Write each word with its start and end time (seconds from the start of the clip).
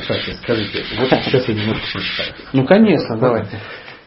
Кстати, 0.00 0.36
скажите, 0.42 0.84
вот 0.98 1.10
сейчас 1.10 1.48
я 1.48 1.54
немножко 1.54 1.86
прочитаю. 1.92 2.34
Ну, 2.52 2.64
конечно, 2.64 3.18
давайте. 3.18 3.58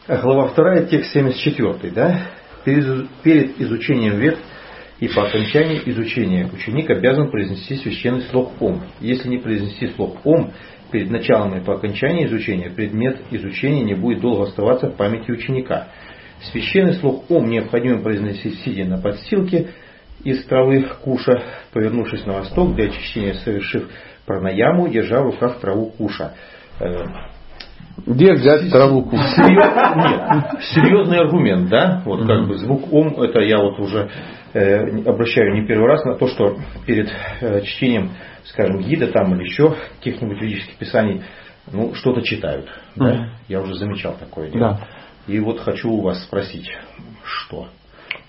Глава 0.08 0.54
2, 0.54 0.82
текст 0.84 1.14
74, 1.14 1.94
да? 1.94 2.22
Перед, 2.64 3.10
перед 3.24 3.62
изучением 3.62 4.18
вет 4.18 4.38
и 5.00 5.08
по 5.08 5.28
окончании 5.28 5.82
изучения 5.86 6.50
ученик 6.52 6.90
обязан 6.90 7.30
произнести 7.30 7.76
священный 7.76 8.22
слог 8.24 8.54
Ом. 8.62 8.84
Если 9.00 9.28
не 9.28 9.38
произнести 9.38 9.88
слог 9.90 10.26
Ом, 10.26 10.54
перед 10.92 11.10
началом 11.10 11.58
и 11.58 11.64
по 11.64 11.76
окончании 11.76 12.26
изучения 12.26 12.70
предмет 12.70 13.20
изучения 13.32 13.84
не 13.84 13.94
будет 13.94 14.22
долго 14.22 14.44
оставаться 14.44 14.88
в 14.88 14.96
памяти 14.96 15.32
ученика. 15.32 15.90
Священный 16.52 16.94
слог 16.96 17.30
Ом 17.30 17.50
необходимо 17.50 18.02
произносить 18.02 18.60
сидя 18.62 18.86
на 18.86 19.00
подстилке 19.00 19.70
из 20.24 20.44
травы 20.46 20.88
куша, 21.04 21.44
повернувшись 21.72 22.26
на 22.26 22.34
восток 22.34 22.76
для 22.76 22.86
очищения, 22.86 23.34
совершив 23.34 23.90
пранаяму, 24.26 24.88
держа 24.90 25.22
в 25.22 25.26
руках 25.26 25.60
траву 25.60 25.92
куша. 25.98 26.34
Э, 26.80 27.04
Где 28.06 28.34
взять 28.34 28.70
траву 28.72 29.04
куша? 29.04 29.24
Серьез- 29.38 29.96
Нет, 29.96 30.62
серьезный 30.74 31.20
аргумент, 31.20 31.70
да? 31.70 32.02
Вот 32.06 32.26
как 32.28 32.48
бы 32.48 32.58
звук 32.58 32.92
ом, 32.92 33.22
это 33.22 33.40
я 33.40 33.58
вот 33.60 33.80
уже 33.80 34.10
э, 34.54 35.02
обращаю 35.10 35.54
не 35.54 35.66
первый 35.68 35.88
раз 35.88 36.04
на 36.06 36.16
то, 36.16 36.28
что 36.28 36.58
перед 36.86 37.10
э, 37.42 37.62
чтением, 37.62 38.12
скажем, 38.46 38.80
гида 38.80 39.08
там 39.08 39.34
или 39.36 39.44
еще 39.44 39.76
каких-нибудь 40.00 40.42
ведических 40.42 40.78
писаний, 40.78 41.22
ну, 41.72 41.94
что-то 41.96 42.22
читают. 42.22 42.68
Да? 42.96 43.30
Я 43.48 43.62
уже 43.62 43.76
замечал 43.76 44.16
такое 44.20 44.50
дело. 44.52 44.78
Да. 44.80 44.88
И 45.34 45.40
вот 45.40 45.60
хочу 45.62 45.90
у 45.90 46.02
вас 46.02 46.22
спросить, 46.24 46.70
что 47.24 47.68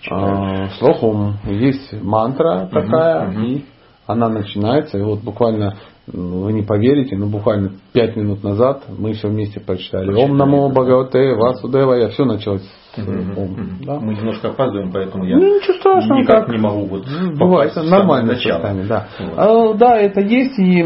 читают? 0.01 0.38
А, 0.38 0.68
Слухом 0.78 1.37
есть 1.45 1.92
мантра 1.92 2.68
такая, 2.73 3.26
мгм. 3.26 3.45
и 3.45 3.65
она 4.06 4.28
начинается, 4.28 4.98
и 4.98 5.02
вот 5.02 5.20
буквально, 5.20 5.77
вы 6.06 6.52
не 6.52 6.62
поверите, 6.62 7.16
но 7.16 7.27
буквально 7.27 7.73
пять 7.92 8.16
минут 8.16 8.42
назад 8.42 8.84
мы 8.96 9.15
все 9.15 9.29
вместе 9.29 9.60
прочитали. 9.60 10.12
Ом 10.15 10.37
намо. 10.37 10.69
Бхагавате 10.69 11.35
Васудевая, 11.35 12.09
все 12.09 12.24
началось 12.24 12.63
с 12.96 13.06
Мгм, 13.06 13.38
Ом. 13.38 13.50
мгм. 13.52 13.78
Да? 13.84 14.00
Мы 14.00 14.14
немножко 14.14 14.48
опаздываем, 14.48 14.90
поэтому 14.90 15.24
я 15.24 15.36
Ну, 15.36 15.56
ничего 15.58 15.74
страшного, 15.74 16.18
никак 16.20 16.46
так. 16.46 16.48
не 16.48 16.58
могу 16.58 16.86
вот 16.86 17.04
Бывает, 17.36 17.76
нормально 17.76 18.34
с 18.36 18.42
сами, 18.42 18.86
да. 18.86 19.06
Вот. 19.18 19.34
А, 19.36 19.74
да, 19.74 19.96
это 19.98 20.20
есть 20.20 20.58
и 20.58 20.80
э, 20.82 20.84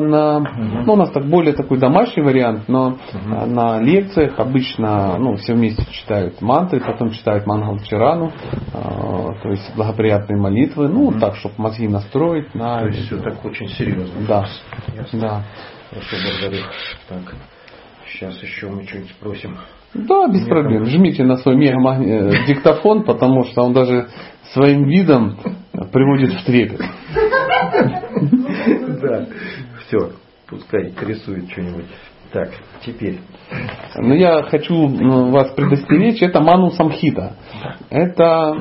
на, 0.00 0.40
ну, 0.40 0.92
у 0.92 0.96
нас 0.96 1.10
так 1.10 1.24
более 1.26 1.54
такой 1.54 1.78
домашний 1.78 2.22
вариант, 2.22 2.64
но 2.68 2.96
э, 3.12 3.46
на 3.46 3.80
лекциях 3.80 4.38
обычно, 4.38 5.16
ну, 5.18 5.36
все 5.36 5.54
вместе 5.54 5.84
читают 5.92 6.40
мантры, 6.40 6.80
потом 6.80 7.10
читают 7.10 7.46
Мангал-Чарану, 7.46 8.32
э, 8.74 9.32
то 9.42 9.48
есть 9.50 9.74
благоприятные 9.76 10.40
молитвы, 10.40 10.88
ну, 10.88 11.12
так, 11.18 11.36
чтобы 11.36 11.54
мозги 11.58 11.86
настроить 11.88 12.54
на... 12.54 12.80
То 12.80 12.86
есть 12.88 13.06
все 13.06 13.18
так 13.18 13.44
очень 13.44 13.68
серьезно. 13.68 14.26
Да, 14.26 14.46
Ясно. 14.96 15.20
да. 15.20 15.42
Хорошо, 15.90 16.16
благодарю. 16.40 16.62
Так, 17.08 17.34
сейчас 18.10 18.42
еще 18.42 18.68
мы 18.68 18.82
что-нибудь 18.84 19.10
спросим. 19.10 19.56
Да, 19.94 20.26
без 20.28 20.46
проблем. 20.46 20.86
Жмите 20.86 21.24
на 21.24 21.36
свой 21.36 21.56
мега 21.56 21.98
диктофон, 22.46 23.04
потому 23.04 23.44
что 23.44 23.62
он 23.62 23.72
даже 23.72 24.08
своим 24.52 24.84
видом 24.84 25.38
приводит 25.92 26.32
в 26.32 26.44
трепет. 26.44 26.80
Да, 29.02 29.26
все, 29.86 30.12
пускай 30.48 30.92
рисует 31.02 31.50
что-нибудь. 31.50 31.86
Так, 32.32 32.48
теперь. 32.84 33.18
Но 33.96 34.14
я 34.14 34.42
хочу 34.44 34.86
вас 35.30 35.50
предостеречь, 35.50 36.22
это 36.22 36.40
Ману 36.40 36.70
Самхита. 36.70 37.34
Это 37.90 38.54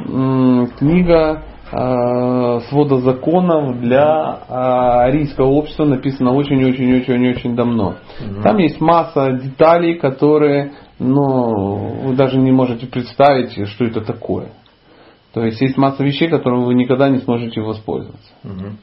книга 0.78 1.44
э, 1.46 1.51
свода 1.72 2.98
законов 2.98 3.80
для 3.80 4.40
э, 4.48 4.54
арийского 5.08 5.48
общества, 5.48 5.86
написана 5.86 6.34
очень-очень-очень-очень 6.34 7.56
давно. 7.56 7.96
Там 8.44 8.58
есть 8.58 8.82
масса 8.82 9.32
деталей, 9.32 9.96
которые 9.96 10.74
ну, 11.00 12.04
вы 12.04 12.16
даже 12.16 12.38
не 12.38 12.52
можете 12.52 12.86
представить, 12.86 13.68
что 13.70 13.86
это 13.86 14.02
такое. 14.02 14.50
То 15.34 15.44
есть 15.44 15.62
есть 15.62 15.78
масса 15.78 16.04
вещей, 16.04 16.28
которыми 16.28 16.66
вы 16.66 16.74
никогда 16.76 17.10
не 17.10 17.20
сможете 17.20 17.62
воспользоваться. 17.62 18.34
Мгм. 18.44 18.78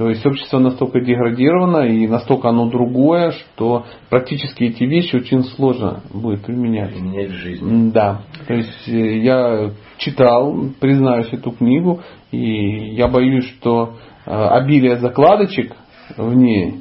То 0.00 0.08
есть 0.08 0.24
общество 0.24 0.58
настолько 0.58 1.02
деградировано 1.02 1.82
и 1.82 2.06
настолько 2.06 2.48
оно 2.48 2.70
другое, 2.70 3.32
что 3.32 3.84
практически 4.08 4.62
эти 4.64 4.84
вещи 4.84 5.14
очень 5.16 5.44
сложно 5.44 6.00
будет 6.10 6.40
применять. 6.40 6.98
Менять 6.98 7.32
жизнь. 7.32 7.70
М, 7.70 7.90
Да. 7.90 8.22
То 8.46 8.54
есть 8.54 8.88
э, 8.88 9.18
я 9.18 9.72
читал, 9.98 10.56
признаюсь, 10.80 11.28
эту 11.32 11.50
книгу, 11.50 12.00
и 12.30 12.94
я 12.94 13.08
боюсь, 13.08 13.44
что 13.44 13.96
э, 14.24 14.30
обилие 14.30 14.96
закладочек 14.96 15.76
в 16.16 16.32
ней 16.34 16.76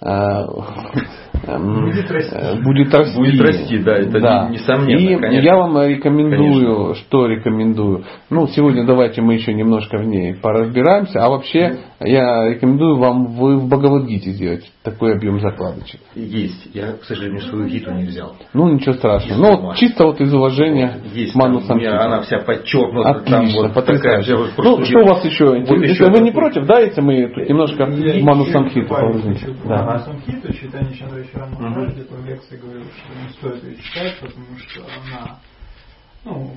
э, 0.00 0.44
Будет 1.46 2.10
расти. 2.10 2.34
э, 2.34 2.62
будет 2.62 2.94
расти. 2.94 3.16
Будет 3.18 3.40
расти, 3.40 3.78
да, 3.78 3.96
это 3.96 4.18
не- 4.48 4.54
несомненно, 4.54 4.98
И 4.98 5.16
конечно. 5.20 5.44
я 5.46 5.56
вам 5.56 5.82
рекомендую, 5.82 6.94
что 6.94 7.26
рекомендую. 7.26 8.04
Ну, 8.30 8.46
сегодня 8.48 8.84
давайте 8.86 9.20
мы 9.22 9.34
еще 9.34 9.52
немножко 9.54 9.98
в 9.98 10.04
ней 10.04 10.34
поразбираемся. 10.34 11.20
А 11.20 11.28
вообще, 11.28 11.76
я 12.00 12.48
рекомендую 12.48 12.96
вам 12.98 13.26
в, 13.26 13.56
в 13.58 13.68
Бхагавадгите 13.68 14.30
сделать 14.30 14.70
такой 14.82 15.14
объем 15.14 15.40
закладочек. 15.40 16.00
Есть. 16.14 16.68
Я, 16.74 16.92
к 16.92 17.04
сожалению, 17.04 17.40
свою 17.42 17.66
гиту 17.66 17.90
не 17.92 18.04
взял. 18.04 18.34
Ну, 18.52 18.68
ничего 18.72 18.94
страшного. 18.94 19.38
Ну, 19.40 19.60
вот 19.68 19.76
чисто 19.76 20.04
вот 20.06 20.20
из 20.20 20.32
уважения 20.32 20.98
Есть. 21.14 21.32
к 21.32 21.36
Ману 21.36 21.60
там 21.62 21.78
меня 21.78 22.00
она 22.00 22.20
вся 22.22 22.38
подчеркнута. 22.38 23.20
там 23.26 23.42
Отлично, 23.44 23.62
вот 23.62 23.74
такая 23.74 23.98
потрясающе. 23.98 24.36
вот 24.36 24.50
Ну, 24.58 24.84
что 24.84 24.98
у 25.00 25.06
вас 25.06 25.24
еще? 25.24 25.44
Вот 25.46 25.58
интересно? 25.58 26.04
еще 26.04 26.10
Вы 26.10 26.20
не 26.20 26.30
против, 26.30 26.66
да, 26.66 26.80
если 26.80 27.00
мы 27.00 27.28
тут 27.28 27.48
немножко 27.48 27.86
в 27.86 28.22
Ману 28.22 28.44
Самхиту 28.46 28.88
погрузимся? 28.88 29.46
Да. 29.64 29.84
Да. 29.84 29.98
Самхиту, 30.00 30.52
читание 30.52 30.94
Чандра 30.94 31.22
Чарана 31.34 31.86
где-то 31.90 32.14
в 32.14 32.26
лекции 32.26 32.56
говорил, 32.56 32.84
что 32.84 33.22
не 33.22 33.28
стоит 33.30 33.64
ее 33.64 33.76
читать, 33.82 34.16
потому 34.20 34.56
что 34.58 34.80
она 34.82 35.38
ну, 36.24 36.52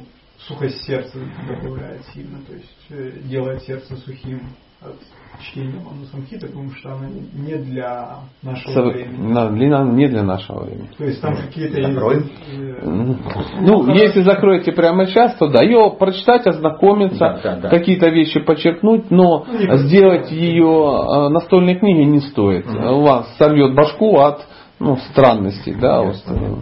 сухость 0.48 0.84
сердца 0.86 1.18
добавляет 1.48 2.02
сильно, 2.14 2.38
то 2.48 2.54
есть 2.54 2.86
э, 2.90 3.20
делает 3.28 3.64
сердце 3.64 3.96
сухим 3.98 4.42
от 4.80 4.96
чтения 5.42 5.80
Ману 5.84 6.06
Самхиты, 6.12 6.48
потому 6.48 6.70
что 6.72 6.94
она 6.94 7.08
не 7.10 7.56
для 7.56 8.18
нашего 8.44 8.74
Со- 8.74 8.84
времени. 8.84 9.34
на- 9.34 9.50
для- 9.50 9.84
Не 9.84 10.08
для 10.08 10.22
нашего 10.24 10.66
времени. 10.66 10.90
То 10.98 11.04
есть 11.04 11.20
там 11.20 11.36
какие-то 11.36 11.82
Закроем. 11.82 12.30
э, 12.48 13.16
Ну, 13.62 13.92
если 13.96 14.22
закроете 14.22 14.72
прямо 14.72 15.08
сейчас, 15.08 15.36
то 15.36 15.48
да, 15.48 15.64
ее 15.64 15.96
прочитать, 15.98 16.46
ознакомиться, 16.46 17.18
Да, 17.18 17.40
да, 17.44 17.56
да. 17.62 17.70
какие-то 17.70 18.10
вещи 18.10 18.40
подчеркнуть, 18.40 19.10
но 19.10 19.46
Ну, 19.52 19.78
сделать 19.78 20.32
ее 20.32 20.66
э, 20.66 21.30
настольной 21.30 21.76
книгой 21.80 22.06
не 22.06 22.20
стоит. 22.20 22.68
У 22.68 23.02
вас 23.02 23.36
сорвет 23.38 23.74
башку 23.74 24.18
от 24.20 24.46
ну, 24.80 24.98
странностей, 25.12 25.76
да, 25.76 26.02
вот, 26.02 26.16
э, 26.28 26.56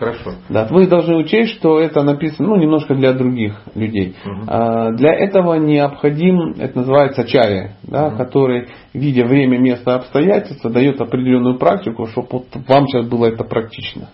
Хорошо. 0.00 0.32
Да, 0.48 0.66
вы 0.70 0.86
должны 0.86 1.14
учесть, 1.16 1.58
что 1.58 1.78
это 1.78 2.02
написано 2.02 2.48
ну, 2.48 2.56
немножко 2.56 2.94
для 2.94 3.12
других 3.12 3.60
людей. 3.74 4.16
Мгм. 4.24 4.44
А, 4.46 4.92
Для 4.92 5.12
этого 5.12 5.56
необходим, 5.56 6.54
это 6.58 6.78
называется 6.78 7.24
чари, 7.24 7.72
да, 7.82 8.08
который, 8.10 8.68
видя 8.94 9.26
время, 9.26 9.58
место, 9.58 9.96
обстоятельства, 9.96 10.70
дает 10.70 11.02
определенную 11.02 11.58
практику, 11.58 12.06
чтобы 12.06 12.28
вот 12.30 12.46
вам 12.66 12.86
сейчас 12.86 13.08
было 13.08 13.26
это 13.26 13.44
практично. 13.44 14.08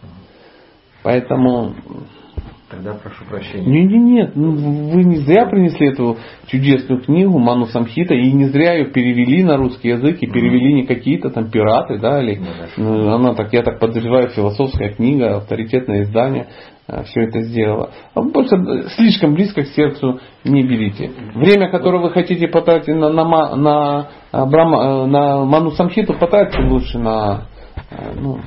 Поэтому 1.04 1.76
Тогда 2.68 2.94
прошу 2.94 3.24
прощения. 3.26 3.64
нет, 3.64 3.90
нет, 3.90 4.02
нет, 4.02 4.32
ну, 4.34 4.50
вы 4.90 5.04
не 5.04 5.16
зря 5.18 5.46
принесли 5.46 5.88
эту 5.88 6.16
чудесную 6.48 7.00
книгу 7.00 7.38
Ману 7.38 7.66
Самхита, 7.66 8.14
и 8.14 8.32
не 8.32 8.46
зря 8.46 8.74
ее 8.74 8.86
перевели 8.86 9.44
на 9.44 9.56
русский 9.56 9.90
язык, 9.90 10.18
и 10.20 10.26
перевели 10.26 10.74
не 10.74 10.84
какие-то 10.84 11.30
там 11.30 11.48
пираты, 11.48 11.98
да, 11.98 12.20
или 12.20 12.40
Ну, 12.76 12.84
ну, 12.84 13.14
она 13.14 13.34
так, 13.34 13.52
я 13.52 13.62
так 13.62 13.78
подозреваю, 13.78 14.30
философская 14.30 14.90
книга, 14.94 15.36
авторитетное 15.36 16.02
издание 16.02 16.48
все 17.04 17.22
это 17.22 17.42
сделало. 17.42 17.90
А 18.14 18.22
Больше 18.22 18.54
э, 18.56 18.88
слишком 18.96 19.34
близко 19.34 19.62
к 19.62 19.66
сердцу 19.68 20.20
не 20.44 20.62
берите. 20.62 21.10
Время, 21.34 21.68
которое 21.70 22.00
вы 22.00 22.10
хотите 22.10 22.46
потратить 22.46 22.94
на, 22.94 23.10
на, 23.10 23.56
на, 23.56 24.08
а, 24.30 24.46
Брахма- 24.46 25.04
э, 25.04 25.06
на 25.06 25.44
Ману 25.44 25.72
Самхиту, 25.72 26.14
потратьте 26.14 26.62
лучше 26.62 26.98
на 26.98 27.48
э, 27.90 28.12
ну, 28.14 28.38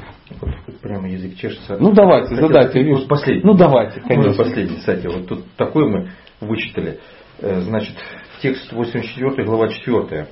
прямо 0.82 1.10
язык 1.10 1.36
чешется. 1.38 1.78
ну 1.80 1.92
давайте, 1.94 2.30
Хотел 2.36 2.48
задайте. 2.48 2.94
вот 2.94 3.08
последний. 3.08 3.44
Ну 3.44 3.54
давайте, 3.54 4.02
Ну, 4.02 4.08
конечно. 4.08 4.44
последний, 4.44 4.78
кстати, 4.78 5.08
вот 5.08 5.28
тут 5.28 5.46
такой 5.58 5.90
мы 5.90 6.10
вычитали. 6.42 7.00
Э, 7.40 7.60
Значит, 7.62 7.96
текст 8.42 8.72
84, 8.72 9.44
глава 9.46 9.70
4. 9.70 10.28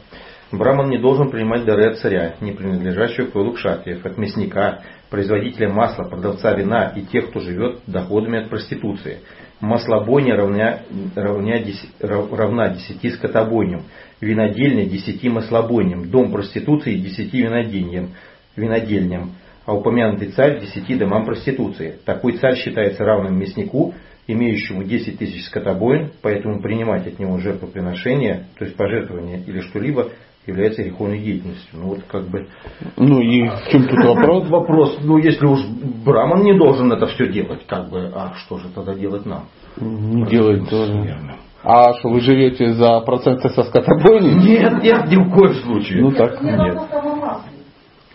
Браман 0.51 0.89
не 0.89 0.97
должен 0.97 1.29
принимать 1.29 1.65
дары 1.65 1.91
от 1.91 1.97
царя, 1.97 2.35
не 2.39 2.53
принадлежащего 2.53 3.25
к 3.25 3.35
роду 3.35 3.51
кшатриев, 3.51 4.05
от 4.05 4.17
мясника, 4.17 4.79
производителя 5.09 5.69
масла, 5.69 6.03
продавца 6.03 6.53
вина 6.53 6.93
и 6.95 7.01
тех, 7.01 7.29
кто 7.29 7.41
живет 7.41 7.79
доходами 7.85 8.39
от 8.43 8.49
проституции. 8.49 9.19
Маслобойня 9.59 10.35
равня, 10.37 10.83
равня 11.15 11.61
равна 11.99 12.69
десяти 12.69 13.09
скотобойням, 13.09 13.83
винодельня 14.21 14.85
десяти 14.85 15.27
маслобойням, 15.29 16.09
дом 16.09 16.31
проституции 16.31 16.95
десяти 16.95 17.41
винодельням, 17.41 18.11
винодельням, 18.55 19.31
а 19.67 19.73
упомянутый 19.73 20.29
царь 20.29 20.61
десяти 20.61 20.95
домам 20.95 21.25
проституции. 21.25 21.99
Такой 22.05 22.37
царь 22.37 22.55
считается 22.55 23.03
равным 23.03 23.37
мяснику, 23.37 23.93
имеющему 24.25 24.85
10 24.85 25.19
тысяч 25.19 25.43
скотобоин, 25.45 26.11
поэтому 26.21 26.61
принимать 26.61 27.05
от 27.05 27.19
него 27.19 27.37
жертвоприношение, 27.37 28.45
то 28.57 28.63
есть 28.63 28.77
пожертвование 28.77 29.43
или 29.45 29.59
что-либо, 29.59 30.09
является 30.45 30.83
греховной 30.83 31.19
деятельностью. 31.19 31.79
Ну 31.79 31.87
вот 31.89 31.99
как 32.07 32.29
бы... 32.29 32.47
Ну 32.95 33.19
и 33.19 33.49
в 33.49 33.69
чем 33.69 33.89
тут 33.89 34.05
вопрос? 34.05 34.47
Вопрос, 34.49 34.99
ну 35.01 35.17
если 35.17 35.45
уж 35.45 35.59
Браман 36.05 36.43
не 36.43 36.57
должен 36.57 36.89
это 36.93 37.07
все 37.07 37.27
делать, 37.27 37.65
как 37.67 37.89
бы, 37.89 38.09
а 38.15 38.35
что 38.37 38.57
же 38.59 38.69
тогда 38.73 38.95
делать 38.95 39.25
нам? 39.25 39.47
Не 39.81 40.25
делать 40.27 40.69
тоже. 40.69 41.19
А 41.63 41.93
что, 41.95 42.07
вы 42.07 42.21
живете 42.21 42.71
за 42.73 43.01
проценты 43.01 43.49
со 43.49 43.63
скотобойни? 43.63 44.29
Нет, 44.47 44.81
нет, 44.81 45.07
ни 45.09 45.17
в 45.17 45.29
коем 45.33 45.53
случае. 45.55 46.01
Ну 46.01 46.11
так. 46.11 46.41
Нет. 46.41 46.79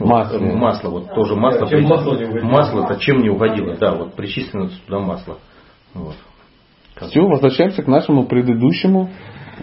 Масло. 0.07 0.39
Вот, 0.39 0.55
масло, 0.55 0.89
вот 0.91 1.15
тоже 1.15 1.35
масло. 1.37 1.69
Чем 1.69 1.81
при- 1.81 1.87
масло 1.89 2.17
не 2.17 2.25
угодило? 2.25 2.51
Масло-то 2.51 2.97
чем 3.01 3.23
не 3.23 3.31
угодило, 3.31 3.77
да, 3.77 3.93
вот 3.95 4.15
причислено 4.15 4.69
туда 4.87 4.99
масло. 5.01 5.39
Вот. 5.95 6.15
Все, 7.01 7.21
возвращаемся 7.23 7.83
к 7.83 7.89
нашему 7.89 8.27
предыдущему 8.27 9.09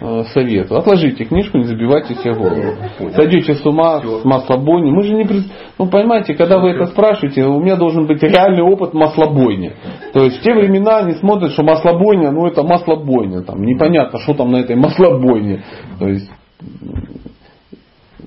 э, 0.02 0.24
совету. 0.34 0.76
Отложите 0.76 1.24
книжку, 1.26 1.58
не 1.58 1.64
забивайте 1.66 2.16
себе 2.16 2.34
голову. 2.34 2.74
Сойдете 3.16 3.54
с 3.56 3.66
ума 3.66 4.00
Всё. 4.02 4.20
с 4.20 4.26
маслобойни. 4.26 4.92
Мы 4.92 5.04
же 5.04 5.14
не... 5.14 5.24
пред- 5.26 5.46
Ну, 5.78 5.88
понимаете, 5.88 6.34
когда 6.34 6.60
вы 6.60 6.72
это 6.72 6.88
спрашиваете, 6.88 7.46
у 7.46 7.62
меня 7.62 7.76
должен 7.78 8.08
быть 8.08 8.22
реальный 8.22 8.64
опыт 8.64 8.94
маслобойни. 8.94 9.74
То 10.14 10.24
есть 10.26 10.40
в 10.40 10.42
те 10.44 10.54
времена 10.54 10.98
они 11.00 11.14
смотрят, 11.14 11.52
что 11.52 11.64
маслобойня, 11.64 12.32
ну 12.32 12.46
это 12.46 12.64
маслобойня. 12.64 13.42
Там 13.44 13.62
непонятно, 13.62 14.20
что 14.20 14.34
там 14.34 14.52
на 14.52 14.58
этой 14.58 14.76
маслобойне. 14.76 15.64
То 15.98 16.08
есть 16.08 16.30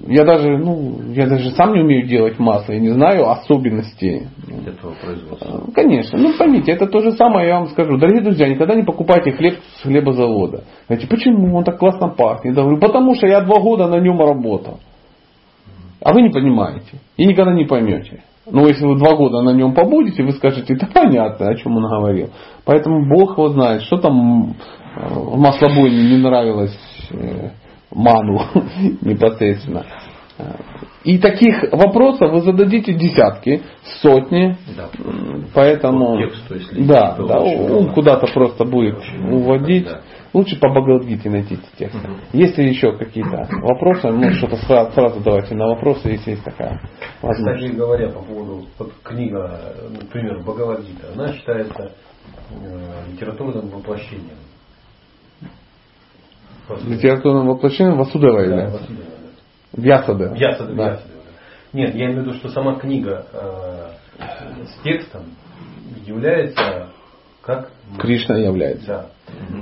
я 0.07 0.25
даже, 0.25 0.59
ну, 0.59 1.13
я 1.13 1.27
даже 1.27 1.51
сам 1.51 1.73
не 1.75 1.81
умею 1.81 2.07
делать 2.07 2.39
масло, 2.39 2.73
я 2.73 2.81
не 2.81 2.91
знаю 2.91 3.31
особенностей 3.31 4.27
Этого 4.67 4.95
производства. 4.95 5.65
Конечно. 5.75 6.19
Ну, 6.19 6.37
поймите, 6.37 6.73
это 6.73 6.87
то 6.87 7.01
же 7.01 7.13
самое, 7.13 7.49
я 7.49 7.59
вам 7.59 7.69
скажу. 7.69 7.97
Дорогие 7.99 8.23
друзья, 8.23 8.49
никогда 8.49 8.75
не 8.75 8.83
покупайте 8.83 9.33
хлеб 9.33 9.59
с 9.77 9.83
хлебозавода. 9.83 10.65
Знаете, 10.89 11.07
почему 11.07 11.57
он 11.57 11.65
так 11.65 11.79
классно 11.79 12.09
пахнет? 12.09 12.57
Я 12.57 12.63
говорю, 12.63 12.81
потому 12.81 13.15
что 13.15 13.27
я 13.27 13.41
два 13.43 13.61
года 13.61 13.87
на 13.87 14.01
нем 14.01 14.19
работал. 14.19 14.81
А 16.01 16.13
вы 16.13 16.23
не 16.23 16.31
понимаете. 16.31 16.99
И 17.17 17.25
никогда 17.25 17.53
не 17.53 17.65
поймете. 17.65 18.25
Но 18.51 18.67
если 18.67 18.85
вы 18.85 18.99
два 18.99 19.15
года 19.15 19.41
на 19.43 19.51
нем 19.51 19.73
побудете, 19.73 20.25
вы 20.25 20.33
скажете, 20.33 20.75
это 20.75 20.87
понятно, 20.93 21.49
о 21.49 21.55
чем 21.55 21.77
он 21.77 21.89
говорил. 21.89 22.31
Поэтому 22.65 23.09
Бог 23.09 23.39
его 23.39 23.51
знает, 23.51 23.83
что 23.83 23.99
там 23.99 24.57
э, 24.97 25.15
в 25.15 25.39
маслобойне 25.39 26.11
не 26.11 26.17
нравилось 26.17 26.77
э, 27.13 27.51
ману 27.95 28.41
непосредственно. 29.01 29.85
И 31.05 31.19
таких 31.19 31.63
вопросов 31.73 32.31
вы 32.33 32.43
зададите 32.43 32.95
десятки, 32.95 33.63
сотни, 34.01 34.57
Да. 34.77 34.89
Поэтому, 35.53 36.17
По 36.17 36.23
тексту, 36.23 36.55
если 36.55 36.83
да, 36.85 37.15
то 37.17 37.27
да, 37.27 37.41
он 37.41 37.93
куда-то 37.93 38.27
просто 38.33 38.65
будет 38.65 38.99
уводить. 39.31 39.85
да. 39.87 40.01
Лучше 40.33 40.59
по 40.59 40.71
Бхагавадгите 40.71 41.29
найти 41.29 41.55
эти 41.55 41.77
тексты. 41.77 42.09
Мгм. 42.09 42.17
Если 42.33 42.63
еще 42.63 42.97
какие-то 42.97 43.47
вопросы, 43.63 44.09
ну 44.09 44.31
что-то 44.31 44.57
сразу, 44.57 44.93
сразу 44.93 45.21
давайте 45.21 45.55
на 45.55 45.67
вопросы, 45.67 46.09
если 46.09 46.31
есть 46.31 46.45
такая 46.45 46.81
возможность. 47.21 47.61
Кстати 47.65 47.77
говоря, 47.77 48.09
по 48.09 48.21
поводу 48.21 48.65
вот 48.79 48.93
книга, 49.03 49.61
например, 49.91 50.41
Бхагавадгита, 50.43 51.13
она 51.15 51.35
считается 51.35 51.93
э, 52.51 53.13
литературным 53.13 53.69
воплощением. 53.69 54.39
Литературным 56.87 57.49
воплощением 57.49 57.99
Васудева 57.99 58.39
Да, 58.39 58.43
является. 58.45 58.79
Васудева, 58.79 59.05
да. 59.73 59.83
Вьясадева. 59.83 60.35
Вьясадева, 60.35 60.77
Да. 60.77 61.01
Нет, 61.73 61.95
я 61.95 62.07
имею 62.07 62.21
в 62.21 62.27
виду, 62.27 62.35
что 62.35 62.49
сама 62.51 62.77
книга 62.79 63.27
э, 63.33 63.89
с 64.67 64.83
текстом 64.83 65.23
является 66.07 66.89
как 67.43 67.71
Кришна 67.99 68.39
является. 68.39 68.87
Да. 68.87 69.07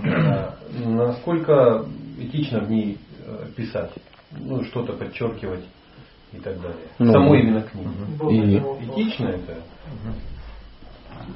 А, 0.04 0.54
Насколько 0.86 1.86
этично 2.18 2.60
в 2.60 2.70
ней 2.70 2.98
э, 3.26 3.46
писать, 3.56 3.90
ну 4.32 4.62
что-то 4.64 4.92
подчеркивать 4.92 5.64
и 6.32 6.38
так 6.38 6.60
далее. 6.60 6.76
Ну. 6.98 7.12
Самой 7.12 7.40
именно 7.40 7.62
книги. 7.62 7.88
И- 8.30 9.00
Этично 9.02 9.28
это? 9.28 9.56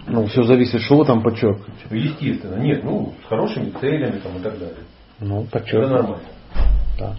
Ну, 0.06 0.26
все 0.26 0.42
зависит, 0.42 0.80
что 0.82 0.96
вы 0.98 1.04
там 1.04 1.22
подчеркиваете. 1.22 1.72
Естественно. 1.90 2.56
Нет, 2.56 2.84
ну, 2.84 3.14
с 3.24 3.28
хорошими 3.28 3.70
целями 3.80 4.18
там 4.18 4.36
и 4.36 4.40
так 4.40 4.58
далее. 4.58 4.76
Ну, 5.20 5.46
нормально. 5.52 6.18
Да. 6.98 7.14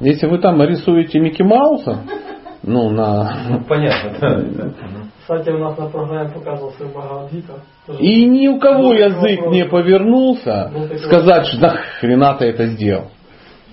Если 0.00 0.26
вы 0.26 0.38
там 0.38 0.62
рисуете 0.62 1.18
Микки 1.18 1.42
Мауса, 1.42 2.00
ну, 2.62 2.90
на... 2.90 3.46
Ну, 3.48 3.64
понятно, 3.64 4.18
да. 4.20 4.72
Кстати, 5.20 5.50
у 5.50 5.58
нас 5.58 5.76
на 5.76 5.88
программе 5.88 6.30
показывался 6.30 6.84
Бхагавадгита. 6.84 7.54
И 7.98 8.26
ни 8.26 8.46
у 8.46 8.60
кого 8.60 8.90
Был 8.90 8.90
такой 8.90 9.04
язык 9.06 9.38
вопрос. 9.38 9.54
не 9.54 9.64
повернулся 9.64 10.70
Был 10.72 10.82
такой 10.82 10.98
сказать, 10.98 11.46
что 11.46 11.60
нахрена 11.60 12.34
ты 12.34 12.44
это 12.44 12.66
сделал. 12.66 13.10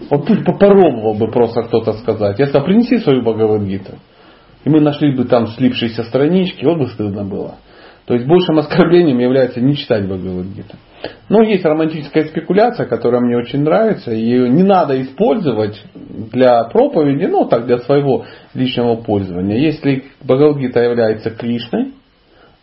Вот 0.09 0.25
пусть 0.25 0.43
попробовал 0.43 1.13
бы 1.13 1.29
просто 1.29 1.61
кто-то 1.61 1.93
сказать. 1.93 2.39
Я 2.39 2.47
сказал, 2.47 2.65
принеси 2.65 2.97
свою 2.97 3.21
Бхагавадгиту. 3.21 3.93
И 4.63 4.69
мы 4.69 4.79
нашли 4.79 5.15
бы 5.15 5.25
там 5.25 5.47
слипшиеся 5.47 6.03
странички, 6.03 6.65
вот 6.65 6.79
бы 6.79 6.87
стыдно 6.87 7.23
было. 7.23 7.55
То 8.05 8.15
есть 8.15 8.27
большим 8.27 8.59
оскорблением 8.59 9.19
является 9.19 9.61
не 9.61 9.75
читать 9.75 10.05
Бхагавадгиту. 10.05 10.75
Но 11.29 11.41
есть 11.41 11.63
романтическая 11.63 12.25
спекуляция, 12.25 12.85
которая 12.85 13.21
мне 13.21 13.37
очень 13.37 13.61
нравится. 13.61 14.11
Ее 14.11 14.49
не 14.49 14.63
надо 14.63 15.01
использовать 15.01 15.81
для 15.95 16.63
проповеди, 16.65 17.25
ну 17.25 17.45
так 17.45 17.65
для 17.65 17.79
своего 17.79 18.25
личного 18.53 18.95
пользования. 18.95 19.57
Если 19.57 20.05
Бхагавадгита 20.21 20.81
является 20.81 21.29
Кришной, 21.29 21.93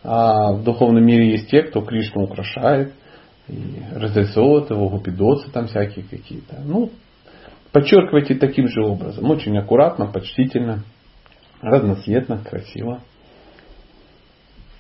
а 0.03 0.53
в 0.53 0.65
духовном 0.65 1.05
мире 1.05 1.33
есть 1.33 1.51
те, 1.51 1.63
кто 1.63 1.81
Кришну 1.81 2.25
украшает 2.25 2.93
и 3.49 3.83
разрисовывает 3.95 4.71
его, 4.71 4.89
гупидосы 4.89 5.51
там 5.51 5.67
всякие 5.67 6.05
какие-то. 6.05 6.61
Ну, 6.65 6.91
подчеркивайте 7.73 8.35
таким 8.35 8.69
же 8.69 8.83
образом. 8.83 9.31
Очень 9.31 9.57
аккуратно, 9.59 10.07
почтительно, 10.07 10.85
разноцветно, 11.61 12.39
красиво. 12.39 13.01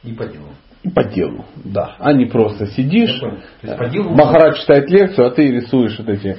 И 0.04 0.12
по 0.12 0.24
делу. 0.26 0.48
И 0.82 0.88
по 0.88 1.04
делу, 1.04 1.44
да. 1.62 1.96
А 1.98 2.12
не 2.14 2.24
просто 2.24 2.66
сидишь, 2.68 3.20
делу- 3.88 4.10
Махарадж 4.10 4.60
читает 4.60 4.88
лекцию, 4.88 5.26
а 5.26 5.30
ты 5.30 5.50
рисуешь 5.50 5.98
вот 5.98 6.08
эти 6.08 6.38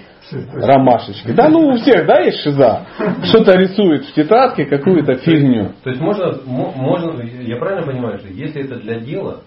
ромашечки. 0.54 1.32
Да, 1.32 1.50
ну 1.50 1.68
у 1.68 1.78
всех, 1.78 2.06
да, 2.08 2.22
есть 2.22 2.40
шиза. 2.42 2.86
Что-то 3.26 3.56
рисует 3.58 4.06
в 4.06 4.14
тетрадке 4.14 4.66
какую-то 4.66 5.16
фигню. 5.16 5.74
То 5.84 5.90
есть 5.92 6.02
можно, 6.02 6.34
мо- 6.46 6.74
можно, 6.76 7.22
я 7.22 7.58
правильно 7.58 7.86
понимаю, 7.86 8.18
что 8.20 8.30
если 8.30 8.64
это 8.64 8.76
для 8.80 9.00
дела, 9.00 9.42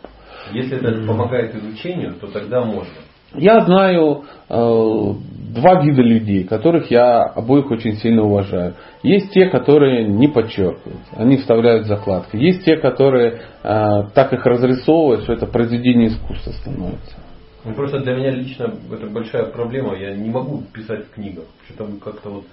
если 0.52 0.76
это 0.76 1.06
помогает 1.06 1.54
изучению, 1.56 2.14
то 2.20 2.28
тогда 2.28 2.62
можно. 2.64 2.92
Я 3.34 3.60
знаю 3.60 4.24
э, 4.48 5.12
два 5.54 5.82
вида 5.82 6.02
людей, 6.02 6.44
которых 6.44 6.90
я 6.90 7.22
обоих 7.22 7.70
очень 7.70 7.94
сильно 7.96 8.22
уважаю. 8.22 8.74
Есть 9.02 9.32
те, 9.32 9.46
которые 9.46 10.06
не 10.06 10.28
подчеркивают, 10.28 11.02
они 11.16 11.36
вставляют 11.38 11.86
закладки. 11.86 12.36
Есть 12.36 12.64
те, 12.64 12.76
которые 12.76 13.40
э, 13.62 14.02
так 14.14 14.32
их 14.32 14.44
разрисовывают, 14.44 15.22
что 15.22 15.32
это 15.32 15.46
произведение 15.46 16.08
искусства 16.08 16.50
становится. 16.52 17.16
Ну, 17.64 17.72
просто 17.72 18.00
для 18.00 18.14
меня 18.14 18.30
лично 18.30 18.74
это 18.92 19.06
большая 19.06 19.44
проблема. 19.46 19.96
Я 19.96 20.14
не 20.14 20.28
могу 20.30 20.62
писать 20.72 21.06
в 21.06 21.14
книгах. 21.14 21.44
Что-то 21.66 21.90
как-то 22.04 22.28
вот 22.28 22.44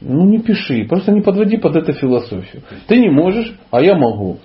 Ну 0.00 0.26
не 0.26 0.38
пиши, 0.38 0.84
просто 0.84 1.12
не 1.12 1.22
подводи 1.22 1.56
под 1.56 1.76
это 1.76 1.92
философию. 1.94 2.62
Ты 2.86 2.98
не 2.98 3.08
можешь, 3.08 3.58
а 3.70 3.80
я 3.80 3.94
могу. 3.94 4.38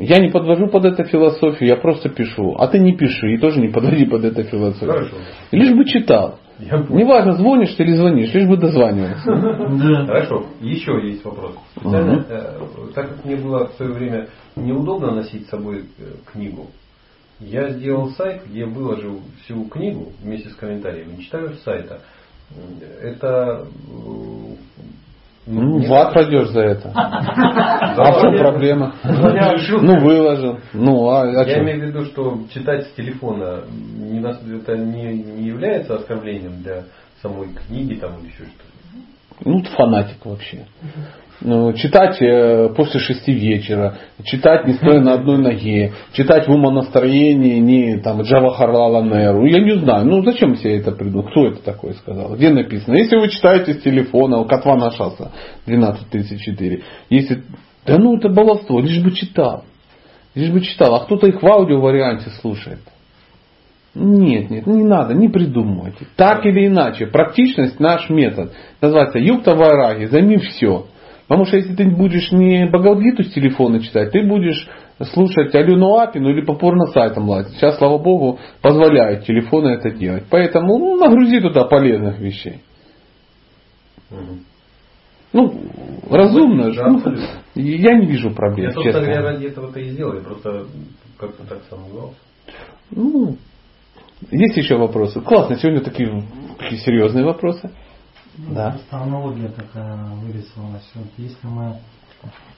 Я 0.00 0.18
не 0.18 0.30
подвожу 0.30 0.68
под 0.68 0.86
это 0.86 1.04
философию, 1.04 1.68
я 1.68 1.76
просто 1.76 2.08
пишу. 2.08 2.54
А 2.58 2.68
ты 2.68 2.78
не 2.78 2.96
пиши 2.96 3.34
и 3.34 3.38
тоже 3.38 3.60
не 3.60 3.68
подводи 3.68 4.06
под 4.06 4.24
это 4.24 4.42
философию. 4.44 4.90
Хорошо. 4.90 5.16
Лишь 5.52 5.76
бы 5.76 5.84
читал. 5.84 6.38
Я. 6.58 6.86
Неважно, 6.88 7.32
звонишь 7.32 7.74
ты 7.74 7.82
или 7.84 7.92
звонишь, 7.92 8.32
лишь 8.32 8.48
бы 8.48 8.56
дозванивался. 8.56 10.06
Хорошо, 10.06 10.46
еще 10.60 10.92
есть 11.06 11.22
вопрос. 11.22 11.54
Специально, 11.76 12.24
э, 12.28 12.60
так 12.94 13.10
как 13.10 13.24
мне 13.26 13.36
было 13.36 13.68
в 13.68 13.72
свое 13.74 13.92
время 13.92 14.28
неудобно 14.56 15.14
носить 15.14 15.46
с 15.46 15.50
собой 15.50 15.84
э, 15.98 16.02
книгу, 16.32 16.68
я 17.38 17.68
сделал 17.70 18.08
сайт, 18.10 18.42
где 18.46 18.64
выложил 18.64 19.20
всю 19.42 19.64
книгу 19.64 20.12
вместе 20.22 20.48
с 20.48 20.54
комментариями. 20.54 21.20
Читаю 21.22 21.54
с 21.54 21.62
сайта. 21.62 22.00
Это... 23.02 23.66
Ну, 25.50 25.78
не- 25.80 25.86
в 25.86 25.92
ад 25.92 26.14
пойдешь 26.14 26.48
за 26.50 26.60
это. 26.60 26.90
А 26.94 28.12
в 28.12 28.20
чем 28.20 28.36
проблема? 28.38 28.94
Ну, 29.82 30.00
выложил. 30.00 30.58
Ну, 30.72 31.08
а, 31.08 31.22
а 31.22 31.44
Я 31.44 31.60
имею 31.62 31.80
в 31.80 31.84
виду, 31.86 32.04
что 32.06 32.38
читать 32.54 32.86
с 32.86 32.92
телефона 32.92 33.64
это 33.64 34.76
не, 34.76 35.42
является 35.44 35.96
оскорблением 35.96 36.62
для 36.62 36.84
самой 37.22 37.48
книги 37.66 37.94
там 37.94 38.18
или 38.20 38.26
еще 38.28 38.44
что-то. 38.44 39.44
Ну, 39.44 39.62
фанатик 39.76 40.24
вообще. 40.24 40.66
Ну, 41.42 41.72
читать 41.72 42.20
э, 42.20 42.68
после 42.76 43.00
шести 43.00 43.32
вечера, 43.32 43.96
читать 44.24 44.66
не 44.66 44.74
стоя 44.74 45.00
на 45.00 45.14
одной 45.14 45.38
ноге, 45.38 45.92
читать 46.12 46.46
в 46.46 46.50
умонастроении 46.50 47.58
не 47.60 47.98
там 47.98 48.20
Джавахарлала 48.20 49.02
Неру. 49.02 49.46
Я 49.46 49.60
не 49.60 49.78
знаю, 49.78 50.04
ну 50.04 50.22
зачем 50.22 50.54
себе 50.56 50.78
это 50.78 50.92
придумал? 50.92 51.30
Кто 51.30 51.46
это 51.46 51.62
такое 51.62 51.94
сказал? 51.94 52.34
Где 52.34 52.50
написано? 52.50 52.94
Если 52.94 53.16
вы 53.16 53.28
читаете 53.28 53.72
с 53.72 53.82
телефона, 53.82 54.44
Катвана 54.44 54.90
Шаса 54.90 55.32
1234, 55.64 56.82
если... 57.08 57.42
Да 57.86 57.96
ну 57.96 58.18
это 58.18 58.28
баловство, 58.28 58.78
лишь 58.78 59.02
бы 59.02 59.12
читал. 59.12 59.64
Лишь 60.34 60.50
бы 60.50 60.60
читал. 60.60 60.94
А 60.94 61.04
кто-то 61.06 61.26
их 61.26 61.42
в 61.42 61.46
аудио 61.46 61.80
варианте 61.80 62.28
слушает. 62.42 62.80
Нет, 63.94 64.50
нет, 64.50 64.66
не 64.66 64.84
надо, 64.84 65.14
не 65.14 65.28
придумывайте. 65.28 66.06
Так 66.16 66.44
или 66.44 66.66
иначе, 66.66 67.06
практичность 67.06 67.80
наш 67.80 68.10
метод. 68.10 68.52
Называется 68.82 69.18
юкта 69.18 69.54
вайраги, 69.54 70.04
займи 70.04 70.36
все. 70.36 70.86
Потому 71.30 71.44
что 71.44 71.58
если 71.58 71.76
ты 71.76 71.88
будешь 71.88 72.32
не 72.32 72.66
Бхагавадгиту 72.66 73.22
с 73.22 73.32
телефона 73.32 73.78
читать, 73.78 74.10
ты 74.10 74.26
будешь 74.26 74.68
слушать 75.12 75.54
Алену 75.54 75.96
Апину 75.96 76.28
или 76.30 76.44
по 76.44 76.54
порно-сайтам 76.54 77.28
лазить. 77.28 77.54
Сейчас, 77.54 77.78
слава 77.78 77.98
богу, 77.98 78.40
позволяют 78.60 79.26
телефоны 79.26 79.68
это 79.68 79.92
делать. 79.92 80.24
Поэтому 80.28 80.76
ну, 80.76 80.96
нагрузи 80.96 81.40
туда 81.40 81.66
полезных 81.66 82.18
вещей. 82.18 82.62
Мгм. 84.10 84.40
Ну, 85.32 85.54
разумно. 86.10 86.74
Да, 86.74 86.88
ну, 86.88 87.00
я 87.54 87.94
не 87.94 88.06
вижу 88.06 88.32
проблем, 88.32 88.70
Я, 88.70 88.72
собственно 88.72 88.98
честно. 88.98 89.14
говоря, 89.14 89.30
ради 89.30 89.46
этого-то 89.46 89.78
и 89.78 89.90
сделал. 89.90 90.14
Я 90.14 90.22
просто 90.22 90.64
как-то 91.16 91.46
так 91.46 91.60
сомневался. 91.70 92.16
Ну, 92.90 93.36
есть 94.32 94.56
еще 94.56 94.78
вопросы? 94.78 95.20
Классно, 95.20 95.54
сегодня 95.58 95.80
такие, 95.80 96.24
такие 96.58 96.80
серьезные 96.80 97.24
вопросы. 97.24 97.70
Ну, 98.38 98.54
Да. 98.54 98.70
Просто 98.70 98.98
аналогия 98.98 99.48
такая 99.48 99.96
вырисовалась. 100.16 100.88
Вот 100.94 101.08
если 101.16 101.46
мы... 101.46 101.78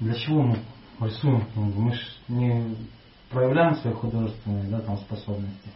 Для 0.00 0.14
чего 0.14 0.43
мы 0.43 0.59
рисуем 1.00 1.47
книгу? 1.47 1.81
Мы 1.81 1.93
же 1.95 2.02
не 2.29 2.76
проявляем 3.31 3.76
свои 3.76 3.95
художественные 3.95 4.71
да, 4.71 4.81
там, 4.81 4.99
способности. 4.99 5.71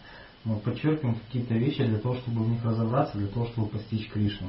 Мы 0.45 0.57
подчеркиваем 0.57 1.17
какие-то 1.17 1.55
вещи 1.55 1.85
для 1.85 1.99
того, 1.99 2.15
чтобы 2.17 2.45
в 2.45 2.49
них 2.49 2.65
разобраться, 2.65 3.19
для 3.19 3.29
того, 3.29 3.47
чтобы 3.47 3.69
постичь 3.69 4.09
Кришну. 4.11 4.49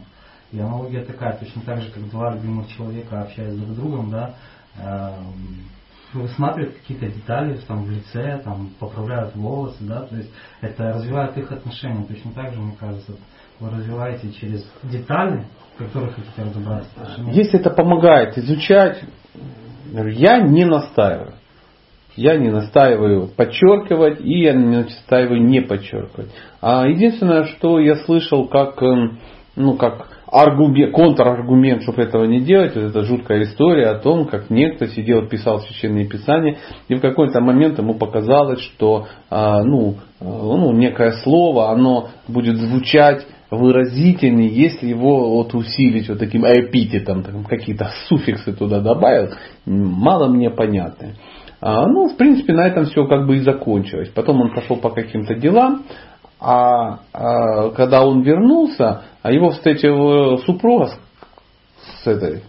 И 0.52 0.60
аналогия 0.60 1.04
такая, 1.04 1.38
точно 1.38 1.62
так 1.64 1.82
же, 1.82 1.92
как 1.92 2.10
два 2.10 2.34
любимых 2.34 2.68
человека 2.70 3.22
общаясь 3.22 3.56
друг 3.56 3.72
с 3.72 3.76
другом, 3.76 4.12
да, 4.12 4.36
эм, 4.78 5.68
высматривают 6.14 6.78
какие-то 6.78 7.08
детали 7.08 7.60
там, 7.68 7.84
в 7.84 7.92
лице, 7.92 8.40
там, 8.44 8.70
поправляют 8.80 9.36
волосы, 9.36 9.78
да, 9.82 10.04
то 10.04 10.16
есть 10.16 10.30
это 10.62 10.94
развивает 10.94 11.38
их 11.38 11.52
отношения. 11.52 12.06
Точно 12.06 12.32
так 12.32 12.54
же, 12.54 12.62
мне 12.62 12.76
кажется, 12.80 13.16
вы 13.60 13.70
развиваете 13.70 14.32
через 14.32 14.70
детали, 14.84 15.46
в 15.76 15.84
которых 15.84 16.16
хотите 16.16 16.42
разобраться. 16.42 16.90
отношения. 16.96 17.34
Если 17.34 17.60
это 17.60 17.70
помогает 17.72 18.38
изучать, 18.38 19.02
я 19.92 20.42
не 20.42 20.66
настаиваю. 20.66 21.34
Я 22.16 22.36
не 22.36 22.50
настаиваю 22.50 23.28
подчеркивать 23.28 24.22
и 24.22 24.42
я 24.42 24.54
не 24.54 24.78
настаиваю 24.78 25.44
не 25.44 25.62
подчеркивать. 25.62 26.32
А 26.62 26.88
единственное, 26.88 27.46
что 27.46 27.80
я 27.80 27.96
слышал 27.98 28.48
как, 28.48 28.82
эм, 28.82 29.20
ну, 29.56 29.76
как 29.76 30.18
аргумент, 30.32 30.94
контраргумент, 30.94 31.84
чтобы 31.84 32.02
этого 32.02 32.26
не 32.26 32.42
делать, 32.42 32.76
вот 32.76 32.86
эта 32.86 33.04
жуткая 33.04 33.44
история 33.44 33.90
о 33.90 34.00
том, 34.00 34.26
как 34.26 34.50
некто 34.50 34.88
сидел, 34.88 35.28
писал 35.28 35.62
священные 35.62 36.08
писания, 36.08 36.58
и 36.88 36.96
в 36.96 37.02
какой-то 37.02 37.40
момент 37.40 37.78
ему 37.78 37.94
показалось, 37.94 38.62
что 38.62 39.08
а, 39.30 39.64
ну, 39.64 39.96
а, 40.20 40.26
ну, 40.26 40.74
некое 40.74 41.12
слово, 41.24 41.70
оно 41.70 42.10
будет 42.28 42.58
звучать 42.58 43.26
выразительнее, 43.50 44.50
если 44.50 44.88
его 44.88 45.36
вот 45.36 45.54
усилить 45.54 46.10
вот 46.10 46.20
таким 46.20 46.46
эпитетом, 46.46 47.24
там, 47.24 47.44
какие-то 47.44 47.90
суффиксы 48.08 48.54
туда 48.54 48.82
добавил, 48.82 49.34
мало 49.66 50.28
мне 50.28 50.50
понятны. 50.50 51.16
А, 51.60 51.88
ну, 51.88 52.10
в 52.10 52.18
принципе, 52.18 52.54
на 52.54 52.68
этом 52.68 52.86
все 52.86 53.08
как 53.08 53.26
бы 53.26 53.38
и 53.38 53.42
закончилось. 53.42 54.12
Потом 54.14 54.42
он 54.42 54.54
пошел 54.54 54.78
по 54.78 54.90
каким-то 54.90 55.36
делам, 55.36 55.86
а, 56.40 57.00
а 57.14 57.70
когда 57.72 58.06
он 58.06 58.22
вернулся, 58.22 59.04
а 59.24 59.32
его 59.32 59.50
встретила 59.50 60.38
супруга 60.38 60.88
с, 60.88 62.04
с 62.04 62.08
этой 62.08 62.44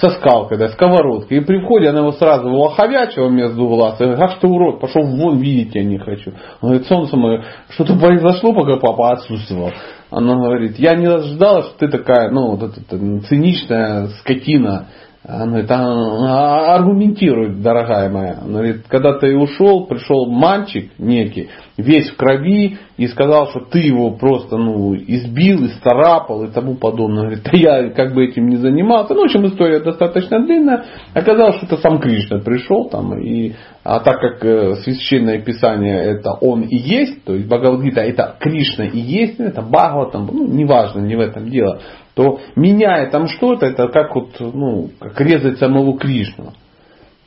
Со 0.00 0.10
скалкой, 0.10 0.58
да, 0.58 0.68
сковородкой. 0.68 1.38
И 1.38 1.40
при 1.40 1.60
входе 1.60 1.88
она 1.88 2.00
его 2.00 2.12
сразу 2.12 2.48
лоховячила 2.48 3.28
между 3.28 3.66
глаз. 3.68 4.00
И 4.00 4.04
говорит, 4.04 4.22
ах 4.22 4.38
ты 4.40 4.46
урод, 4.46 4.80
пошел 4.80 5.02
вон, 5.02 5.38
видеть 5.38 5.74
я 5.74 5.84
не 5.84 5.98
хочу. 5.98 6.32
Он 6.60 6.70
говорит, 6.70 6.86
солнце 6.86 7.16
мое, 7.16 7.44
что-то 7.70 7.98
произошло, 7.98 8.52
пока 8.52 8.76
папа 8.76 9.12
отсутствовал. 9.12 9.72
Она 10.10 10.36
говорит, 10.36 10.78
я 10.78 10.94
не 10.94 11.06
ожидала, 11.06 11.62
что 11.64 11.78
ты 11.78 11.88
такая, 11.88 12.30
ну, 12.30 12.56
вот 12.56 12.76
эта 12.76 12.98
циничная 13.28 14.08
скотина. 14.20 14.86
Она 15.28 15.46
говорит, 15.46 15.70
«А, 15.72 15.76
а, 15.82 16.74
аргументируй, 16.76 17.56
дорогая 17.56 18.08
моя. 18.08 18.38
Она 18.42 18.58
говорит, 18.58 18.84
когда 18.88 19.18
ты 19.18 19.36
ушел, 19.36 19.86
пришел 19.86 20.30
мальчик 20.30 20.92
некий, 20.98 21.48
весь 21.76 22.10
в 22.10 22.16
крови, 22.16 22.78
и 22.96 23.06
сказал, 23.08 23.48
что 23.48 23.60
ты 23.60 23.80
его 23.80 24.12
просто 24.12 24.56
ну, 24.56 24.94
избил, 24.94 25.66
исцарапал 25.66 26.44
и 26.44 26.52
тому 26.52 26.76
подобное. 26.76 27.22
Говорит, 27.24 27.42
да 27.42 27.58
я 27.58 27.90
как 27.90 28.14
бы 28.14 28.24
этим 28.24 28.46
не 28.46 28.56
занимался. 28.56 29.14
Ну, 29.14 29.22
в 29.22 29.24
общем, 29.24 29.46
история 29.48 29.80
достаточно 29.80 30.46
длинная. 30.46 30.84
Оказалось, 31.12 31.56
что 31.56 31.66
это 31.66 31.76
сам 31.78 31.98
Кришна 31.98 32.38
пришел 32.38 32.88
там. 32.88 33.18
И, 33.18 33.54
а 33.82 33.98
так 34.00 34.20
как 34.20 34.44
э, 34.44 34.76
священное 34.76 35.40
писание 35.40 36.04
это 36.04 36.34
он 36.40 36.62
и 36.62 36.76
есть, 36.76 37.24
то 37.24 37.34
есть 37.34 37.48
Бхагавадгита 37.48 38.00
это 38.00 38.36
Кришна 38.38 38.84
и 38.84 38.98
есть, 39.00 39.40
ну, 39.40 39.46
это 39.46 39.60
Бхагаватам, 39.60 40.30
ну, 40.32 40.46
неважно, 40.46 41.00
не 41.00 41.16
в 41.16 41.20
этом 41.20 41.50
дело, 41.50 41.80
то 42.16 42.40
меняя 42.56 43.10
там 43.10 43.28
что-то, 43.28 43.66
это 43.66 43.88
как 43.88 44.14
вот, 44.14 44.40
ну, 44.40 44.88
как 44.98 45.20
резать 45.20 45.58
самого 45.58 45.98
Кришну. 45.98 46.54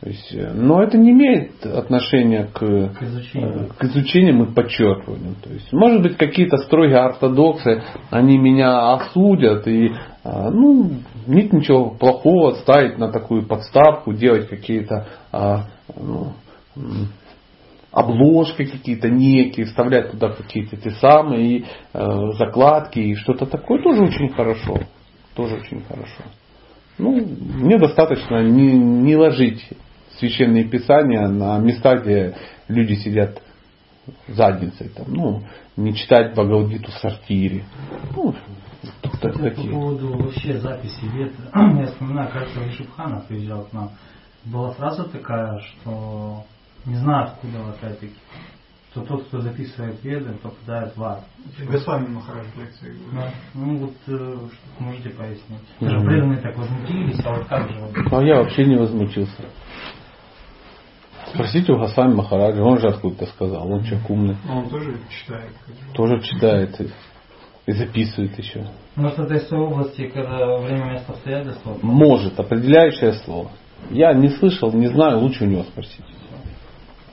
То 0.02 0.10
есть, 0.10 0.34
э, 0.34 0.52
но 0.54 0.82
это 0.82 0.98
не 0.98 1.12
имеет 1.12 1.64
отношения 1.64 2.46
к, 2.52 2.58
К 2.60 3.04
изучению. 3.04 3.50
э, 3.50 3.68
к 3.78 3.84
изучениям 3.84 4.44
и 4.44 4.54
подчеркиванию. 4.54 5.36
То 5.44 5.54
есть, 5.54 5.72
может 5.72 6.02
быть, 6.02 6.18
какие-то 6.18 6.58
строгие 6.58 6.98
ортодоксы, 6.98 7.84
они 8.10 8.40
меня 8.40 8.94
осудят, 8.94 9.68
и 9.68 9.92
а, 10.24 10.50
ну, 10.50 10.90
нет 11.28 11.54
ничего 11.54 11.92
плохого 11.92 12.56
ставить 12.56 12.98
на 12.98 13.12
такую 13.12 13.46
подставку, 13.46 14.14
делать 14.14 14.50
какие-то 14.50 15.06
а, 15.32 15.66
ну, 15.96 16.34
обложки 17.92 18.66
какие-то 18.66 19.10
некие, 19.10 19.66
вставлять 19.66 20.12
туда 20.12 20.30
какие-то 20.30 20.78
те 20.78 20.92
самые 20.92 21.58
и, 21.60 21.66
э, 21.94 22.00
закладки 22.38 23.00
и 23.00 23.16
что-то 23.16 23.46
такое, 23.46 23.82
тоже 23.82 24.04
очень 24.04 24.30
хорошо. 24.30 24.80
Тоже 25.36 25.56
очень 25.56 25.84
хорошо. 25.84 26.24
Ну, 26.98 27.14
мне 27.16 27.78
достаточно 27.78 28.44
не, 28.44 28.74
не 28.74 29.16
ложить 29.16 29.66
священные 30.18 30.66
писания 30.66 31.28
на 31.28 31.58
места, 31.60 31.96
где 31.98 32.36
люди 32.68 32.96
сидят 32.96 33.42
задницей. 34.28 34.90
Там, 34.90 35.06
ну, 35.08 35.44
не 35.78 35.96
читать 35.96 36.34
Бхагавадгиту 36.34 36.92
в 36.92 36.96
сортире. 36.96 37.64
Ну, 38.16 38.34
так- 39.22 39.34
По 39.34 39.40
такие. 39.40 39.72
поводу 39.72 40.18
вообще 40.18 40.58
записи 40.60 41.06
вет, 41.14 41.34
я 41.56 41.86
вспоминаю, 41.88 42.32
кажется, 42.32 42.60
Вишубхана 42.64 43.24
приезжал 43.28 43.64
к 43.66 43.74
нам. 43.74 43.92
Была 44.46 44.72
фраза 44.72 45.04
такая, 45.04 45.60
что 45.60 46.44
не 46.86 46.96
знаю 46.96 47.28
откуда 47.28 47.70
опять-таки, 47.70 48.14
что 48.92 49.02
тот, 49.02 49.26
кто 49.26 49.42
записывает 49.42 50.04
веды, 50.04 50.34
попадает 50.42 50.96
в 50.98 51.04
ад. 51.04 51.24
Госвами 51.68 52.08
Махарадж 52.08 52.48
лекции. 52.58 52.96
Да. 53.14 53.32
Ну 53.54 53.78
вот 53.78 53.94
э, 54.08 54.38
что 54.52 54.84
можете 54.84 55.10
пояснить. 55.10 55.62
Даже 55.80 56.00
преданные 56.00 56.42
так 56.42 56.58
возмутились, 56.58 57.20
а 57.24 57.36
вот 57.36 57.46
как 57.48 57.70
же 57.70 57.80
вот 57.80 58.14
А 58.14 58.24
я 58.24 58.38
вообще 58.38 58.66
не 58.66 58.78
возмутился. 58.78 59.46
Спросите 61.28 61.72
у 61.74 61.78
Гасами 61.78 62.16
Махараджа, 62.16 62.64
он 62.64 62.80
же 62.80 62.88
откуда-то 62.88 63.28
сказал, 63.28 63.72
он 63.72 63.84
человек 63.84 64.10
умный. 64.10 64.38
Но 64.46 64.60
он 64.60 64.70
тоже 64.70 64.98
читает. 65.10 65.52
Тоже 65.94 66.22
читает 66.22 66.82
и, 66.82 66.90
и 67.68 67.72
записывает 67.72 68.38
еще. 68.40 68.68
Может, 68.96 69.20
это 69.20 69.36
из 69.36 69.48
той 69.48 69.60
области, 69.60 70.08
когда 70.08 70.58
время, 70.58 70.94
место, 70.94 71.12
обстоятельства. 71.12 71.78
Может, 71.84 72.40
определяющее 72.40 73.14
слово. 73.14 73.52
Я 73.92 74.14
не 74.14 74.30
слышал, 74.30 74.74
не 74.74 74.88
знаю, 74.88 75.20
лучше 75.20 75.44
у 75.44 75.48
него 75.48 75.64
спросить. 75.64 76.04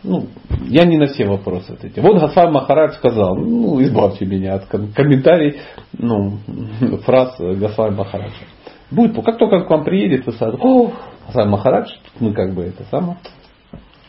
Ну, 0.06 0.28
я 0.68 0.84
не 0.84 0.98
на 0.98 1.06
все 1.06 1.26
вопросы 1.26 1.72
ответил. 1.72 2.02
Вот 2.02 2.20
Гасвами 2.20 2.52
Махарадж 2.52 2.94
сказал, 2.94 3.34
ну, 3.34 3.82
избавьте 3.82 4.24
меня 4.24 4.54
от 4.54 4.66
ком- 4.66 4.92
комментариев, 4.92 5.56
ну, 5.98 6.38
фраз 7.04 7.36
Гасвами 7.38 7.96
Махараджа. 7.96 8.44
Будет, 8.92 9.16
как 9.24 9.36
только 9.36 9.56
он 9.56 9.66
к 9.66 9.70
вам 9.70 9.82
приедет, 9.82 10.24
вы 10.24 10.32
сразу, 10.32 10.58
о, 10.60 10.92
Гасвами 11.26 11.50
Махарадж, 11.50 11.90
мы 12.20 12.32
как 12.32 12.54
бы 12.54 12.62
это 12.62 12.84
самое. 12.88 13.18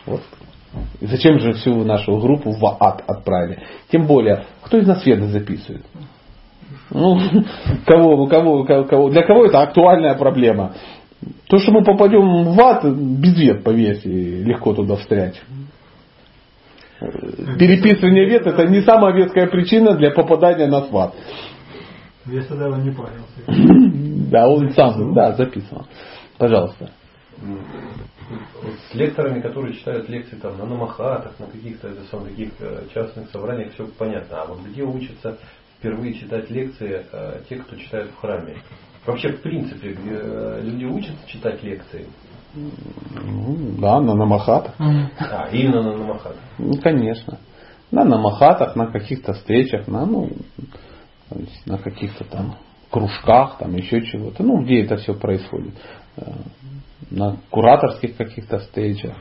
Вот. 0.05 0.21
И 0.99 1.07
зачем 1.07 1.39
же 1.39 1.53
всю 1.53 1.83
нашу 1.83 2.17
группу 2.19 2.51
в 2.51 2.63
ад 2.79 3.03
отправили? 3.07 3.63
Тем 3.91 4.05
более, 4.05 4.45
кто 4.61 4.77
из 4.77 4.85
нас 4.85 5.03
веды 5.03 5.25
записывает? 5.29 5.83
Ну, 6.91 7.19
кого, 7.87 8.27
кого, 8.27 8.65
кого, 8.65 9.09
для 9.09 9.23
кого 9.23 9.45
это 9.47 9.63
актуальная 9.63 10.13
проблема? 10.13 10.73
То, 11.47 11.57
что 11.57 11.71
мы 11.71 11.83
попадем 11.83 12.51
в 12.51 12.61
ад, 12.61 12.85
без 12.85 13.35
вет, 13.39 13.63
поверьте, 13.63 14.09
легко 14.09 14.75
туда 14.75 14.97
встрять. 14.97 15.41
Переписывание 16.99 18.27
вет 18.27 18.47
это 18.47 18.65
не 18.67 18.81
самая 18.81 19.13
веткая 19.13 19.47
причина 19.47 19.95
для 19.95 20.11
попадания 20.11 20.67
нас 20.67 20.89
в 20.89 20.97
ад. 20.97 21.13
Я 22.25 22.41
тогда 22.43 22.65
его 22.67 22.77
не 22.77 22.91
парился. 22.91 23.97
Да, 24.27 24.49
он 24.49 24.71
сам, 24.71 25.13
да, 25.13 25.31
записывал. 25.31 25.85
Пожалуйста. 26.37 26.91
С 28.91 28.93
лекторами, 28.93 29.39
которые 29.39 29.73
читают 29.73 30.09
лекции 30.09 30.35
там 30.35 30.57
на 30.57 30.65
намахатах, 30.65 31.39
на 31.39 31.45
каких-то 31.45 31.93
таких 32.25 32.49
э, 32.59 32.83
частных 32.93 33.29
собраниях, 33.29 33.71
все 33.73 33.87
понятно. 33.97 34.41
А 34.41 34.45
вот 34.47 34.59
где 34.65 34.83
учатся 34.83 35.37
впервые 35.77 36.13
читать 36.15 36.49
лекции 36.49 37.05
э, 37.09 37.41
те, 37.47 37.55
кто 37.55 37.77
читает 37.77 38.09
в 38.09 38.19
храме? 38.19 38.57
Вообще, 39.05 39.29
в 39.29 39.41
принципе, 39.41 39.93
где 39.93 40.11
э, 40.11 40.59
люди 40.61 40.83
учатся 40.83 41.25
читать 41.27 41.63
лекции, 41.63 42.05
Ну, 42.53 43.57
да, 43.79 43.99
на 43.99 44.15
намахатах. 44.15 44.73
а, 44.79 45.49
именно 45.51 45.83
на 45.83 45.97
намахатах. 45.97 46.41
Ну, 46.57 46.73
конечно. 46.81 47.37
Да, 47.91 48.03
на 48.03 48.17
махатах, 48.17 48.75
на 48.75 48.87
каких-то 48.87 49.33
встречах, 49.33 49.87
на, 49.87 50.05
ну, 50.05 50.29
на 51.65 51.77
каких-то 51.77 52.23
там 52.25 52.55
кружках, 52.89 53.57
там 53.59 53.75
еще 53.75 54.01
чего-то. 54.05 54.43
Ну, 54.43 54.63
где 54.63 54.83
это 54.83 54.97
все 54.97 55.13
происходит. 55.13 55.73
Э, 56.17 56.31
на 57.11 57.37
кураторских 57.49 58.17
каких-то 58.17 58.59
встречах. 58.59 59.13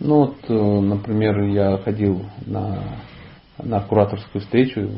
Ну 0.00 0.16
вот, 0.16 0.36
э, 0.48 0.52
например, 0.52 1.40
я 1.42 1.78
ходил 1.78 2.24
на, 2.46 2.98
на 3.58 3.80
кураторскую 3.80 4.42
встречу. 4.42 4.90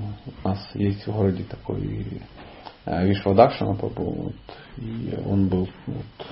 У 0.43 0.49
нас 0.49 0.59
есть 0.75 1.07
в 1.07 1.13
городе 1.13 1.45
такой 1.45 2.23
э, 2.87 3.07
Вишвадакшана, 3.07 3.75
вот, 3.75 4.35
и 4.79 5.15
он 5.27 5.49
был 5.49 5.69
вот, 5.87 6.27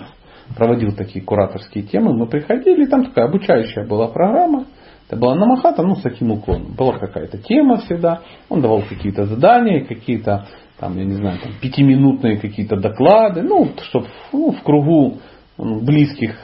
проводил 0.56 0.94
такие 0.94 1.24
кураторские 1.24 1.84
темы. 1.84 2.16
Мы 2.16 2.26
приходили, 2.26 2.86
там 2.86 3.04
такая 3.04 3.26
обучающая 3.26 3.86
была 3.86 4.08
программа. 4.08 4.66
Это 5.08 5.20
была 5.20 5.34
намахата, 5.34 5.82
ну, 5.82 5.96
с 5.96 6.02
таким 6.02 6.32
уклоном. 6.32 6.74
Была 6.76 6.98
какая-то 6.98 7.38
тема 7.38 7.78
всегда. 7.78 8.20
Он 8.48 8.62
давал 8.62 8.82
какие-то 8.82 9.24
задания, 9.26 9.84
какие-то, 9.84 10.46
там, 10.78 10.96
я 10.96 11.04
не 11.04 11.12
знаю, 11.12 11.38
там, 11.42 11.52
пятиминутные 11.60 12.38
какие-то 12.38 12.76
доклады. 12.76 13.42
Ну, 13.42 13.70
чтобы 13.82 14.06
ну, 14.32 14.52
в 14.52 14.62
кругу 14.62 15.18
близких 15.58 16.36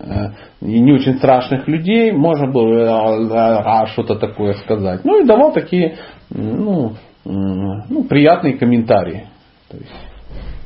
э, 0.00 0.30
и 0.60 0.80
не 0.80 0.92
очень 0.92 1.14
страшных 1.18 1.68
людей 1.68 2.12
можно 2.12 2.50
было 2.50 2.74
э, 2.74 3.30
а, 3.32 3.86
что-то 3.86 4.16
такое 4.16 4.54
сказать. 4.54 5.04
Ну 5.04 5.22
и 5.22 5.26
давал 5.26 5.52
такие 5.52 5.96
ну, 6.30 6.94
ну, 7.24 8.04
приятные 8.04 8.58
комментарии. 8.58 9.28
То 9.70 9.76
есть, 9.76 10.07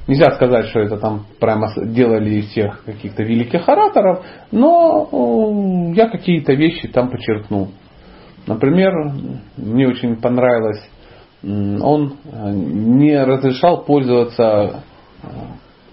нельзя 0.06 0.32
сказать, 0.32 0.66
что 0.66 0.80
это 0.80 0.96
там 0.98 1.26
прямо 1.40 1.68
делали 1.76 2.36
из 2.36 2.48
всех 2.48 2.84
каких-то 2.84 3.22
великих 3.22 3.68
ораторов, 3.68 4.24
но 4.50 5.92
я 5.94 6.08
какие-то 6.08 6.54
вещи 6.54 6.88
там 6.88 7.10
подчеркнул. 7.10 7.70
Например, 8.46 8.92
мне 9.56 9.86
очень 9.86 10.16
понравилось, 10.16 10.82
он 11.42 12.16
э, 12.24 12.50
не 12.52 13.22
разрешал 13.24 13.84
пользоваться 13.84 14.82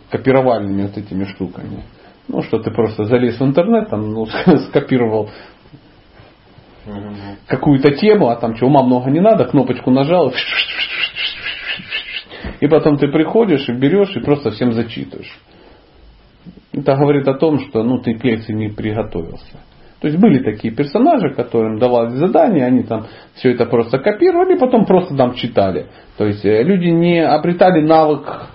копировальными 0.10 0.84
вот 0.84 0.98
этими 0.98 1.25
штуками. 1.25 1.84
Ну, 2.28 2.42
что 2.44 2.60
ты 2.60 2.72
просто 2.72 3.06
залез 3.06 3.39
в 3.39 3.44
интернет, 3.44 3.89
там, 3.89 4.12
ну, 4.12 4.25
скопировал 4.70 5.30
какую-то 7.48 7.92
тему, 7.96 8.30
а 8.30 8.36
там 8.36 8.56
что, 8.56 8.68
ума 8.68 8.84
много 8.84 9.12
не 9.12 9.20
надо, 9.20 9.46
кнопочку 9.46 9.92
нажал, 9.92 10.34
и 12.60 12.68
потом 12.68 12.98
ты 12.98 13.08
приходишь 13.08 13.68
и 13.70 13.74
берешь 13.74 14.16
и 14.16 14.20
просто 14.20 14.51
всем 14.51 14.74
зачитываешь. 14.74 15.39
Это 16.74 16.96
говорит 16.96 17.28
о 17.28 17.34
том, 17.34 17.60
что 17.60 17.84
ну, 17.84 18.00
ты 18.00 18.16
к 18.16 18.24
лекции 18.24 18.54
не 18.54 18.70
приготовился. 18.70 19.58
То 20.01 20.08
есть 20.08 20.20
были 20.20 20.42
такие 20.42 20.74
персонажи, 20.74 21.34
которым 21.34 21.78
давали 21.78 22.16
задания, 22.16 22.66
они 22.66 22.84
там 22.84 23.08
все 23.36 23.51
это 23.51 23.66
просто 23.66 24.00
копировали, 24.00 24.58
потом 24.58 24.86
просто 24.86 25.16
там 25.16 25.34
читали. 25.34 25.88
То 26.18 26.25
есть 26.25 26.46
э, 26.46 26.63
люди 26.63 26.88
не 26.88 27.20
обретали 27.20 27.82
навык 27.82 28.48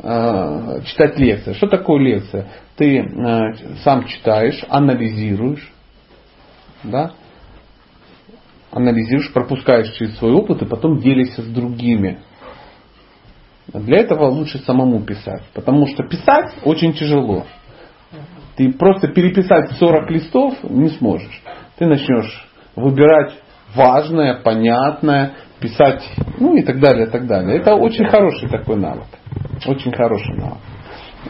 э, 0.00 0.80
читать 0.84 1.18
лекции. 1.18 1.54
Что 1.54 1.66
такое 1.66 2.00
лекция? 2.00 2.46
ты 2.76 2.98
э, 2.98 3.54
сам 3.82 4.04
читаешь, 4.06 4.62
анализируешь, 4.68 5.72
да, 6.84 7.12
анализируешь, 8.70 9.32
пропускаешь 9.32 9.92
через 9.94 10.16
свой 10.18 10.32
опыт 10.32 10.62
и 10.62 10.66
потом 10.66 10.98
делишься 10.98 11.42
с 11.42 11.46
другими. 11.46 12.18
Для 13.72 13.98
этого 13.98 14.26
лучше 14.26 14.58
самому 14.58 15.00
писать, 15.00 15.42
потому 15.54 15.86
что 15.88 16.04
писать 16.04 16.54
очень 16.64 16.92
тяжело. 16.92 17.44
Ты 18.56 18.72
просто 18.72 19.08
переписать 19.08 19.72
40 19.72 20.10
листов 20.10 20.54
не 20.62 20.88
сможешь. 20.90 21.42
Ты 21.78 21.86
начнешь 21.86 22.48
выбирать 22.74 23.32
важное, 23.74 24.40
понятное, 24.42 25.32
писать, 25.60 26.02
ну 26.38 26.56
и 26.56 26.62
так 26.62 26.80
далее, 26.80 27.06
и 27.06 27.10
так 27.10 27.26
далее. 27.26 27.58
Это 27.58 27.74
очень 27.74 28.06
хороший 28.06 28.48
такой 28.48 28.76
навык. 28.76 29.06
Очень 29.66 29.92
хороший 29.92 30.36
навык. 30.36 30.58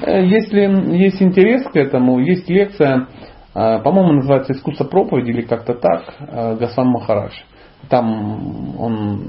Э, 0.03 0.25
если 0.25 0.97
есть 0.97 1.23
интерес 1.23 1.65
к 1.65 1.77
этому, 1.77 2.19
есть 2.19 2.49
лекция, 2.49 3.09
э, 3.55 3.79
по-моему, 3.83 4.15
называется 4.15 4.53
«Искусство 4.53 4.85
проповеди» 4.85 5.31
или 5.31 5.43
как-то 5.43 5.75
так, 5.75 6.15
э, 6.21 6.57
Гасан 6.57 6.89
Махарадж. 6.89 7.35
Там 7.89 8.81
он 8.81 9.21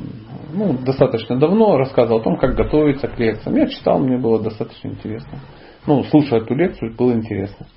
ну, 0.54 0.74
достаточно 0.74 1.38
давно 1.38 1.78
рассказывал 1.78 2.20
о 2.20 2.24
том, 2.24 2.38
как 2.38 2.56
готовиться 2.56 3.08
к 3.08 3.20
лекциям. 3.20 3.56
Я 3.56 3.67
читал, 3.67 4.00
мне 4.00 4.17
было 4.17 4.41
достаточно 4.41 4.89
интересно. 4.89 5.39
Ну, 5.86 6.04
слушая 6.04 6.41
эту 6.41 6.56
лекцию, 6.56 6.96
было 6.96 7.13
интересно. 7.13 7.67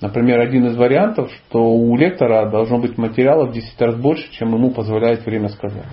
Например, 0.00 0.38
один 0.40 0.66
из 0.66 0.76
вариантов, 0.76 1.30
что 1.32 1.58
у 1.58 1.96
лектора 1.96 2.48
должно 2.50 2.78
быть 2.78 2.96
материала 2.98 3.46
в 3.46 3.52
10 3.52 3.80
раз 3.80 3.96
больше, 3.96 4.30
чем 4.32 4.54
ему 4.54 4.70
позволяет 4.70 5.26
время 5.26 5.48
сказать. 5.48 5.88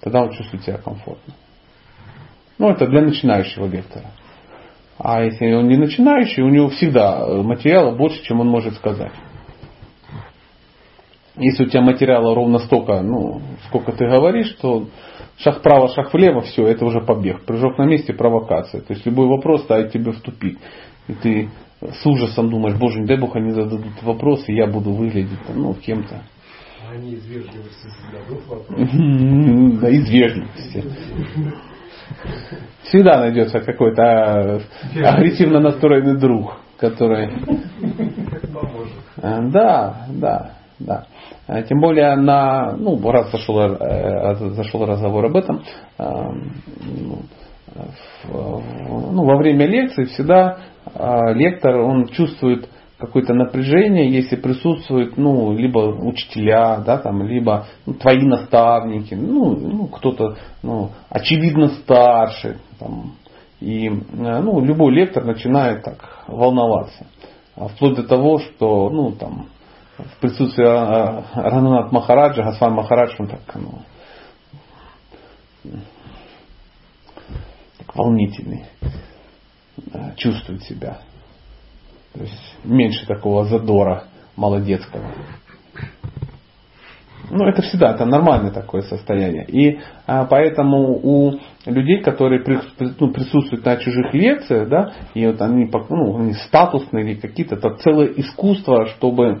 Тогда 0.00 0.22
он 0.22 0.30
чувствует 0.30 0.64
себя 0.64 0.78
комфортно. 0.78 1.34
Ну, 2.58 2.70
это 2.70 2.86
для 2.86 3.02
начинающего 3.02 3.66
лектора. 3.66 4.06
А 4.98 5.22
если 5.22 5.52
он 5.52 5.68
не 5.68 5.76
начинающий, 5.76 6.42
у 6.42 6.48
него 6.48 6.68
всегда 6.70 7.20
э, 7.20 7.42
материала 7.42 7.94
больше, 7.94 8.22
чем 8.24 8.40
он 8.40 8.48
может 8.48 8.74
сказать. 8.74 9.12
Если 11.36 11.64
у 11.64 11.68
тебя 11.68 11.80
материала 11.80 12.34
ровно 12.34 12.58
столько, 12.58 13.00
ну, 13.00 13.40
сколько 13.68 13.92
ты 13.92 14.06
говоришь, 14.06 14.54
то 14.60 14.86
шаг 15.38 15.60
вправо, 15.60 15.88
шаг 15.88 16.12
влево, 16.12 16.42
все, 16.42 16.66
это 16.66 16.84
уже 16.84 17.00
побег. 17.00 17.44
Прыжок 17.44 17.78
на 17.78 17.84
месте, 17.84 18.12
провокация. 18.12 18.82
То 18.82 18.92
есть 18.92 19.06
любой 19.06 19.26
вопрос 19.26 19.62
ставит 19.62 19.92
тебя 19.92 20.12
в 20.12 20.20
тупик. 20.20 20.58
И 21.08 21.14
ты 21.14 21.48
с 21.80 22.06
ужасом 22.06 22.50
думаешь, 22.50 22.76
боже, 22.78 23.00
не 23.00 23.06
дай 23.06 23.18
бог 23.18 23.34
они 23.34 23.50
зададут 23.50 24.02
вопрос, 24.02 24.44
и 24.48 24.54
я 24.54 24.66
буду 24.66 24.92
выглядеть 24.92 25.38
ну, 25.54 25.74
кем-то. 25.74 26.22
Они 26.92 27.12
из 27.12 27.26
вежливости 27.26 27.86
зададут 28.10 28.46
вопрос? 28.46 28.78
Да, 29.80 29.88
из 29.88 30.08
вежливости. 30.10 30.84
Всегда 32.82 33.20
найдется 33.20 33.60
какой-то 33.60 34.02
а, 34.02 34.60
агрессивно 35.02 35.60
настроенный 35.60 36.20
друг, 36.20 36.58
который... 36.76 37.30
А, 39.16 39.40
да, 39.40 40.06
да, 40.08 40.52
да. 40.78 41.06
А, 41.52 41.62
тем 41.62 41.80
более 41.80 42.16
на, 42.16 42.72
ну, 42.78 42.98
раз 43.10 43.30
зашел, 43.30 43.60
э, 43.60 44.34
зашел 44.54 44.86
разговор 44.86 45.26
об 45.26 45.36
этом, 45.36 45.62
ну, 45.98 47.18
ну, 48.24 49.24
во 49.24 49.36
время 49.36 49.66
лекции 49.66 50.04
всегда 50.04 50.58
лектор, 51.34 51.76
он 51.76 52.06
чувствует 52.08 52.68
какое-то 52.98 53.34
напряжение, 53.34 54.10
если 54.10 54.36
присутствуют, 54.36 55.18
ну, 55.18 55.52
либо 55.52 55.78
учителя, 55.78 56.78
да, 56.78 56.98
там, 56.98 57.22
либо 57.22 57.66
ну, 57.84 57.94
твои 57.94 58.22
наставники, 58.22 59.14
ну, 59.14 59.54
ну 59.54 59.86
кто-то, 59.88 60.36
ну, 60.62 60.90
очевидно 61.10 61.68
старше, 61.68 62.58
там, 62.78 63.12
и, 63.60 63.90
ну, 64.12 64.60
любой 64.64 64.94
лектор 64.94 65.24
начинает 65.24 65.82
так 65.82 66.24
волноваться. 66.28 67.06
А 67.56 67.68
вплоть 67.68 67.96
до 67.96 68.04
того, 68.04 68.38
что, 68.38 68.88
ну, 68.88 69.12
там, 69.12 69.48
в 70.04 70.20
присутствии 70.20 70.64
а, 70.64 71.24
Рананат 71.34 71.92
Махараджа, 71.92 72.42
Гасван 72.42 72.74
Махарадж, 72.74 73.14
он 73.18 73.28
так, 73.28 73.40
ну, 73.54 73.78
так 77.78 77.94
волнительный, 77.94 78.66
чувствует 80.16 80.62
себя. 80.62 80.98
То 82.14 82.20
есть 82.20 82.56
меньше 82.64 83.06
такого 83.06 83.44
задора 83.46 84.04
молодецкого. 84.36 85.04
Ну, 87.30 87.46
это 87.46 87.62
всегда, 87.62 87.92
это 87.92 88.04
нормальное 88.04 88.50
такое 88.50 88.82
состояние. 88.82 89.46
И 89.46 89.80
а, 90.06 90.26
поэтому 90.26 90.98
у 91.02 91.40
людей, 91.64 92.02
которые 92.02 92.42
при, 92.42 92.58
ну, 92.98 93.10
присутствуют 93.10 93.64
на 93.64 93.76
чужих 93.78 94.12
лекциях, 94.12 94.68
да, 94.68 94.92
и 95.14 95.26
вот 95.26 95.40
они, 95.40 95.70
ну, 95.88 96.18
они 96.18 96.34
статусные 96.34 97.04
или 97.04 97.14
какие-то, 97.20 97.54
это 97.54 97.74
целое 97.76 98.08
искусство, 98.16 98.86
чтобы 98.86 99.40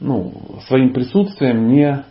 ну, 0.00 0.32
своим 0.66 0.92
присутствием 0.92 1.68
не, 1.68 2.04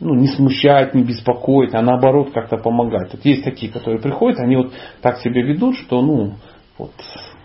ну, 0.00 0.14
не 0.14 0.28
смущать, 0.28 0.94
не 0.94 1.02
беспокоить, 1.02 1.74
а 1.74 1.82
наоборот 1.82 2.32
как-то 2.32 2.56
помогать. 2.56 3.12
Вот 3.12 3.24
есть 3.24 3.44
такие, 3.44 3.72
которые 3.72 4.00
приходят, 4.00 4.40
они 4.40 4.56
вот 4.56 4.72
так 5.00 5.18
себя 5.18 5.42
ведут, 5.42 5.76
что 5.76 6.02
ну, 6.02 6.34
вот, 6.78 6.92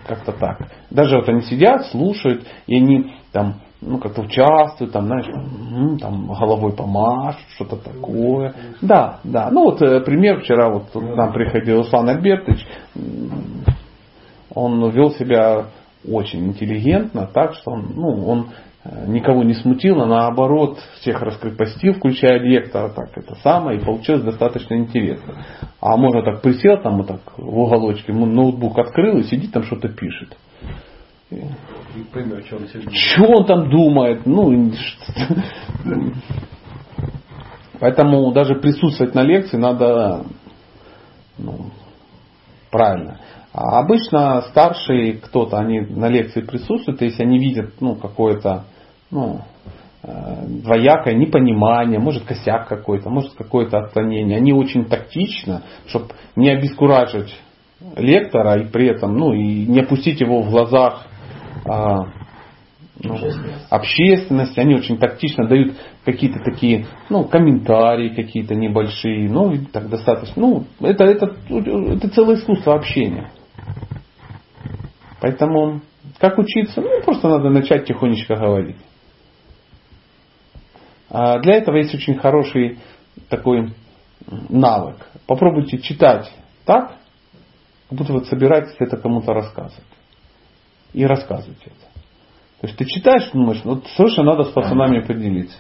как-то 0.07 0.31
так. 0.31 0.71
Даже 0.89 1.17
вот 1.17 1.29
они 1.29 1.41
сидят, 1.41 1.87
слушают, 1.87 2.43
и 2.65 2.75
они 2.75 3.13
там 3.31 3.61
ну, 3.81 3.99
как-то 3.99 4.21
участвуют, 4.21 4.91
там, 4.91 5.05
знаешь, 5.05 5.27
там, 5.27 5.97
там 5.99 6.27
головой 6.27 6.73
помашут, 6.73 7.41
что-то 7.55 7.75
такое. 7.75 8.55
Да, 8.81 9.19
да. 9.23 9.49
Ну 9.51 9.65
вот 9.65 9.81
э, 9.81 10.01
пример 10.01 10.41
вчера 10.41 10.69
вот 10.69 10.89
к 10.91 10.95
нам 10.95 11.31
приходил 11.31 11.77
Руслан 11.77 12.09
Альбертович, 12.09 12.65
он 14.53 14.89
вел 14.89 15.11
себя 15.11 15.65
очень 16.05 16.47
интеллигентно, 16.47 17.27
так 17.33 17.53
что 17.53 17.71
он, 17.71 17.93
ну, 17.95 18.27
он 18.27 18.47
Э, 18.89 19.05
никого 19.07 19.43
не 19.43 19.53
смутило, 19.53 20.05
наоборот, 20.05 20.79
всех 20.99 21.21
раскрепостил, 21.21 21.93
включая 21.93 22.39
лектора, 22.39 22.89
так 22.89 23.17
это 23.17 23.35
самое, 23.43 23.79
и 23.79 23.83
получилось 23.83 24.23
достаточно 24.23 24.75
интересно. 24.75 25.45
А 25.81 25.97
можно 25.97 26.23
так 26.23 26.41
присел 26.41 26.77
там 26.81 26.97
вот 26.97 27.07
так 27.07 27.21
в 27.37 27.59
уголочке, 27.59 28.13
ноутбук 28.13 28.77
открыл 28.77 29.17
и 29.17 29.23
сидит 29.23 29.51
там 29.51 29.63
что-то 29.63 29.89
пишет. 29.89 30.37
И 31.29 31.41
поймет, 32.13 32.45
что 32.45 32.57
он 32.57 32.67
Что 32.93 33.25
он 33.25 33.45
там 33.45 33.69
думает? 33.69 34.25
Ну, 34.25 34.53
Поэтому 37.79 38.31
даже 38.31 38.55
присутствовать 38.55 39.13
на 39.13 39.23
лекции 39.23 39.57
надо 39.57 40.23
ну, 41.37 41.71
правильно. 42.71 43.19
А 43.57 43.79
обычно 43.79 44.43
старшие 44.51 45.13
кто-то, 45.13 45.57
они 45.57 45.79
на 45.79 46.09
лекции 46.09 46.41
присутствуют, 46.41 47.01
если 47.01 47.23
они 47.23 47.39
видят 47.39 47.71
ну, 47.79 47.95
какое-то 47.95 48.65
ну, 49.09 49.41
э, 50.03 50.45
двоякое 50.63 51.15
непонимание, 51.15 51.97
может 51.97 52.23
косяк 52.23 52.67
какой-то, 52.67 53.09
может 53.09 53.33
какое-то 53.33 53.79
отклонение. 53.79 54.37
Они 54.37 54.53
очень 54.53 54.85
тактично, 54.85 55.63
чтобы 55.87 56.09
не 56.35 56.49
обескуражить 56.49 57.35
лектора 57.95 58.59
и 58.59 58.67
при 58.67 58.89
этом 58.89 59.17
ну, 59.17 59.33
и 59.33 59.65
не 59.65 59.79
опустить 59.79 60.21
его 60.21 60.43
в 60.43 60.51
глазах 60.51 61.07
а, 61.65 62.11
ну, 63.01 63.17
общественности, 63.71 64.59
они 64.59 64.75
очень 64.75 64.99
тактично 64.99 65.47
дают 65.47 65.73
какие-то 66.05 66.43
такие, 66.43 66.85
ну, 67.09 67.23
комментарии 67.23 68.09
какие-то 68.09 68.53
небольшие, 68.53 69.27
ну, 69.27 69.51
так 69.73 69.89
достаточно, 69.89 70.33
ну, 70.35 70.63
это, 70.79 71.05
это, 71.05 71.35
это 71.49 72.09
целое 72.09 72.35
искусство 72.35 72.75
общения. 72.75 73.31
Поэтому, 75.19 75.81
как 76.19 76.37
учиться? 76.37 76.81
Ну, 76.81 77.01
просто 77.03 77.27
надо 77.27 77.49
начать 77.49 77.85
тихонечко 77.85 78.35
говорить. 78.35 78.77
А 81.09 81.39
для 81.39 81.55
этого 81.55 81.77
есть 81.77 81.93
очень 81.95 82.17
хороший 82.17 82.79
такой 83.29 83.73
навык. 84.49 85.07
Попробуйте 85.25 85.79
читать 85.79 86.31
так, 86.65 86.93
как 87.89 87.97
будто 87.97 88.13
вот 88.13 88.27
собираетесь 88.27 88.75
это 88.79 88.97
кому-то 88.97 89.33
рассказывать. 89.33 89.83
И 90.93 91.05
рассказывайте 91.05 91.65
это. 91.65 91.97
То 92.61 92.67
есть 92.67 92.77
ты 92.77 92.85
читаешь, 92.85 93.29
думаешь, 93.31 93.61
вот 93.63 93.85
слушай, 93.95 94.23
надо 94.23 94.45
с 94.45 94.49
пацанами 94.49 94.99
поделиться. 94.99 95.57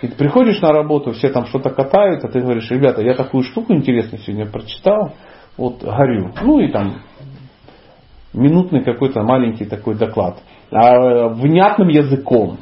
И 0.00 0.08
ты 0.08 0.14
приходишь 0.14 0.60
на 0.60 0.72
работу, 0.72 1.12
все 1.12 1.28
там 1.28 1.46
что-то 1.46 1.70
катают, 1.70 2.24
а 2.24 2.28
ты 2.28 2.40
говоришь, 2.40 2.70
ребята, 2.70 3.02
я 3.02 3.14
такую 3.14 3.42
штуку 3.42 3.74
интересную 3.74 4.22
сегодня 4.22 4.46
прочитал, 4.46 5.14
вот 5.58 5.82
горю. 5.82 6.32
Ну 6.40 6.60
и 6.60 6.68
там 6.68 7.02
минутный 8.32 8.82
какой-то 8.82 9.22
маленький 9.22 9.66
такой 9.66 9.96
доклад. 9.96 10.38
А, 10.70 11.28
внятным 11.28 11.88
языком, 11.88 12.58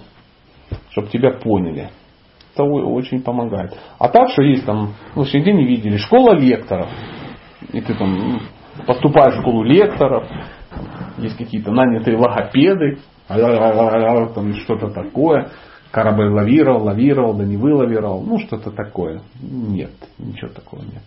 чтобы 0.91 1.09
тебя 1.09 1.33
поняли. 1.33 1.91
Это 2.55 2.65
очень 2.65 3.23
помогает. 3.23 3.77
А 3.99 4.09
так, 4.09 4.31
что 4.31 4.43
есть 4.43 4.65
там, 4.65 4.95
ну, 5.15 5.23
нигде 5.23 5.53
не 5.53 5.67
видели, 5.67 5.99
школа 5.99 6.35
лекторов. 6.35 6.89
И 7.73 7.81
ты 7.81 7.95
там 7.95 8.41
поступаешь 8.87 9.35
в 9.35 9.41
школу 9.41 9.63
лекторов, 9.63 10.27
есть 11.19 11.37
какие-то 11.37 11.71
нанятые 11.71 12.17
логопеды, 12.17 12.99
там 13.29 14.55
что-то 14.55 14.89
такое. 14.91 15.51
Корабль 15.91 16.29
лавировал, 16.29 16.85
лавировал, 16.85 17.35
да 17.35 17.45
не 17.45 17.57
вылавировал. 17.57 18.23
Ну, 18.23 18.39
что-то 18.39 18.71
такое. 18.71 19.23
Нет, 19.41 19.93
ничего 20.19 20.51
такого 20.51 20.83
нет. 20.83 21.03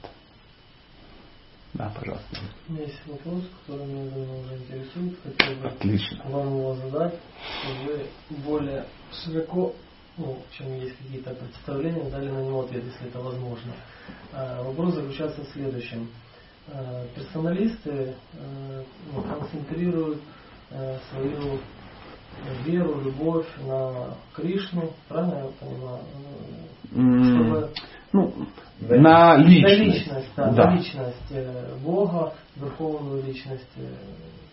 Да, 1.74 1.92
пожалуйста. 1.96 2.40
У 2.68 2.74
меня 2.74 2.84
есть 2.86 3.00
вопрос, 3.06 3.44
который 3.62 3.86
меня 3.86 4.34
уже 4.42 4.56
интересует. 4.56 5.20
Хотел 5.24 5.56
бы 5.62 5.68
Отлично. 5.68 6.24
вам 6.26 6.48
его 6.48 6.76
задать. 6.76 7.14
Вы 7.86 8.06
более 8.44 8.86
широко, 9.24 9.76
ну, 10.18 10.42
чем 10.58 10.74
есть 10.80 10.98
какие-то 10.98 11.36
представления, 11.36 12.10
дали 12.10 12.30
на 12.30 12.44
него 12.44 12.62
ответ, 12.62 12.84
если 12.86 13.08
это 13.08 13.20
возможно. 13.20 13.74
А, 14.34 14.64
вопрос 14.64 14.96
заключается 14.96 15.42
в 15.44 15.50
следующем. 15.50 16.10
А, 16.70 17.06
персоналисты 17.16 18.16
а, 18.34 18.84
ну, 19.14 19.22
концентрируют 19.22 20.22
свою 21.12 21.60
веру, 22.64 23.02
любовь 23.02 23.48
на 23.66 24.16
Кришну, 24.36 24.94
правильно 25.08 25.46
я 25.46 25.52
понимаю? 25.60 26.04
Чтобы 26.92 27.74
ну, 28.14 28.34
на 28.82 29.38
личность. 29.38 29.80
На 29.80 29.84
личность, 29.84 30.30
да, 30.36 30.52
да. 30.52 30.66
на 30.66 30.76
личность 30.76 31.32
э, 31.32 31.76
Бога, 31.84 32.34
верховную 32.56 33.24
личность 33.24 33.70
э, 33.78 33.82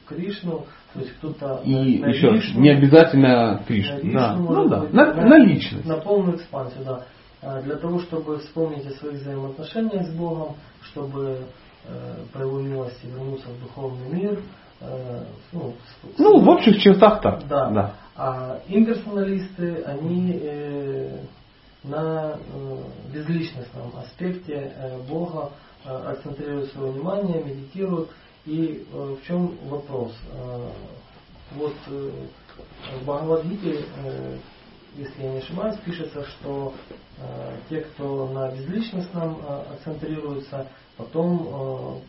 Кришну, 0.09 0.65
то 0.93 1.01
есть 1.01 1.13
кто-то 1.19 1.61
и 1.65 1.99
на, 1.99 2.07
еще 2.07 2.31
Кришну, 2.31 2.61
не 2.61 2.71
обязательно 2.71 3.63
Кришну, 3.67 4.13
на 4.13 4.21
да. 4.21 4.37
ну 4.37 4.69
да, 4.69 4.83
на, 4.93 5.15
на, 5.15 5.27
на 5.27 5.39
личность, 5.39 5.85
на 5.85 5.97
полную 5.97 6.37
экспансию, 6.37 6.85
да, 6.85 7.61
для 7.63 7.77
того, 7.77 8.01
чтобы 8.01 8.39
вспомнить 8.39 8.87
о 8.87 8.91
своих 8.93 9.21
взаимоотношениях 9.21 10.07
с 10.07 10.15
Богом, 10.15 10.57
чтобы 10.83 11.39
э, 11.85 12.15
по 12.33 12.39
его 12.39 12.61
милости 12.61 13.07
вернуться 13.07 13.49
в 13.49 13.61
духовный 13.61 14.09
мир, 14.11 14.41
э, 14.81 15.25
ну, 15.53 15.75
ну 16.19 16.41
в 16.41 16.49
общих 16.49 16.81
чертах 16.81 17.21
так, 17.21 17.47
да. 17.47 17.71
да. 17.71 17.93
А 18.17 18.61
имперсоналисты, 18.69 19.83
они 19.85 20.41
э, 20.43 21.19
на 21.87 22.37
э, 22.37 22.83
безличностном 23.13 23.93
аспекте 23.97 24.73
э, 24.75 24.99
Бога 25.09 25.53
э, 25.85 25.89
акцентрируют 25.89 26.73
свое 26.73 26.93
внимание, 26.93 27.43
медитируют. 27.43 28.11
И 28.45 28.87
в 28.93 29.27
чем 29.27 29.59
вопрос? 29.69 30.13
Вот 31.57 31.75
в 31.89 33.05
Бхагавадгите, 33.05 33.85
если 34.95 35.23
я 35.25 35.33
не 35.33 35.39
ошибаюсь, 35.39 35.77
пишется, 35.85 36.25
что 36.25 36.73
те, 37.69 37.81
кто 37.81 38.29
на 38.29 38.53
безличностном 38.53 39.41
акцентрируется, 39.73 40.69
потом, 40.97 42.03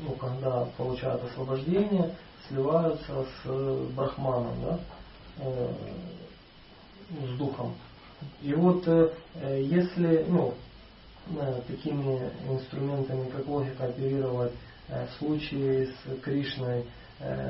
ну, 0.00 0.10
когда 0.20 0.66
получают 0.76 1.24
освобождение, 1.24 2.14
сливаются 2.48 3.24
с 3.24 3.48
брахманом, 3.94 4.56
да, 4.62 4.78
с 7.24 7.38
духом. 7.38 7.74
И 8.42 8.54
вот 8.54 8.86
э, 8.86 9.10
если 9.62 10.24
ну, 10.28 10.54
э, 11.38 11.60
такими 11.66 12.30
инструментами, 12.48 13.28
как 13.30 13.46
логика, 13.46 13.84
оперировать 13.84 14.52
э, 14.88 15.06
в 15.06 15.18
случае 15.18 15.86
с 15.86 16.20
Кришной, 16.22 16.84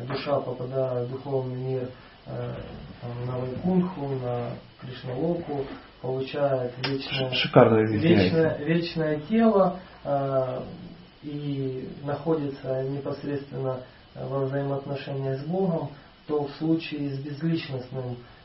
душа 0.08 0.40
попадая 0.40 1.04
в 1.04 1.10
духовный 1.10 1.56
мир 1.56 1.90
там, 2.24 3.26
на 3.26 3.36
Вайкунху, 3.36 4.08
на 4.24 4.52
Кришналоку, 4.80 5.66
получает 6.00 6.72
вечное, 6.78 7.30
вечное, 7.98 8.56
вечное 8.56 9.20
тело 9.28 9.78
и 11.22 11.86
находится 12.04 12.82
непосредственно 12.84 13.80
во 14.14 14.46
взаимоотношениях 14.46 15.38
с 15.40 15.44
Богом, 15.44 15.90
то 16.26 16.44
в 16.44 16.50
случае 16.52 17.10
с 17.10 17.18
безличностным 17.18 18.16
Э, 18.16 18.37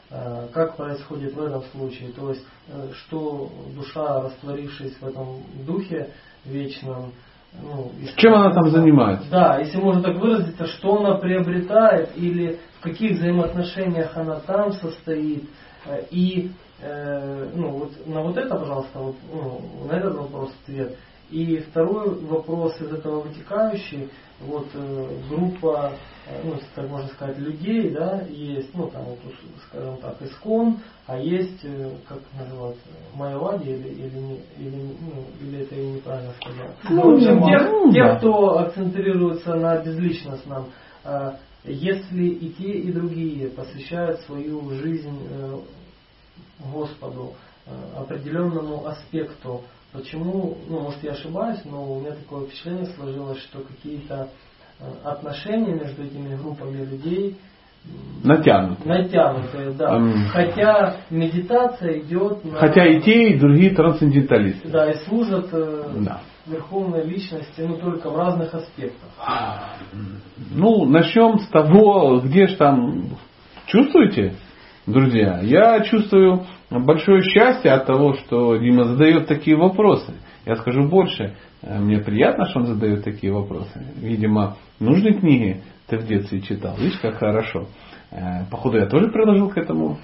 как 0.54 0.78
происходит 0.78 1.34
в 1.34 1.41
этом 1.41 1.63
случае? 1.71 2.12
То 2.12 2.30
есть, 2.30 2.45
э, 2.67 2.89
что 2.93 3.49
душа, 3.76 4.21
растворившись 4.21 4.95
в 4.99 5.08
этом 5.08 5.43
духе 5.65 6.12
вечном, 6.45 7.13
ну, 7.62 7.91
Чем 8.17 8.34
она 8.34 8.52
там 8.52 8.69
занимается? 8.69 9.30
Да, 9.30 9.60
если 9.60 9.78
можно 9.78 10.02
так 10.02 10.17
выразиться, 10.17 10.65
что 10.65 10.97
она 10.97 11.15
приобретает 11.19 12.10
или 12.15 12.60
в 12.80 12.82
каких 12.82 13.12
взаимоотношениях 13.12 14.17
она 14.17 14.39
там 14.39 14.73
состоит. 14.73 15.43
Э, 15.86 16.04
и 16.10 16.52
ну, 17.56 17.69
вот, 17.69 18.08
на 18.08 18.21
вот 18.21 18.36
это, 18.36 18.56
пожалуйста, 18.56 18.99
вот, 18.99 19.15
ну, 19.32 19.88
на 19.88 19.93
этот 19.93 20.15
вопрос 20.15 20.52
ответ. 20.63 20.97
И 21.34 21.58
второй 21.62 22.13
вопрос 22.26 22.80
из 22.80 22.93
этого 22.93 23.22
вытекающий, 23.22 24.08
вот 24.39 24.67
э, 24.76 25.08
группа, 25.30 25.93
э, 26.28 26.41
ну, 26.43 26.60
так 26.76 26.88
можно 26.88 27.08
сказать, 27.08 27.39
людей, 27.39 27.89
да, 27.89 28.22
есть, 28.30 28.69
ну, 28.76 28.86
там, 28.86 29.04
вот, 29.06 29.17
скажем 29.67 29.98
так, 29.98 30.22
искон, 30.22 30.78
а 31.08 31.17
есть, 31.17 31.60
э, 31.63 31.89
как 32.08 32.19
называют, 32.39 32.78
майовади 33.15 33.67
или, 33.67 33.89
или, 33.89 34.41
или, 34.60 34.76
ну, 34.76 35.26
или 35.41 35.62
это 35.62 35.74
я 35.74 35.91
неправильно 35.91 36.34
сказал. 36.39 36.67
Ну, 36.88 37.02
в 37.02 37.15
общем, 37.15 37.43
те, 37.46 37.60
ну, 37.67 37.91
те, 37.91 38.17
кто 38.17 38.60
акцентрируется 38.60 39.56
на 39.56 39.78
безличностном, 39.82 40.67
э, 41.04 41.32
если 41.63 42.26
и 42.26 42.52
те, 42.52 42.74
и 42.74 42.91
другие 42.91 43.48
посвящают 43.48 44.19
свою 44.22 44.69
жизнь 44.69 45.17
э, 45.32 45.60
Господу, 46.72 47.34
э, 47.65 47.72
определенному 47.98 48.86
аспекту 48.86 49.63
Почему, 49.93 50.58
ну, 50.67 50.79
может 50.82 51.03
я 51.03 51.12
ошибаюсь, 51.12 51.60
но 51.65 51.93
у 51.93 51.99
меня 51.99 52.13
такое 52.13 52.47
впечатление 52.47 52.88
сложилось, 52.88 53.39
что 53.43 53.60
какие-то 53.60 54.29
э, 54.79 54.86
отношения 55.03 55.73
между 55.73 56.03
этими 56.03 56.36
группами 56.36 56.84
людей 56.84 57.38
натянутые. 58.23 58.88
Натянутые, 58.88 59.71
да. 59.71 59.97
Um, 59.97 60.27
Хотя 60.32 60.95
медитация 61.10 61.99
идет 61.99 62.43
на... 62.45 62.58
Хотя 62.58 62.86
и 62.86 63.01
те, 63.01 63.29
и 63.29 63.38
другие 63.38 63.75
трансценденталисты. 63.75 64.69
Да, 64.69 64.89
и 64.89 64.95
служат 65.06 65.49
э, 65.51 65.91
да. 65.97 66.21
верховной 66.47 67.06
личности, 67.06 67.62
но 67.62 67.75
только 67.75 68.10
в 68.10 68.17
разных 68.17 68.53
аспектах. 68.53 69.10
Ну, 70.51 70.86
начнем 70.86 71.39
с 71.39 71.47
того, 71.49 72.21
где 72.21 72.47
же 72.47 72.56
там 72.56 73.10
чувствуете, 73.65 74.36
друзья? 74.86 75.39
Я 75.41 75.82
чувствую 75.82 76.46
большое 76.69 77.22
счастье 77.22 77.72
от 77.72 77.86
того, 77.86 78.13
что 78.13 78.58
Дима 78.58 78.86
задает 78.86 79.28
такие 79.28 79.56
вопросы. 79.56 80.13
Я 80.46 80.56
скажу 80.56 80.88
больше, 80.88 81.36
э, 81.62 81.80
мне 81.80 82.00
приятно, 82.00 82.46
что 82.46 82.60
он 82.60 82.67
задает 82.67 83.04
такие 83.04 83.32
вопросы. 83.32 83.86
Видимо, 83.96 84.58
нужные 84.80 85.13
книги 85.13 85.62
ты 85.88 85.98
в 85.98 86.06
детстве 86.06 86.41
читал. 86.41 86.76
Видишь, 86.78 87.00
как 87.00 87.17
хорошо. 87.17 87.67
Э, 88.12 88.46
походу, 88.52 88.78
я 88.78 88.88
тоже 88.88 89.08
приложил 89.08 89.50
к 89.50 89.58
этому 89.58 89.98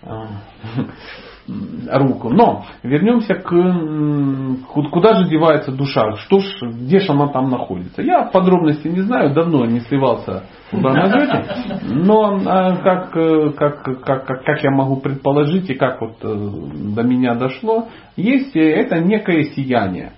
руку. 1.46 2.30
Но 2.30 2.64
вернемся 2.82 3.34
к 3.34 4.90
куда 4.90 5.14
же 5.14 5.28
девается 5.28 5.72
душа, 5.72 6.16
что 6.16 6.38
ж, 6.38 6.46
где 6.62 7.00
же 7.00 7.12
она 7.12 7.28
там 7.28 7.50
находится. 7.50 8.02
Я 8.02 8.22
подробности 8.22 8.88
не 8.88 9.00
знаю, 9.00 9.34
давно 9.34 9.66
не 9.66 9.80
сливался 9.80 10.44
в 10.72 10.80
Брамазете, 10.80 11.44
но 11.90 12.40
а, 12.46 12.76
как, 12.76 13.12
как, 13.56 13.82
как, 13.82 14.26
как, 14.26 14.44
как 14.44 14.62
я 14.62 14.70
могу 14.70 14.96
предположить 14.96 15.68
и 15.68 15.74
как 15.74 16.00
вот 16.00 16.16
э, 16.22 16.50
до 16.94 17.02
меня 17.02 17.34
дошло, 17.34 17.88
есть 18.16 18.56
э, 18.56 18.60
это 18.60 19.00
некое 19.00 19.44
сияние. 19.44 20.12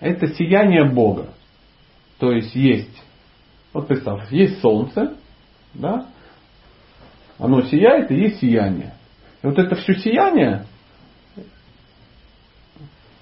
Это 0.00 0.26
сияние 0.28 0.84
Бога. 0.84 1.28
То 2.18 2.32
есть 2.32 2.54
есть, 2.54 3.02
вот 3.72 3.88
представь, 3.88 4.30
есть 4.30 4.60
солнце, 4.60 5.14
да, 5.74 6.06
оно 7.38 7.62
сияет 7.62 8.10
и 8.10 8.16
есть 8.16 8.40
сияние. 8.40 8.94
И 9.42 9.46
вот 9.46 9.58
это 9.58 9.74
все 9.76 9.94
сияние, 9.94 10.64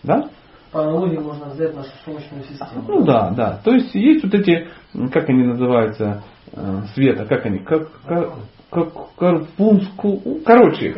да? 0.03 0.29
По 0.73 0.83
аналогии 0.83 1.19
можно 1.19 1.47
взять 1.47 1.75
нашу 1.75 1.91
Солнечную 2.05 2.45
систему. 2.45 2.85
Ну 2.87 3.05
да, 3.05 3.31
да. 3.31 3.61
То 3.65 3.73
есть 3.73 3.93
есть 3.95 4.23
вот 4.23 4.35
эти, 4.35 4.69
как 5.13 5.29
они 5.29 5.45
называются, 5.45 6.23
э, 6.53 6.83
света, 6.95 7.25
как 7.27 7.45
они, 7.45 7.59
как, 7.59 7.91
как, 8.03 8.35
как 8.71 9.15
карпунску, 9.17 10.41
короче, 10.45 10.95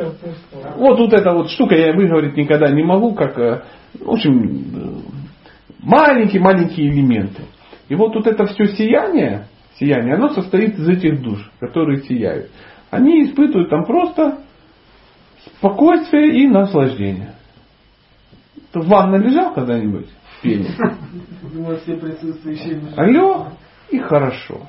вот 0.76 0.98
вот 0.98 1.12
эта 1.14 1.32
вот 1.32 1.50
штука 1.50 1.74
я 1.74 1.94
выговорить 1.94 2.36
никогда 2.36 2.70
не 2.70 2.82
могу, 2.82 3.14
как, 3.14 3.38
э, 3.38 3.62
в 3.98 4.10
общем, 4.10 5.04
маленькие-маленькие 5.80 6.88
элементы. 6.88 7.44
И 7.88 7.94
вот 7.94 8.14
вот 8.14 8.26
это 8.26 8.44
все 8.46 8.66
сияние, 8.68 9.46
сияние, 9.80 10.16
оно 10.16 10.28
состоит 10.30 10.78
из 10.78 10.86
этих 10.86 11.22
душ, 11.22 11.50
которые 11.60 12.02
сияют. 12.02 12.50
Они 12.90 13.24
испытывают 13.24 13.70
там 13.70 13.84
просто 13.84 14.38
спокойствие 15.58 16.42
и 16.42 16.46
наслаждение. 16.46 17.34
Ты 18.72 18.80
в 18.80 18.88
ванной 18.88 19.18
лежал 19.18 19.52
когда-нибудь 19.54 20.08
в 20.38 20.42
пене? 20.42 20.68
Все 21.82 21.96
присутствующие. 21.96 22.80
Лег 22.96 23.48
и 23.90 23.98
хорошо. 23.98 24.62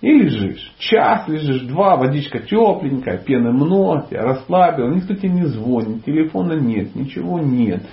И 0.00 0.12
лежишь. 0.12 0.72
Час 0.78 1.28
лежишь, 1.28 1.62
два, 1.62 1.96
водичка 1.96 2.40
тепленькая, 2.40 3.18
пены 3.18 3.52
много, 3.52 4.08
тебя 4.08 4.24
расслабил, 4.24 4.88
никто 4.88 5.14
тебе 5.14 5.30
не 5.30 5.46
звонит, 5.46 6.04
телефона 6.04 6.54
нет, 6.54 6.94
ничего 6.96 7.38
нет. 7.38 7.84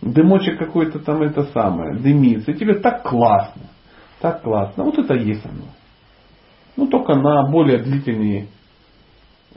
Дымочек 0.00 0.58
какой-то 0.58 0.98
там 0.98 1.22
это 1.22 1.44
самое, 1.52 1.96
дымится. 1.96 2.50
И 2.50 2.54
тебе 2.54 2.80
так 2.80 3.04
классно. 3.04 3.62
Так 4.20 4.42
классно. 4.42 4.84
Вот 4.84 4.98
это 4.98 5.14
есть 5.14 5.46
оно. 5.46 5.66
Ну, 6.76 6.88
только 6.88 7.14
на 7.14 7.48
более 7.48 7.78
длительные 7.78 8.48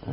э, 0.06 0.12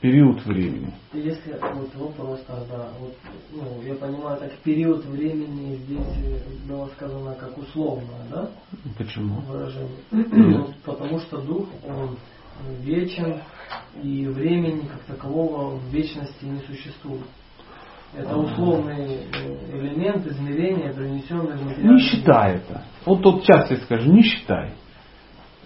период 0.00 0.44
времени. 0.44 0.92
Если 1.12 1.52
вот 1.74 1.94
вопрос 1.94 2.42
тогда, 2.46 2.88
вот, 3.00 3.14
ну, 3.52 3.82
я 3.82 3.94
понимаю, 3.94 4.38
так 4.38 4.52
период 4.58 5.04
времени 5.06 5.76
здесь 5.76 6.66
было 6.68 6.86
сказано 6.96 7.34
как 7.34 7.56
условное, 7.56 8.26
да? 8.30 8.50
Почему? 8.98 9.40
Выражение. 9.40 9.98
Ну, 10.10 10.68
потому 10.84 11.18
что 11.20 11.40
дух, 11.40 11.68
он 11.86 12.16
вечен, 12.80 13.40
и 14.02 14.26
времени 14.26 14.86
как 14.86 15.16
такового 15.16 15.76
в 15.76 15.84
вечности 15.92 16.44
не 16.44 16.60
существует. 16.60 17.26
Это 18.14 18.36
условный 18.36 19.26
э, 19.34 19.78
элемент 19.78 20.26
измерения, 20.26 20.92
принесенный 20.92 21.56
в 21.56 21.64
материальный 21.64 21.94
Не 21.94 22.00
считай 22.00 22.56
это. 22.56 22.84
Вот 23.04 23.22
тут 23.22 23.42
сейчас 23.42 23.70
я 23.70 23.76
скажу, 23.78 24.10
не 24.10 24.22
считай. 24.22 24.72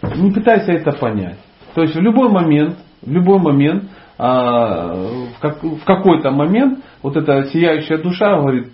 Не 0.03 0.33
пытайся 0.33 0.73
это 0.73 0.93
понять. 0.93 1.38
То 1.75 1.83
есть 1.83 1.95
в 1.95 2.01
любой 2.01 2.31
момент, 2.31 2.79
в 3.03 3.11
любой 3.11 3.38
момент 3.38 3.90
а, 4.22 4.92
в, 4.92 5.40
как, 5.40 5.62
в 5.62 5.83
какой-то 5.85 6.30
момент 6.30 6.80
вот 7.02 7.16
эта 7.16 7.44
сияющая 7.44 7.96
душа 7.96 8.37
говорит, 8.37 8.68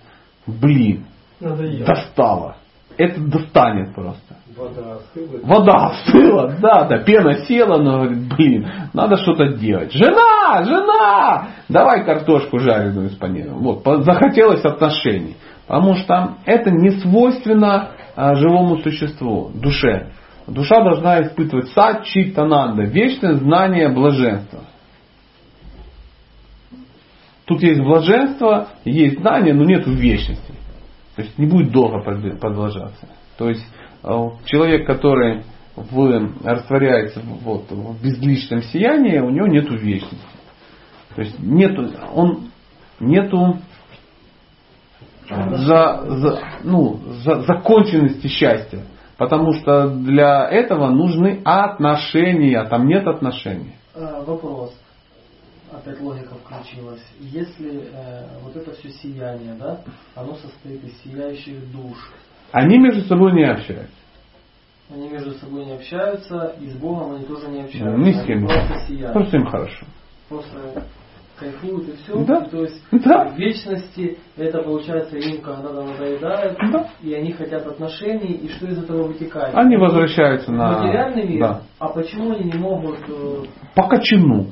блин, 0.44 1.04
Надоело. 1.38 1.87
достала. 1.87 2.56
Это 2.98 3.20
достанет 3.20 3.94
просто. 3.94 4.37
Вода 4.56 4.96
остыла. 4.96 5.40
Вода 5.44 5.72
остыла, 5.87 6.56
да, 6.61 6.85
да, 6.88 6.98
пена 7.04 7.44
села, 7.44 7.80
но 7.80 8.04
говорит, 8.04 8.35
блин, 8.37 8.66
надо 8.92 9.18
что-то 9.18 9.52
делать. 9.52 9.92
Жена, 9.92 10.64
жена, 10.64 11.48
давай 11.68 12.04
картошку 12.04 12.59
жареную 12.59 13.11
с 13.11 13.14
паниром. 13.14 13.59
Вот, 13.59 13.85
захотелось 14.02 14.64
отношений. 14.64 15.37
Потому 15.68 15.94
что 15.94 16.38
это 16.44 16.72
не 16.72 16.90
свойственно 16.90 17.90
а, 18.16 18.35
живому 18.35 18.78
существу, 18.78 19.52
душе. 19.54 20.11
Душа 20.48 20.82
должна 20.82 21.22
испытывать 21.22 21.68
сачитананда, 21.68 22.82
вечное 22.85 23.35
знание 23.35 23.90
блаженства. 23.90 24.61
Тут 27.46 27.62
есть 27.62 27.80
блаженство, 27.80 28.68
есть 28.85 29.20
знание, 29.20 29.54
но 29.54 29.64
нет 29.64 29.87
вечности. 29.87 30.52
То 31.14 31.22
есть 31.22 31.38
не 31.38 31.46
будет 31.46 31.72
долго 31.72 32.00
продолжаться. 32.00 33.09
То 33.38 33.48
есть 33.48 33.64
э, 34.02 34.09
человек, 34.44 34.87
который 34.87 35.44
в, 35.76 36.30
растворяется 36.44 37.22
вот, 37.24 37.70
в 37.70 38.02
безличном 38.02 38.62
сиянии, 38.62 39.18
у 39.18 39.30
него 39.30 39.46
нет 39.46 39.70
вечности. 39.70 40.26
То 41.14 41.22
есть 41.22 41.38
нету, 41.38 41.88
он 42.12 42.50
нету 42.98 43.59
за, 45.28 46.02
за, 46.04 46.40
ну, 46.64 46.98
за, 47.24 47.42
законченности 47.42 48.26
счастья. 48.26 48.82
Потому 49.16 49.54
что 49.54 49.88
для 49.88 50.46
этого 50.50 50.90
нужны 50.90 51.40
отношения, 51.44 52.59
а 52.59 52.66
там 52.66 52.87
нет 52.87 53.06
отношений. 53.06 53.74
А, 53.94 54.22
Вопрос. 54.24 54.74
Опять 55.77 56.01
логика 56.01 56.35
включилась. 56.37 57.03
Если 57.21 57.91
э, 57.93 58.25
вот 58.43 58.57
это 58.57 58.73
все 58.73 58.89
сияние, 58.91 59.55
да, 59.55 59.81
оно 60.15 60.35
состоит 60.37 60.83
из 60.85 60.99
сияющих 61.03 61.71
душ, 61.71 61.99
Они 62.53 62.79
между 62.79 63.03
собой 63.03 63.33
не 63.35 63.45
общаются. 63.45 63.93
они 64.91 65.09
между 65.11 65.33
собой 65.33 65.67
не 65.67 65.73
общаются, 65.75 66.55
и 66.61 66.69
с 66.69 66.77
Богом 66.77 67.17
они 67.17 67.25
тоже 67.27 67.49
не 67.49 67.61
общаются. 67.62 67.91
Ну, 67.99 68.05
Ни 68.07 68.12
с 68.12 68.25
кем. 68.25 68.47
Просто 68.47 68.87
сияют. 68.89 69.12
Просто 69.12 69.37
им 69.37 69.47
хорошо. 69.47 69.87
Просто 70.31 70.85
кайфуют 71.39 71.89
и 71.89 71.97
все. 71.97 72.25
Да. 72.25 72.41
то 72.49 72.62
есть 72.62 72.83
Да. 72.93 73.29
в 73.29 73.37
вечности 73.37 74.17
это 74.39 74.62
получается 74.62 75.19
им 75.19 75.43
когда-то 75.43 75.83
надоедает, 75.85 76.57
Да. 76.73 76.89
и 77.03 77.12
они 77.12 77.33
хотят 77.33 77.67
отношений, 77.67 78.33
и 78.33 78.49
что 78.49 78.67
из 78.67 78.83
этого 78.83 79.09
вытекает? 79.09 79.55
Они 79.55 79.77
возвращаются 79.77 80.51
на... 80.51 80.79
материальный 80.81 81.29
мир, 81.29 81.41
Да. 81.41 81.62
а 81.79 81.89
почему 81.89 82.33
они 82.35 82.51
не 82.51 82.59
могут 82.59 82.99
э, 83.09 83.43
По 83.75 83.87
кочану. 83.89 84.47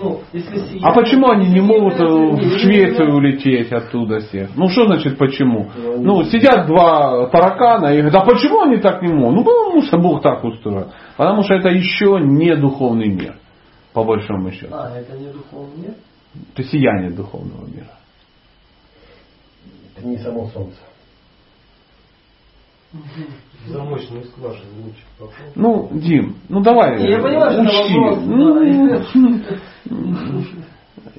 Ну, 0.00 0.20
если 0.32 0.78
А 0.82 0.92
почему 0.92 1.28
они 1.30 1.48
не 1.48 1.60
могут 1.60 1.94
э, 1.94 2.04
в 2.04 2.58
Швецию 2.58 3.14
улететь 3.14 3.72
оттуда 3.72 4.20
все? 4.20 4.48
Ну 4.54 4.68
что 4.68 4.86
значит 4.86 5.18
почему? 5.18 5.70
Ну 5.76 6.24
сидят 6.24 6.66
два 6.66 7.28
таракана 7.28 7.88
и 7.88 8.00
говорят, 8.00 8.22
а 8.22 8.26
почему 8.26 8.62
они 8.62 8.78
так 8.78 9.02
не 9.02 9.12
могут? 9.12 9.36
Ну 9.36 9.44
потому 9.44 9.82
что 9.82 9.98
Бог 9.98 10.22
так 10.22 10.42
устроил. 10.44 10.92
Потому 11.16 11.42
что 11.42 11.54
это 11.54 11.68
еще 11.68 12.18
не 12.20 12.54
духовный 12.56 13.08
мир, 13.08 13.36
по 13.92 14.04
большому 14.04 14.50
счету. 14.52 14.74
А, 14.74 14.90
это 14.96 15.16
не 15.16 15.32
духовный 15.32 15.76
мир? 15.78 15.94
Это 16.54 16.62
сияние 16.64 17.10
духовного 17.10 17.66
мира. 17.66 17.92
Это 19.96 20.06
не 20.06 20.18
само 20.18 20.46
солнце. 20.48 20.78
Замочную 23.66 24.24
скважину 24.24 24.84
лучше 24.84 25.04
попробуй. 25.18 25.52
Ну, 25.54 25.88
Дим, 25.92 26.36
ну 26.48 26.60
давай, 26.60 27.06
Я 27.06 27.18
понимаю, 27.20 27.50
что 27.52 27.62
это 27.62 27.70
учти. 27.70 27.94
вопрос, 27.94 28.18
Ну, 28.24 28.62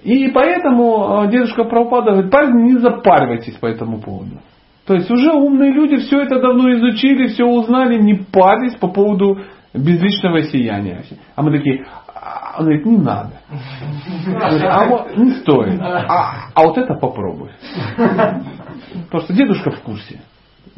И 0.04 0.28
поэтому 0.30 1.24
э, 1.26 1.32
дедушка 1.32 1.66
Прабхупада 1.66 2.12
говорит, 2.12 2.32
парни, 2.32 2.72
не 2.74 2.80
запаривайтесь 2.80 3.56
по 3.56 3.68
этому 3.68 4.02
поводу. 4.02 4.40
То 4.88 4.96
есть 4.96 5.12
уже 5.12 5.32
умные 5.32 5.72
люди 5.72 5.98
все 5.98 6.22
это 6.22 6.40
давно 6.40 6.74
изучили, 6.74 7.28
все 7.28 7.46
узнали, 7.46 8.02
не 8.02 8.16
парились 8.16 8.76
по 8.76 8.88
поводу 8.88 9.38
безличного 9.74 10.42
сияния. 10.44 11.04
А 11.36 11.44
мы 11.44 11.52
такие, 11.52 11.86
а, 12.08 12.56
он 12.58 12.66
говорит, 12.66 12.86
не 12.88 12.98
надо. 12.98 13.34
А 14.42 14.86
вот 14.88 15.16
не 15.18 15.32
стоит. 15.32 15.80
А, 15.80 16.50
а 16.56 16.64
вот 16.64 16.78
это 16.80 16.96
попробуй. 16.96 17.52
Потому 17.98 19.24
что 19.24 19.34
дедушка 19.34 19.70
в 19.70 19.82
курсе. 19.82 20.22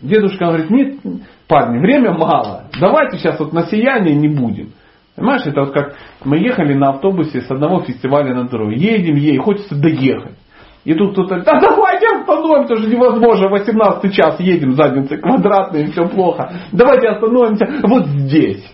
Дедушка 0.01 0.45
говорит, 0.45 0.69
нет, 0.69 0.99
парни, 1.47 1.79
время 1.79 2.13
мало. 2.13 2.65
Давайте 2.79 3.17
сейчас 3.17 3.39
вот 3.39 3.53
на 3.53 3.65
сияние 3.65 4.15
не 4.15 4.29
будем. 4.29 4.69
Понимаешь, 5.15 5.45
это 5.45 5.61
вот 5.61 5.73
как 5.73 5.95
мы 6.23 6.37
ехали 6.37 6.73
на 6.73 6.89
автобусе 6.89 7.41
с 7.41 7.51
одного 7.51 7.81
фестиваля 7.81 8.33
на 8.33 8.47
другой. 8.47 8.77
Едем, 8.77 9.15
едем, 9.15 9.41
хочется 9.41 9.75
доехать. 9.75 10.37
И 10.83 10.95
тут 10.95 11.11
кто-то 11.11 11.43
да 11.43 11.59
давайте 11.59 12.07
остановимся, 12.07 12.75
же 12.75 12.89
невозможно, 12.89 13.49
18 13.49 14.13
час 14.13 14.39
едем, 14.39 14.71
задницы 14.73 15.17
квадратные, 15.17 15.87
все 15.87 16.07
плохо. 16.07 16.51
Давайте 16.71 17.09
остановимся 17.09 17.67
вот 17.83 18.07
здесь. 18.07 18.65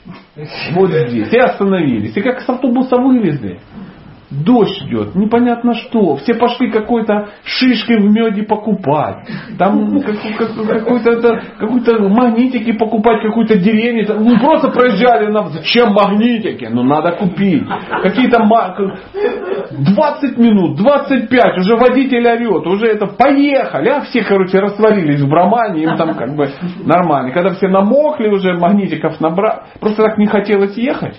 Вот 0.74 0.90
здесь. 0.90 1.34
И 1.34 1.38
остановились. 1.38 2.16
И 2.16 2.22
как 2.22 2.40
с 2.40 2.48
автобуса 2.48 2.96
вылезли. 2.96 3.60
Дождь 4.30 4.84
идет, 4.84 5.16
непонятно 5.16 5.74
что. 5.74 6.18
Все 6.18 6.34
пошли 6.34 6.70
какой-то 6.70 7.30
шишкой 7.46 8.00
в 8.00 8.12
меде 8.12 8.44
покупать. 8.44 9.26
Там 9.58 10.02
какой-то 10.02 11.42
какой 11.58 12.10
магнитики 12.10 12.74
покупать, 12.74 13.22
какую-то 13.24 13.56
деревню. 13.56 14.06
Ну 14.20 14.38
просто 14.40 14.70
проезжали 14.70 15.32
нам. 15.32 15.48
Зачем 15.50 15.94
магнитики? 15.94 16.68
Ну 16.70 16.84
надо 16.84 17.14
купить. 17.14 17.64
Какие-то 18.04 18.44
20 19.72 20.38
минут, 20.38 20.78
25, 20.78 21.58
уже 21.60 21.78
водитель 21.78 22.28
орет, 22.28 22.68
уже 22.68 22.88
это 22.88 23.08
поехали. 23.08 23.90
А 23.90 24.02
все, 24.02 24.24
короче, 24.24 24.60
растворились 24.60 25.22
в 25.22 25.30
брамане, 25.30 25.84
им 25.84 25.96
там 25.96 26.16
как 26.16 26.36
бы 26.36 26.50
нормально. 26.84 27.32
Когда 27.32 27.52
все 27.52 27.70
намокли 27.70 28.28
уже, 28.28 28.58
магнитиков 28.58 29.22
набрали. 29.22 29.62
Просто 29.80 30.04
так 30.04 30.18
не 30.18 30.26
хотелось 30.26 30.76
ехать 30.76 31.16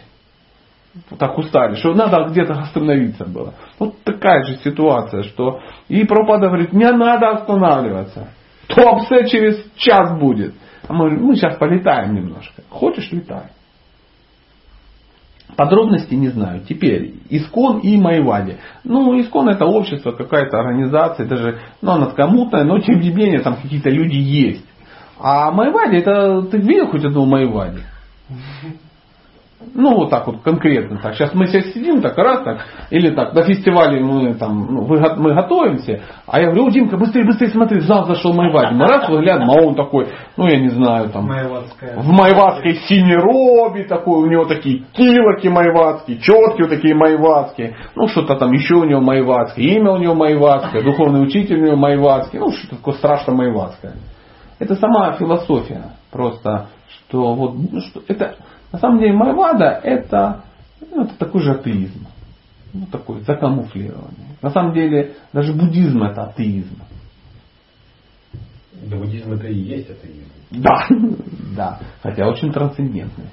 так 1.19 1.37
устали, 1.39 1.75
что 1.75 1.95
надо 1.95 2.29
где-то 2.31 2.55
остановиться 2.55 3.25
было. 3.25 3.55
Вот 3.79 4.03
такая 4.05 4.45
же 4.45 4.57
ситуация, 4.57 5.23
что 5.23 5.61
и 5.89 6.05
Пропада 6.05 6.49
говорит, 6.49 6.73
не 6.73 6.91
надо 6.91 7.31
останавливаться. 7.31 8.29
Топсе 8.69 9.29
через 9.29 9.65
час 9.77 10.19
будет. 10.19 10.55
А 10.87 10.93
мы, 10.93 11.11
мы 11.11 11.37
сейчас 11.37 11.57
полетаем 11.57 12.15
немножко. 12.15 12.63
Хочешь, 12.69 13.11
летай. 13.13 13.51
Подробности 15.57 16.15
не 16.15 16.29
знаю. 16.29 16.63
Теперь 16.69 17.15
Искон 17.31 17.79
и 17.79 17.97
Майвади. 17.97 18.59
Ну, 18.85 19.19
Искон 19.21 19.49
это 19.49 19.65
общество, 19.65 20.13
какая-то 20.13 20.59
организация, 20.59 21.27
даже, 21.27 21.59
ну, 21.83 21.93
она 21.93 22.07
такая 22.07 22.29
мутная, 22.29 22.65
но 22.65 22.79
тем 22.79 23.01
не 23.01 23.11
менее 23.11 23.41
там 23.41 23.57
какие-то 23.57 23.91
люди 23.91 24.17
есть. 24.17 24.65
А 25.19 25.51
Майвади, 25.51 25.97
это 25.97 26.43
ты 26.43 26.59
видел 26.59 26.89
хоть 26.89 27.05
одного 27.05 27.27
Майвади? 27.27 27.81
Ну, 29.75 29.95
вот 29.95 30.11
так 30.11 30.27
вот 30.27 30.43
конкретно. 30.43 30.99
Так. 30.99 31.15
Сейчас 31.15 31.35
мы 31.35 31.47
сейчас 31.47 31.73
сидим 31.73 32.01
так 32.01 32.17
раз 32.17 32.43
так, 32.45 32.59
или 32.91 33.11
так, 33.11 33.35
на 33.35 33.43
фестивале 33.43 34.01
мы 34.01 34.35
там, 34.35 34.67
ну, 34.71 34.85
вы, 34.85 35.01
мы 35.17 35.35
готовимся, 35.35 36.01
а 36.27 36.41
я 36.41 36.47
говорю, 36.47 36.67
о, 36.67 36.71
Димка, 36.71 36.97
быстрее, 36.97 37.25
быстрее 37.25 37.49
смотри, 37.49 37.81
зал 37.81 38.07
зашел 38.07 38.33
Майвади. 38.33 38.75
Мы 38.75 38.87
раз 38.87 39.09
выглядим, 39.09 39.51
а 39.51 39.61
он 39.63 39.75
такой, 39.75 40.09
ну, 40.37 40.47
я 40.47 40.61
не 40.61 40.69
знаю, 40.69 41.11
там, 41.11 41.27
Майватская. 41.27 41.97
в 41.97 42.09
майватской 42.11 42.75
синей 42.89 43.17
робе 43.17 43.85
такой, 43.85 44.23
у 44.23 44.27
него 44.27 44.45
такие 44.45 44.85
килоки 44.93 45.49
майватские, 45.49 46.19
четкие 46.19 46.67
вот 46.67 46.71
такие 46.71 46.95
майватские, 46.95 47.77
ну, 47.95 48.09
что-то 48.09 48.37
там 48.37 48.53
еще 48.53 48.75
у 48.75 48.85
него 48.85 49.01
майватское, 49.01 49.65
имя 49.65 49.93
у 49.93 49.99
него 49.99 50.15
майватское, 50.15 50.83
духовный 50.83 51.23
учитель 51.23 51.61
у 51.61 51.67
него 51.67 51.77
майватский, 51.77 52.39
ну, 52.39 52.51
что-то 52.51 52.77
такое 52.77 52.95
страшно 52.95 53.35
майватское. 53.35 53.95
Это 54.59 54.75
сама 54.75 55.13
философия 55.13 55.93
просто, 56.11 56.69
что 56.89 57.35
вот, 57.35 57.55
ну, 57.55 57.81
что 57.81 58.01
это 58.09 58.37
на 58.73 58.79
самом 58.79 58.99
деле 58.99 59.13
Майвада 59.13 59.81
это, 59.83 60.45
ну, 60.81 61.05
это 61.05 61.15
такой 61.19 61.43
же 61.43 61.53
атеизм. 61.53 62.07
Ну, 62.75 62.87
такой 62.87 63.23
закамуфлирование. 63.23 64.37
На 64.43 64.51
самом 64.51 64.75
деле 64.75 65.15
даже 65.33 65.55
буддизм 65.55 66.03
это 66.03 66.25
атеизм. 66.25 66.77
Да 68.73 68.97
буддизм 68.97 69.33
это 69.33 69.47
и 69.49 69.59
есть 69.59 69.91
атеизм. 69.91 70.31
Да, 70.51 70.87
да. 71.57 71.81
Хотя 72.03 72.29
очень 72.29 72.53
трансцендентный. 72.53 73.31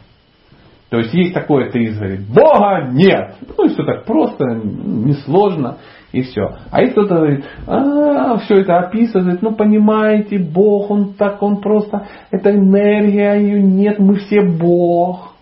То 0.90 1.00
есть 1.00 1.14
есть 1.14 1.34
такой 1.34 1.68
атеизм, 1.68 1.98
говорит, 1.98 2.28
Бога 2.28 2.90
нет. 2.92 3.36
Ну 3.58 3.66
и 3.66 3.70
все 3.70 3.84
так 3.84 4.06
просто, 4.06 4.46
несложно 4.46 5.78
и 6.16 6.22
все. 6.22 6.56
А 6.72 6.82
есть 6.82 6.94
кто-то 6.94 7.16
говорит, 7.16 7.46
а, 7.68 8.38
все 8.38 8.62
это 8.62 8.78
описывает, 8.78 9.42
ну 9.42 9.54
понимаете, 9.54 10.40
Бог, 10.40 10.90
он 10.90 11.14
так, 11.14 11.44
он 11.44 11.58
просто, 11.58 12.08
это 12.32 12.52
энергия, 12.52 13.34
ее 13.34 13.62
нет, 13.62 14.00
мы 14.00 14.16
все 14.16 14.42
Бог. 14.42 15.34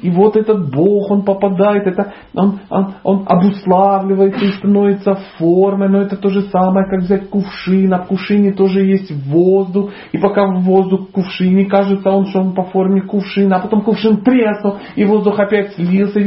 И 0.00 0.10
вот 0.10 0.36
этот 0.36 0.72
Бог, 0.72 1.10
он 1.10 1.24
попадает, 1.24 1.86
это, 1.86 2.12
он, 2.34 2.60
он, 2.70 2.94
он 3.02 3.24
обуславливается 3.26 4.44
и 4.44 4.52
становится 4.52 5.18
формой, 5.38 5.88
но 5.88 6.02
это 6.02 6.16
то 6.16 6.28
же 6.28 6.42
самое, 6.42 6.88
как 6.88 7.00
взять 7.00 7.28
кувшин, 7.30 7.92
а 7.92 8.04
в 8.04 8.06
кувшине 8.06 8.52
тоже 8.52 8.84
есть 8.84 9.10
воздух, 9.26 9.90
и 10.12 10.18
пока 10.18 10.46
воздух 10.46 11.08
в 11.08 11.12
кувшине, 11.12 11.64
кажется 11.64 12.10
он, 12.10 12.26
что 12.26 12.40
он 12.40 12.54
по 12.54 12.64
форме 12.64 13.00
кувшина, 13.00 13.56
а 13.56 13.60
потом 13.60 13.80
кувшин 13.80 14.18
треснул, 14.18 14.76
и 14.94 15.04
воздух 15.04 15.38
опять 15.38 15.74
слился. 15.74 16.20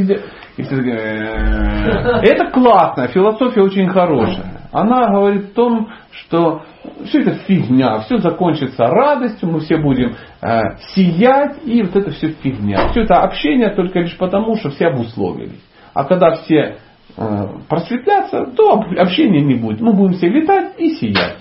И 0.62 0.76
«Э, 0.76 2.22
это 2.22 2.52
классно, 2.52 3.08
философия 3.08 3.62
очень 3.62 3.88
хорошая. 3.90 4.62
Она 4.72 5.10
говорит 5.10 5.52
о 5.52 5.56
том, 5.56 5.90
что 6.12 6.62
все 7.06 7.22
это 7.22 7.32
фигня, 7.46 8.00
все 8.02 8.20
закончится 8.20 8.86
радостью, 8.86 9.50
мы 9.50 9.60
все 9.62 9.78
будем 9.78 10.16
э, 10.42 10.62
сиять, 10.94 11.58
и 11.66 11.82
вот 11.82 11.96
это 11.96 12.12
все 12.12 12.30
фигня. 12.30 12.90
Все 12.90 13.02
это 13.02 13.22
общение 13.22 13.72
только 13.72 14.00
лишь 14.00 14.18
потому, 14.18 14.56
что 14.56 14.70
все 14.70 14.88
обусловились. 14.88 15.62
А 15.94 16.06
когда 16.06 16.36
все 16.36 16.78
э, 17.18 17.48
просветлятся, 17.68 18.46
то 18.56 18.84
общения 18.98 19.42
не 19.42 19.56
будет. 19.56 19.82
Мы 19.82 19.94
будем 19.94 20.14
все 20.14 20.30
летать 20.30 20.80
и 20.80 20.90
сиять. 20.96 21.38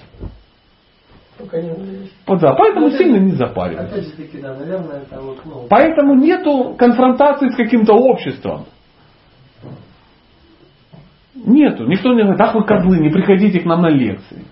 Пока 1.38 1.60
не 1.60 1.70
Да, 2.26 2.54
поэтому 2.54 2.88
ну, 2.88 2.96
сильно 2.96 3.16
не 3.16 3.32
запаривайтесь. 3.32 4.12
Да, 4.42 4.54
наверное, 4.54 5.02
это 5.02 5.20
вот, 5.20 5.38
ну, 5.44 5.66
Поэтому 5.70 6.14
нету 6.14 6.74
конфронтации 6.76 7.48
с 7.48 7.56
каким-то 7.56 7.94
обществом. 7.94 8.66
Нету. 11.34 11.86
Никто 11.86 12.12
не 12.12 12.22
говорит, 12.22 12.40
ах 12.40 12.54
вы 12.54 12.64
козлы, 12.64 12.98
не 12.98 13.10
приходите 13.10 13.60
к 13.60 13.64
нам 13.64 13.82
на 13.82 13.88
лекции. 13.88 14.44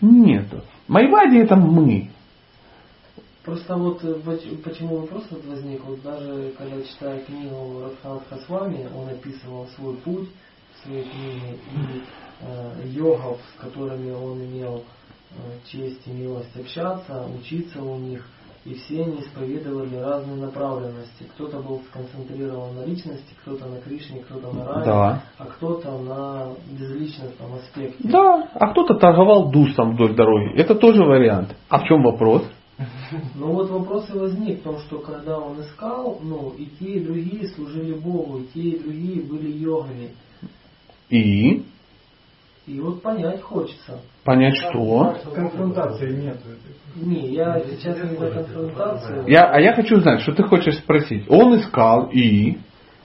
Нету. 0.00 0.62
Майвади 0.88 1.38
это 1.38 1.56
мы. 1.56 2.10
Просто 3.44 3.76
вот 3.76 4.04
э, 4.04 4.14
почему 4.64 4.98
вопрос 4.98 5.26
вот 5.30 5.44
возник, 5.46 5.84
вот 5.84 6.00
даже 6.02 6.52
когда 6.56 6.80
читаю 6.82 7.20
книгу 7.24 7.82
Радханатха 7.82 8.36
Хасвами, 8.36 8.88
он 8.94 9.08
описывал 9.08 9.66
свой 9.76 9.96
путь 9.96 10.28
в 10.74 10.86
своей 10.86 11.02
книге 11.02 11.56
и 11.72 12.02
э, 12.40 12.88
йогов, 12.88 13.40
с 13.56 13.60
которыми 13.60 14.12
он 14.12 14.44
имел 14.44 14.84
э, 15.32 15.34
честь 15.66 16.06
и 16.06 16.10
милость 16.12 16.56
общаться, 16.56 17.26
учиться 17.36 17.82
у 17.82 17.98
них– 17.98 18.24
и 18.64 18.74
все 18.74 19.02
они 19.02 19.20
исповедовали 19.20 19.96
разные 19.96 20.36
направленности. 20.36 21.24
Кто-то 21.34 21.58
был 21.58 21.80
сконцентрирован 21.90 22.76
на 22.76 22.84
личности, 22.84 23.34
кто-то 23.42 23.66
на 23.66 23.80
Кришне, 23.80 24.20
кто-то 24.20 24.52
на 24.52 24.64
рае, 24.64 24.84
да. 24.84 25.22
а 25.38 25.44
кто-то 25.46 25.98
на 25.98 26.52
безличностном 26.70 27.54
аспекте. 27.54 28.08
Да, 28.08 28.48
а 28.54 28.70
кто-то 28.70 28.94
торговал 28.94 29.50
душом 29.50 29.94
вдоль 29.94 30.14
дороги. 30.14 30.54
Это 30.56 30.74
тоже 30.74 31.02
вариант. 31.02 31.56
А 31.68 31.80
в 31.80 31.84
чем 31.84 32.02
вопрос? 32.02 32.42
Ну 33.34 33.52
вот 33.52 33.70
вопрос 33.70 34.08
и 34.12 34.18
возник 34.18 34.60
в 34.60 34.62
том, 34.62 34.78
что 34.78 34.98
когда 34.98 35.38
он 35.38 35.60
искал, 35.60 36.18
ну 36.22 36.52
и 36.56 36.66
те, 36.78 36.94
и 36.94 37.04
другие 37.04 37.48
служили 37.48 37.94
Богу, 37.94 38.38
и 38.38 38.46
те, 38.54 38.60
и 38.60 38.82
другие 38.82 39.22
были 39.22 39.52
йогами. 39.52 40.10
И? 41.10 41.64
И 42.66 42.80
вот 42.80 43.02
понять 43.02 43.42
хочется. 43.42 44.00
Понять 44.24 44.54
что? 44.56 45.16
Конфронтации 45.34 46.12
нет. 46.12 46.38
Не, 46.94 47.32
я 47.32 47.60
сейчас 47.60 47.96
не 47.96 48.16
за 48.16 48.30
конфронтацию. 48.30 49.24
Я, 49.26 49.50
а 49.50 49.60
я 49.60 49.74
хочу 49.74 49.98
знать, 50.00 50.20
что 50.20 50.32
ты 50.32 50.44
хочешь 50.44 50.78
спросить. 50.78 51.24
Он 51.28 51.56
искал 51.56 52.08
и... 52.10 52.58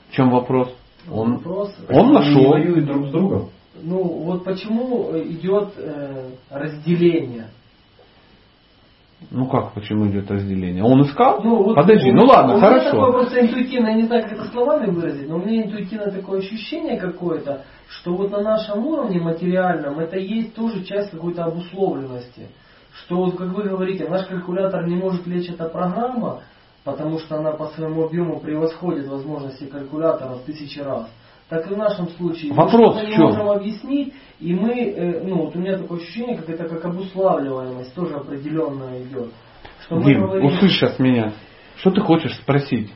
В 0.09 0.13
чем 0.13 0.29
вопрос? 0.29 0.73
Он, 1.09 1.37
вопрос, 1.37 1.75
он 1.89 2.13
нашел. 2.13 2.53
Они 2.53 2.65
воюют 2.65 2.85
друг 2.85 3.07
с 3.07 3.11
другом. 3.11 3.49
Ну 3.81 4.03
вот 4.03 4.43
почему 4.43 5.11
идет 5.17 5.73
э, 5.77 6.29
разделение? 6.49 7.47
Ну 9.31 9.47
как, 9.47 9.73
почему 9.73 10.07
идет 10.07 10.29
разделение? 10.29 10.83
Он 10.83 11.01
искал? 11.01 11.41
Ну, 11.43 11.63
вот 11.63 11.75
Подожди, 11.75 12.11
у, 12.11 12.13
ну 12.13 12.25
ладно, 12.25 12.55
у 12.55 12.59
хорошо. 12.59 12.79
Меня 12.79 12.91
такое 12.91 13.11
просто 13.11 13.41
интуитивно, 13.41 13.87
я 13.87 13.95
не 13.95 14.03
знаю, 14.03 14.23
как 14.23 14.33
это 14.33 14.45
словами 14.45 14.91
выразить, 14.91 15.27
но 15.27 15.37
у 15.37 15.39
меня 15.39 15.63
интуитивно 15.63 16.11
такое 16.11 16.39
ощущение 16.39 16.97
какое-то, 16.97 17.65
что 17.89 18.15
вот 18.15 18.31
на 18.31 18.41
нашем 18.41 18.85
уровне 18.85 19.19
материальном 19.19 19.99
это 19.99 20.17
есть 20.17 20.53
тоже 20.55 20.83
часть 20.83 21.11
какой-то 21.11 21.45
обусловленности. 21.45 22.47
Что 22.93 23.17
вот, 23.17 23.37
как 23.37 23.49
вы 23.49 23.63
говорите, 23.63 24.07
наш 24.09 24.25
калькулятор 24.27 24.87
не 24.87 24.95
может 24.95 25.25
лечь 25.27 25.49
эта 25.49 25.69
программа, 25.69 26.41
потому 26.83 27.19
что 27.19 27.37
она 27.37 27.51
по 27.51 27.67
своему 27.67 28.05
объему 28.05 28.39
превосходит 28.39 29.07
возможности 29.07 29.65
калькулятора 29.65 30.35
в 30.35 30.43
тысячи 30.43 30.79
раз. 30.79 31.07
Так 31.49 31.69
и 31.71 31.73
в 31.73 31.77
нашем 31.77 32.09
случае. 32.09 32.53
Вопрос 32.53 32.95
мы 32.95 33.05
в 33.05 33.09
чем? 33.09 33.21
можем 33.21 33.49
объяснить, 33.49 34.13
и 34.39 34.53
мы, 34.53 34.73
э, 34.73 35.23
ну 35.23 35.45
вот 35.45 35.55
у 35.55 35.59
меня 35.59 35.77
такое 35.77 35.99
ощущение, 35.99 36.37
как 36.37 36.49
это 36.49 36.67
как 36.67 36.83
обуславливаемость 36.85 37.93
тоже 37.95 38.15
определенная 38.15 39.03
идет. 39.03 39.31
Что 39.85 40.01
Дим, 40.01 40.23
говорим- 40.23 40.45
услышь 40.47 40.73
сейчас 40.73 40.99
меня. 40.99 41.33
Что 41.77 41.91
ты 41.91 42.01
хочешь 42.01 42.35
спросить? 42.35 42.91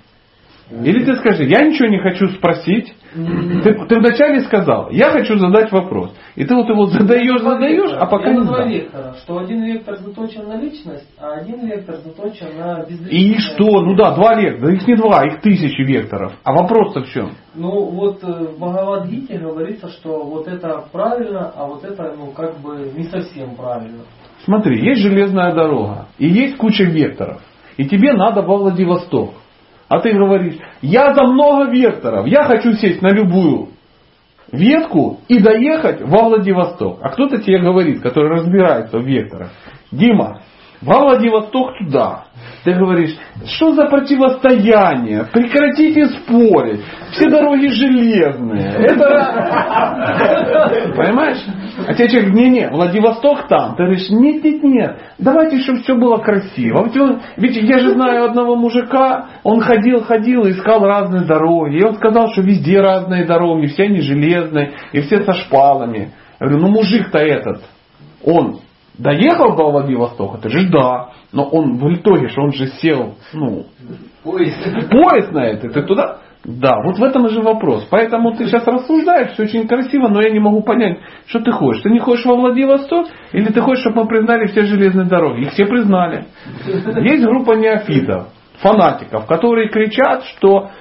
Или 0.71 1.03
ты 1.03 1.15
скажи, 1.17 1.43
я 1.43 1.61
ничего 1.61 1.89
не 1.89 1.99
хочу 1.99 2.27
спросить. 2.29 2.93
Ты, 3.13 3.73
ты 3.87 3.99
вначале 3.99 4.39
сказал, 4.41 4.89
я 4.91 5.11
хочу 5.11 5.37
задать 5.37 5.69
вопрос. 5.71 6.15
И 6.35 6.45
ты 6.45 6.55
вот 6.55 6.69
его 6.69 6.85
задаешь, 6.85 7.41
задаешь, 7.41 7.91
а 7.91 8.05
пока 8.05 8.29
Это 8.29 8.39
не 8.39 8.45
два 8.47 8.65
вектора, 8.65 9.15
что 9.21 9.37
один 9.39 9.63
вектор 9.65 9.97
заточен 9.97 10.47
на 10.47 10.55
личность, 10.55 11.07
а 11.19 11.33
один 11.33 11.67
вектор 11.67 11.97
заточен 11.97 12.57
на 12.57 12.83
И 12.83 12.89
безличность. 12.89 13.53
что? 13.53 13.81
Ну 13.81 13.95
да, 13.95 14.15
два 14.15 14.35
вектора. 14.35 14.73
Их 14.73 14.87
не 14.87 14.95
два, 14.95 15.25
их 15.25 15.41
тысячи 15.41 15.81
векторов. 15.81 16.33
А 16.43 16.53
вопрос-то 16.53 17.01
в 17.01 17.09
чем? 17.09 17.31
Ну 17.53 17.89
вот 17.89 18.23
э, 18.23 18.27
в 18.27 18.57
Бхагавадгите 18.57 19.37
говорится, 19.39 19.89
что 19.89 20.23
вот 20.23 20.47
это 20.47 20.85
правильно, 20.91 21.51
а 21.53 21.65
вот 21.65 21.83
это 21.83 22.15
ну 22.17 22.31
как 22.31 22.59
бы 22.61 22.93
не 22.95 23.03
совсем 23.03 23.55
правильно. 23.55 24.03
Смотри, 24.45 24.83
есть 24.83 25.01
железная 25.01 25.53
дорога, 25.53 26.07
и 26.17 26.27
есть 26.27 26.55
куча 26.57 26.85
векторов. 26.85 27.41
И 27.77 27.87
тебе 27.87 28.13
надо 28.13 28.41
во 28.41 28.57
Владивосток. 28.57 29.31
А 29.91 29.99
ты 29.99 30.13
говоришь, 30.13 30.55
я 30.81 31.13
за 31.13 31.25
много 31.25 31.69
векторов, 31.69 32.25
я 32.25 32.45
хочу 32.45 32.71
сесть 32.75 33.01
на 33.01 33.09
любую 33.09 33.71
ветку 34.49 35.19
и 35.27 35.37
доехать 35.37 35.99
во 36.01 36.29
Владивосток. 36.29 36.99
А 37.01 37.09
кто-то 37.09 37.41
тебе 37.41 37.59
говорит, 37.59 38.01
который 38.01 38.29
разбирается 38.29 38.99
в 38.99 39.05
векторах, 39.05 39.49
Дима, 39.91 40.43
Владивосток 40.81 41.77
туда. 41.77 42.23
Ты 42.63 42.73
говоришь, 42.73 43.15
что 43.45 43.73
за 43.73 43.85
противостояние? 43.85 45.25
Прекратите 45.31 46.07
спорить. 46.07 46.81
Все 47.11 47.29
дороги 47.29 47.67
железные. 47.67 48.69
Это... 48.77 49.03
Понимаешь? 50.95 51.37
А 51.87 51.93
тебе 51.93 52.09
человек, 52.09 52.33
не-не, 52.33 52.69
Владивосток 52.69 53.47
там. 53.47 53.75
Ты 53.75 53.83
говоришь, 53.83 54.09
нет-нет-нет, 54.09 54.97
давайте, 55.19 55.59
чтобы 55.59 55.81
все 55.81 55.95
было 55.95 56.17
красиво. 56.17 56.89
Ведь, 57.37 57.57
я 57.57 57.77
же 57.79 57.91
знаю 57.91 58.25
одного 58.25 58.55
мужика, 58.55 59.27
он 59.43 59.61
ходил-ходил 59.61 60.47
искал 60.49 60.83
разные 60.83 61.25
дороги. 61.25 61.77
И 61.77 61.83
он 61.83 61.95
сказал, 61.95 62.29
что 62.29 62.41
везде 62.41 62.79
разные 62.81 63.25
дороги, 63.25 63.67
все 63.67 63.83
они 63.83 64.01
железные, 64.01 64.71
и 64.93 65.01
все 65.01 65.21
со 65.23 65.33
шпалами. 65.33 66.11
Я 66.39 66.47
говорю, 66.47 66.65
ну 66.65 66.69
мужик-то 66.71 67.19
этот, 67.19 67.61
он 68.23 68.61
доехал 69.01 69.55
до 69.55 69.71
Владивостока? 69.71 70.37
Ты 70.39 70.49
же 70.49 70.69
да. 70.69 71.09
Но 71.31 71.43
он 71.45 71.77
в 71.77 71.93
итоге, 71.93 72.27
что 72.29 72.41
он 72.41 72.51
же 72.53 72.67
сел, 72.67 73.15
ну, 73.33 73.65
Поезд. 74.23 74.89
поезд 74.89 75.31
на 75.31 75.45
это, 75.45 75.69
ты 75.69 75.83
туда? 75.83 76.17
Да, 76.43 76.81
вот 76.83 76.97
в 76.97 77.03
этом 77.03 77.29
же 77.29 77.41
вопрос. 77.41 77.87
Поэтому 77.91 78.33
ты 78.33 78.45
сейчас 78.45 78.65
рассуждаешь, 78.65 79.33
все 79.33 79.43
очень 79.43 79.67
красиво, 79.67 80.07
но 80.07 80.21
я 80.21 80.31
не 80.31 80.39
могу 80.39 80.61
понять, 80.63 80.97
что 81.27 81.39
ты 81.39 81.51
хочешь. 81.51 81.83
Ты 81.83 81.89
не 81.91 81.99
хочешь 81.99 82.25
во 82.25 82.35
Владивосток, 82.35 83.07
или 83.31 83.45
ты 83.45 83.61
хочешь, 83.61 83.81
чтобы 83.83 84.03
мы 84.03 84.07
признали 84.07 84.47
все 84.47 84.63
железные 84.63 85.05
дороги? 85.05 85.41
Их 85.41 85.51
все 85.51 85.65
признали. 85.65 86.25
Есть 86.65 87.23
группа 87.23 87.53
неофитов, 87.53 88.29
фанатиков, 88.57 89.27
которые 89.27 89.69
кричат, 89.69 90.23
что 90.35 90.71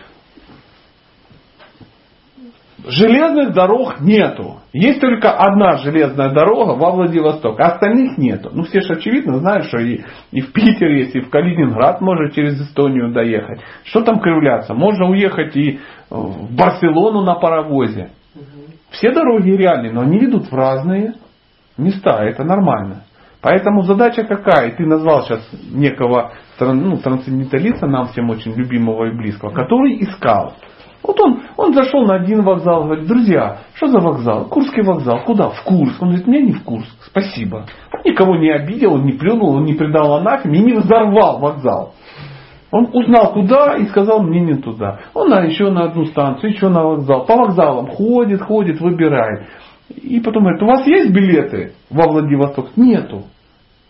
Железных 2.86 3.52
дорог 3.52 4.00
нету. 4.00 4.60
Есть 4.72 5.00
только 5.00 5.30
одна 5.32 5.78
железная 5.78 6.30
дорога 6.30 6.78
во 6.78 6.92
Владивосток, 6.92 7.60
а 7.60 7.72
остальных 7.72 8.16
нету. 8.16 8.50
Ну 8.52 8.62
все 8.62 8.80
же 8.80 8.94
очевидно 8.94 9.38
знают, 9.38 9.66
что 9.66 9.78
и, 9.78 10.00
и 10.30 10.40
в 10.40 10.52
Питер 10.52 10.88
есть, 10.88 11.14
и 11.14 11.20
в 11.20 11.30
Калининград 11.30 12.00
можно 12.00 12.30
через 12.30 12.60
Эстонию 12.60 13.12
доехать. 13.12 13.60
Что 13.84 14.02
там 14.02 14.20
кривляться? 14.20 14.74
Можно 14.74 15.10
уехать 15.10 15.56
и 15.56 15.80
в 16.08 16.54
Барселону 16.56 17.22
на 17.22 17.34
паровозе. 17.34 18.10
Все 18.90 19.12
дороги 19.12 19.50
реальные, 19.50 19.92
но 19.92 20.02
они 20.02 20.18
ведут 20.18 20.50
в 20.50 20.54
разные 20.54 21.14
места, 21.76 22.24
это 22.24 22.44
нормально. 22.44 23.04
Поэтому 23.42 23.82
задача 23.82 24.24
какая? 24.24 24.72
Ты 24.76 24.84
назвал 24.84 25.22
сейчас 25.22 25.48
некого 25.70 26.32
ну, 26.60 26.98
трансценденталиста, 26.98 27.86
нам 27.86 28.08
всем 28.08 28.28
очень 28.30 28.52
любимого 28.52 29.06
и 29.06 29.16
близкого, 29.16 29.50
который 29.50 30.02
искал. 30.02 30.54
Вот 31.02 31.18
он, 31.20 31.42
он 31.56 31.74
зашел 31.74 32.04
на 32.04 32.16
один 32.16 32.42
вокзал, 32.42 32.84
говорит, 32.84 33.06
друзья, 33.06 33.58
что 33.74 33.86
за 33.86 34.00
вокзал? 34.00 34.46
Курский 34.46 34.82
вокзал. 34.82 35.22
Куда? 35.24 35.48
В 35.48 35.62
Курск. 35.64 36.00
Он 36.02 36.08
говорит, 36.08 36.26
мне 36.26 36.42
не 36.42 36.52
в 36.52 36.62
Курск. 36.62 36.90
Спасибо. 37.06 37.66
Он 37.92 38.00
никого 38.04 38.36
не 38.36 38.50
обидел, 38.50 38.94
он 38.94 39.04
не 39.04 39.12
плюнул, 39.12 39.56
он 39.56 39.64
не 39.64 39.74
предал 39.74 40.14
анафеме 40.14 40.58
и 40.58 40.62
не 40.62 40.72
взорвал 40.74 41.38
вокзал. 41.38 41.94
Он 42.70 42.88
узнал 42.92 43.32
куда 43.32 43.76
и 43.76 43.86
сказал, 43.86 44.22
мне 44.22 44.40
не 44.40 44.54
туда. 44.54 45.00
Он 45.14 45.28
на, 45.28 45.42
еще 45.42 45.70
на 45.70 45.84
одну 45.84 46.04
станцию, 46.04 46.52
еще 46.52 46.68
на 46.68 46.84
вокзал. 46.84 47.24
По 47.24 47.36
вокзалам 47.36 47.88
ходит, 47.88 48.42
ходит, 48.42 48.80
выбирает. 48.80 49.46
И 49.88 50.20
потом 50.20 50.44
говорит, 50.44 50.62
у 50.62 50.66
вас 50.66 50.86
есть 50.86 51.10
билеты 51.10 51.72
во 51.90 52.04
Владивосток? 52.08 52.76
Нету. 52.76 53.24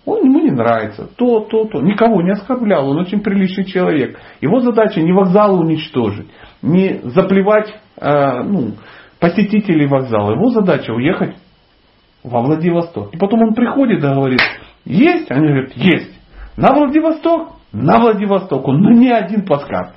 Он 0.06 0.24
ему 0.24 0.40
не 0.40 0.50
нравится. 0.50 1.08
То, 1.16 1.40
то, 1.40 1.66
то. 1.66 1.80
Никого 1.80 2.22
не 2.22 2.30
оскорблял. 2.30 2.88
Он 2.88 2.98
очень 2.98 3.20
приличный 3.20 3.64
человек. 3.64 4.18
Его 4.40 4.60
задача 4.60 5.00
не 5.00 5.12
вокзал 5.12 5.60
уничтожить 5.60 6.28
не 6.62 7.00
заплевать 7.04 7.74
э, 8.00 8.42
ну, 8.42 8.72
посетителей 9.18 9.86
вокзала. 9.86 10.32
Его 10.32 10.50
задача 10.50 10.92
уехать 10.92 11.36
во 12.22 12.42
Владивосток. 12.42 13.14
И 13.14 13.18
потом 13.18 13.42
он 13.42 13.54
приходит 13.54 13.98
и 13.98 14.06
говорит, 14.06 14.40
есть? 14.84 15.30
Они 15.30 15.46
говорят, 15.46 15.72
есть. 15.74 16.18
На 16.56 16.72
Владивосток? 16.74 17.52
На 17.72 17.98
Владивосток. 17.98 18.66
Он 18.66 18.80
на 18.80 18.90
не 18.90 19.10
один 19.10 19.46
подкаст. 19.46 19.96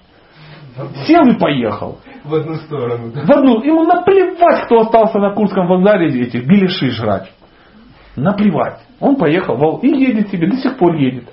Сел 1.05 1.27
и 1.27 1.37
поехал. 1.37 1.99
В 2.23 2.33
одну 2.33 2.55
сторону. 2.55 3.11
Да? 3.13 3.25
В 3.25 3.31
одну. 3.31 3.61
Ему 3.63 3.83
наплевать, 3.83 4.65
кто 4.65 4.79
остался 4.79 5.19
на 5.19 5.33
Курском 5.33 5.67
вокзале 5.67 6.07
эти 6.21 6.37
беляши 6.37 6.89
жрать. 6.89 7.31
Наплевать. 8.15 8.79
Он 9.03 9.17
поехал 9.17 9.79
и 9.79 9.87
едет 9.89 10.29
себе, 10.29 10.47
до 10.47 10.55
сих 10.55 10.77
пор 10.77 10.95
едет. 10.95 11.25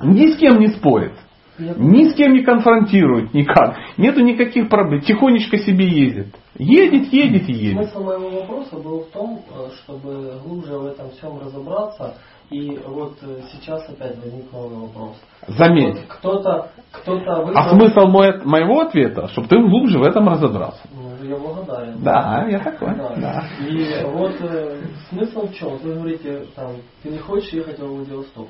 Ни 0.00 0.28
с 0.28 0.36
кем 0.36 0.60
не 0.60 0.68
спорит. 0.68 1.14
Ни 1.58 2.08
с 2.08 2.14
кем 2.14 2.34
не 2.34 2.44
конфронтирует 2.44 3.34
никак. 3.34 3.76
Нету 3.96 4.20
никаких 4.20 4.68
проблем. 4.68 5.00
Тихонечко 5.00 5.58
себе 5.58 5.88
ездит. 5.88 6.36
Едет, 6.56 7.12
едет 7.12 7.48
и 7.48 7.52
едет. 7.52 7.90
Смысл 7.90 8.04
моего 8.04 8.30
вопроса 8.30 8.76
был 8.76 9.00
в 9.00 9.10
том, 9.10 9.42
э, 9.50 9.70
чтобы 9.82 10.38
глубже 10.44 10.78
в 10.78 10.86
этом 10.86 11.10
всем 11.10 11.40
разобраться. 11.40 12.14
И 12.50 12.78
вот 12.86 13.16
э, 13.22 13.40
сейчас 13.52 13.88
опять 13.88 14.16
возник 14.22 14.52
новый 14.52 14.86
вопрос. 14.86 15.16
Заметь. 15.48 15.96
Вот 15.96 16.06
кто-то, 16.08 16.70
кто-то 16.92 17.42
выбрал... 17.42 17.56
А 17.58 17.68
смысл 17.70 18.06
мой, 18.06 18.44
моего 18.44 18.80
ответа, 18.80 19.28
чтобы 19.28 19.48
ты 19.48 19.58
глубже 19.58 19.98
в 19.98 20.02
этом 20.02 20.28
разобрался. 20.28 20.80
Ну, 20.94 21.24
я 21.26 21.36
благодарен. 21.36 22.02
Да, 22.02 22.46
я 22.48 22.58
такой. 22.58 22.94
Да. 22.96 23.14
Да. 23.16 23.44
И 23.66 24.04
вот 24.04 24.34
э, 24.40 24.82
смысл 25.08 25.46
в 25.46 25.54
чем? 25.54 25.76
Вы 25.78 25.94
говорите, 25.94 26.46
там, 26.54 26.72
ты 27.02 27.10
не 27.10 27.18
хочешь 27.18 27.52
ехать 27.52 27.78
во 27.78 27.86
Владивосток 27.86 28.48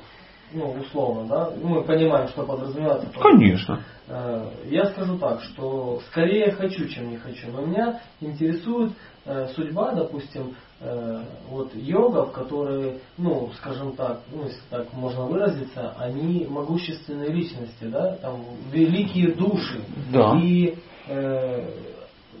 ну, 0.55 0.71
условно, 0.71 1.27
да, 1.27 1.51
мы 1.61 1.83
понимаем, 1.83 2.27
что 2.29 2.45
подразумевается. 2.45 3.09
Конечно. 3.19 3.81
Э, 4.07 4.49
я 4.65 4.85
скажу 4.85 5.17
так, 5.17 5.41
что 5.41 5.99
скорее 6.07 6.51
хочу, 6.51 6.87
чем 6.87 7.09
не 7.09 7.17
хочу. 7.17 7.51
Но 7.51 7.65
меня 7.65 7.99
интересует 8.21 8.93
э, 9.25 9.47
судьба, 9.55 9.93
допустим, 9.93 10.55
э, 10.79 11.23
вот 11.49 11.75
йогов, 11.75 12.31
которые, 12.31 12.99
ну, 13.17 13.51
скажем 13.57 13.95
так, 13.95 14.21
ну, 14.31 14.45
если 14.45 14.61
так 14.69 14.91
можно 14.93 15.25
выразиться, 15.25 15.93
они 15.97 16.45
могущественные 16.45 17.29
личности, 17.29 17.83
да, 17.83 18.15
там, 18.17 18.45
великие 18.71 19.33
души. 19.33 19.81
Да. 20.11 20.39
И, 20.41 20.75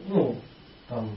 ну, 0.07 0.35
там, 0.87 1.09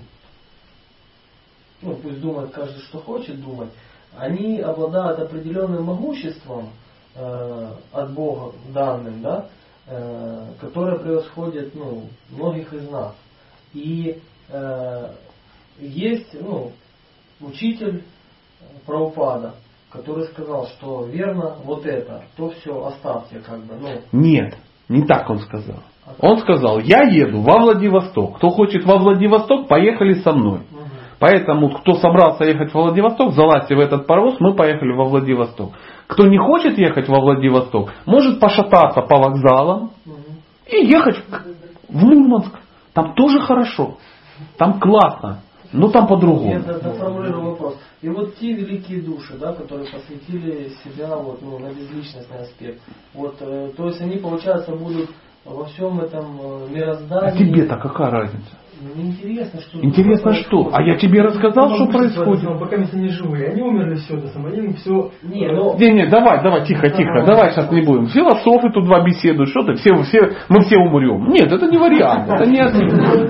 ну, 1.80 1.94
пусть 1.96 2.20
думает 2.20 2.50
каждый, 2.50 2.80
что 2.82 2.98
хочет 2.98 3.40
думать, 3.40 3.70
они 4.16 4.60
обладают 4.60 5.20
определенным 5.20 5.84
могуществом 5.84 6.70
э, 7.14 7.72
от 7.92 8.12
Бога 8.12 8.54
данным, 8.72 9.22
да, 9.22 9.48
э, 9.86 10.52
которое 10.60 10.98
превосходит 10.98 11.74
ну, 11.74 12.08
многих 12.30 12.72
из 12.72 12.88
нас. 12.88 13.14
И 13.74 14.20
э, 14.48 15.14
есть 15.79 16.35
ну, 16.41 16.72
учитель 17.41 18.03
правопада, 18.87 19.55
который 19.91 20.26
сказал, 20.26 20.66
что 20.66 21.05
верно 21.07 21.57
вот 21.64 21.87
это, 21.87 22.24
то 22.37 22.51
все 22.51 22.87
оставьте 22.87 23.41
как 23.41 23.61
бы. 23.64 23.74
Ну. 23.81 23.89
Нет, 24.12 24.57
не 24.89 25.03
так 25.03 25.29
он 25.31 25.39
сказал. 25.41 25.83
Он 26.20 26.39
сказал, 26.39 26.79
я 26.81 27.03
еду 27.03 27.43
во 27.43 27.59
Владивосток. 27.59 28.37
Кто 28.37 28.49
хочет 28.51 28.85
во 28.85 28.97
Владивосток, 28.97 29.68
поехали 29.68 30.14
со 30.14 30.33
мной. 30.33 30.62
Поэтому, 31.18 31.70
кто 31.70 31.95
собрался 31.95 32.45
ехать 32.45 32.72
во 32.72 32.83
Владивосток, 32.83 33.33
залазьте 33.33 33.74
в 33.74 33.81
этот 33.81 34.07
паровоз, 34.07 34.37
мы 34.39 34.55
поехали 34.55 34.93
во 34.93 35.05
Владивосток. 35.05 35.72
Кто 36.07 36.26
не 36.26 36.39
хочет 36.39 36.79
ехать 36.79 37.09
во 37.09 37.20
Владивосток, 37.20 37.93
может 38.07 38.41
пошататься 38.41 39.03
по 39.03 39.18
вокзалам 39.18 39.91
и 40.70 40.87
ехать 40.87 41.16
в 41.89 42.05
Мурманск. 42.05 42.55
Там 42.95 43.14
тоже 43.14 43.41
хорошо. 43.41 43.97
Там 44.57 44.79
классно. 44.79 45.43
Но 45.72 45.90
там 45.90 46.06
по-другому. 46.06 46.50
Я 46.50 46.60
доформулирую 46.60 47.50
вопрос. 47.50 47.76
И 48.00 48.08
вот 48.08 48.36
те 48.36 48.52
великие 48.52 49.02
души, 49.02 49.36
да, 49.38 49.52
которые 49.52 49.90
посвятили 49.90 50.70
себя 50.82 51.16
вот, 51.16 51.42
ну, 51.42 51.58
на 51.58 51.68
безличностный 51.68 52.38
аспект, 52.38 52.80
вот, 53.12 53.36
э, 53.40 53.72
то 53.76 53.86
есть 53.86 54.00
они, 54.00 54.16
получается, 54.16 54.72
будут 54.72 55.10
во 55.44 55.64
всем 55.66 56.00
этом 56.00 56.40
э, 56.40 56.68
мироздании. 56.70 57.28
А 57.28 57.36
тебе-то 57.36 57.76
какая 57.76 58.10
разница? 58.10 58.50
Ну, 58.81 59.03
интересно, 59.03 59.61
что... 59.61 59.81
Интересно, 59.83 60.33
что? 60.35 60.70
А 60.72 60.83
я 60.83 60.97
тебе 60.97 61.22
рассказал, 61.22 61.70
что 61.74 61.87
происходит. 61.87 62.45
Пока 62.61 62.76
они 62.76 63.09
живые, 63.09 63.51
они 63.51 63.62
умерли 63.62 63.97
все, 63.97 64.18
это 64.18 64.29
самое, 64.29 64.57
им 64.57 64.74
все... 64.74 65.11
Не, 65.22 65.51
ну... 65.51 65.76
Не, 65.79 65.93
не, 65.93 66.07
давай, 66.07 66.43
давай, 66.43 66.64
тихо, 66.64 66.89
тихо, 66.89 67.24
давай 67.26 67.51
сейчас 67.51 67.72
не 67.72 67.83
будем. 67.83 68.07
Философы 68.07 68.70
тут 68.70 68.85
два 68.85 69.05
беседуют, 69.05 69.51
что 69.51 69.64
ты, 69.64 69.74
все, 69.74 69.95
все, 70.05 70.20
мы 70.49 70.61
все 70.61 70.76
умрем. 70.76 71.29
Нет, 71.29 71.51
это 71.51 71.66
не 71.66 71.76
вариант, 71.76 72.29
это 72.31 72.47
не. 72.47 72.62
Ну, 72.62 73.24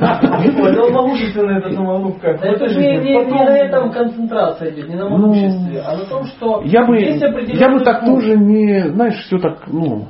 это 1.56 1.72
самое, 1.72 1.98
ну 1.98 2.12
как? 2.20 2.44
Это 2.44 2.68
же 2.68 2.80
не, 2.80 3.24
на 3.24 3.56
этом 3.56 3.90
концентрация 3.90 4.70
идет, 4.72 4.88
не 4.88 4.96
на 4.96 5.08
могуществе, 5.08 5.80
а 5.80 5.96
на 5.96 6.04
том, 6.04 6.26
что... 6.26 6.62
Я 6.64 6.84
бы, 6.84 6.98
я 6.98 7.70
бы 7.70 7.80
так 7.80 8.04
тоже 8.04 8.36
не, 8.36 8.90
знаешь, 8.90 9.24
все 9.24 9.38
так, 9.38 9.66
ну... 9.66 10.08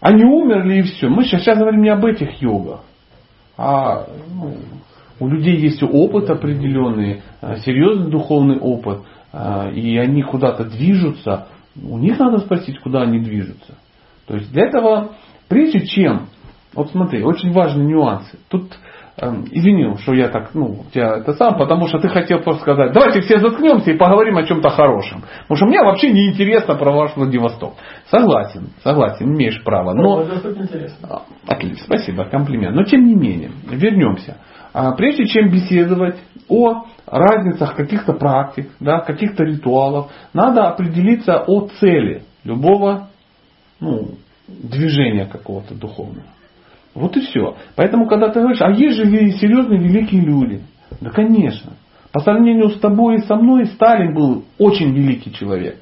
Они 0.00 0.24
умерли 0.24 0.78
и 0.78 0.82
все. 0.82 1.08
Мы 1.08 1.24
сейчас, 1.24 1.42
сейчас 1.42 1.58
говорим 1.58 1.82
не 1.82 1.88
об 1.88 2.04
этих 2.04 2.40
йогах. 2.40 2.82
А 3.58 4.06
ну, 4.32 4.56
у 5.20 5.28
людей 5.28 5.56
есть 5.58 5.82
опыт 5.82 6.30
определенный, 6.30 7.22
а, 7.42 7.56
серьезный 7.56 8.10
духовный 8.10 8.58
опыт, 8.58 9.00
а, 9.32 9.68
и 9.68 9.98
они 9.98 10.22
куда-то 10.22 10.64
движутся. 10.64 11.48
У 11.76 11.98
них 11.98 12.18
надо 12.18 12.38
спросить, 12.38 12.78
куда 12.78 13.02
они 13.02 13.18
движутся. 13.20 13.74
То 14.26 14.36
есть 14.36 14.50
для 14.52 14.66
этого 14.66 15.10
Прежде 15.48 15.86
чем, 15.86 16.28
вот 16.74 16.90
смотри, 16.90 17.22
очень 17.22 17.52
важные 17.52 17.86
нюансы. 17.86 18.38
Тут 18.48 18.78
извини, 19.20 19.96
что 19.98 20.14
я 20.14 20.28
так, 20.28 20.54
ну, 20.54 20.84
тебя 20.92 21.16
это 21.18 21.32
сам, 21.34 21.58
потому 21.58 21.88
что 21.88 21.98
ты 21.98 22.08
хотел 22.08 22.40
просто 22.40 22.62
сказать, 22.62 22.92
давайте 22.92 23.20
все 23.20 23.38
заткнемся 23.38 23.90
и 23.90 23.96
поговорим 23.96 24.36
о 24.36 24.44
чем-то 24.44 24.68
хорошем. 24.70 25.22
Потому 25.42 25.56
что 25.56 25.66
мне 25.66 25.82
вообще 25.82 26.10
не 26.10 26.28
интересно 26.30 26.76
про 26.76 26.92
ваш 26.92 27.16
Владивосток. 27.16 27.74
Согласен, 28.10 28.68
согласен, 28.82 29.34
имеешь 29.34 29.62
право. 29.64 29.92
Но... 29.92 30.24
А, 31.02 31.22
Отлично, 31.46 31.84
спасибо, 31.84 32.24
комплимент. 32.24 32.74
Но 32.74 32.84
тем 32.84 33.06
не 33.06 33.14
менее, 33.14 33.50
вернемся. 33.70 34.38
А 34.72 34.92
Прежде 34.92 35.26
чем 35.26 35.50
беседовать 35.50 36.16
о 36.48 36.84
разницах 37.06 37.74
каких-то 37.74 38.12
практик, 38.12 38.70
да, 38.80 39.00
каких-то 39.00 39.42
ритуалов, 39.44 40.10
надо 40.32 40.68
определиться 40.68 41.42
о 41.46 41.68
цели 41.80 42.22
любого 42.44 43.08
ну, 43.80 44.10
движения 44.46 45.26
какого-то 45.26 45.74
духовного. 45.74 46.26
Вот 46.98 47.16
и 47.16 47.20
все. 47.20 47.56
Поэтому, 47.76 48.06
когда 48.08 48.28
ты 48.28 48.40
говоришь, 48.40 48.60
а 48.60 48.70
есть 48.70 48.96
же 48.96 49.04
серьезные 49.38 49.78
великие 49.80 50.20
люди. 50.22 50.62
Да, 51.00 51.10
конечно. 51.10 51.72
По 52.12 52.20
сравнению 52.20 52.70
с 52.70 52.80
тобой 52.80 53.16
и 53.16 53.22
со 53.22 53.36
мной, 53.36 53.66
Сталин 53.66 54.14
был 54.14 54.44
очень 54.58 54.92
великий 54.92 55.32
человек. 55.32 55.78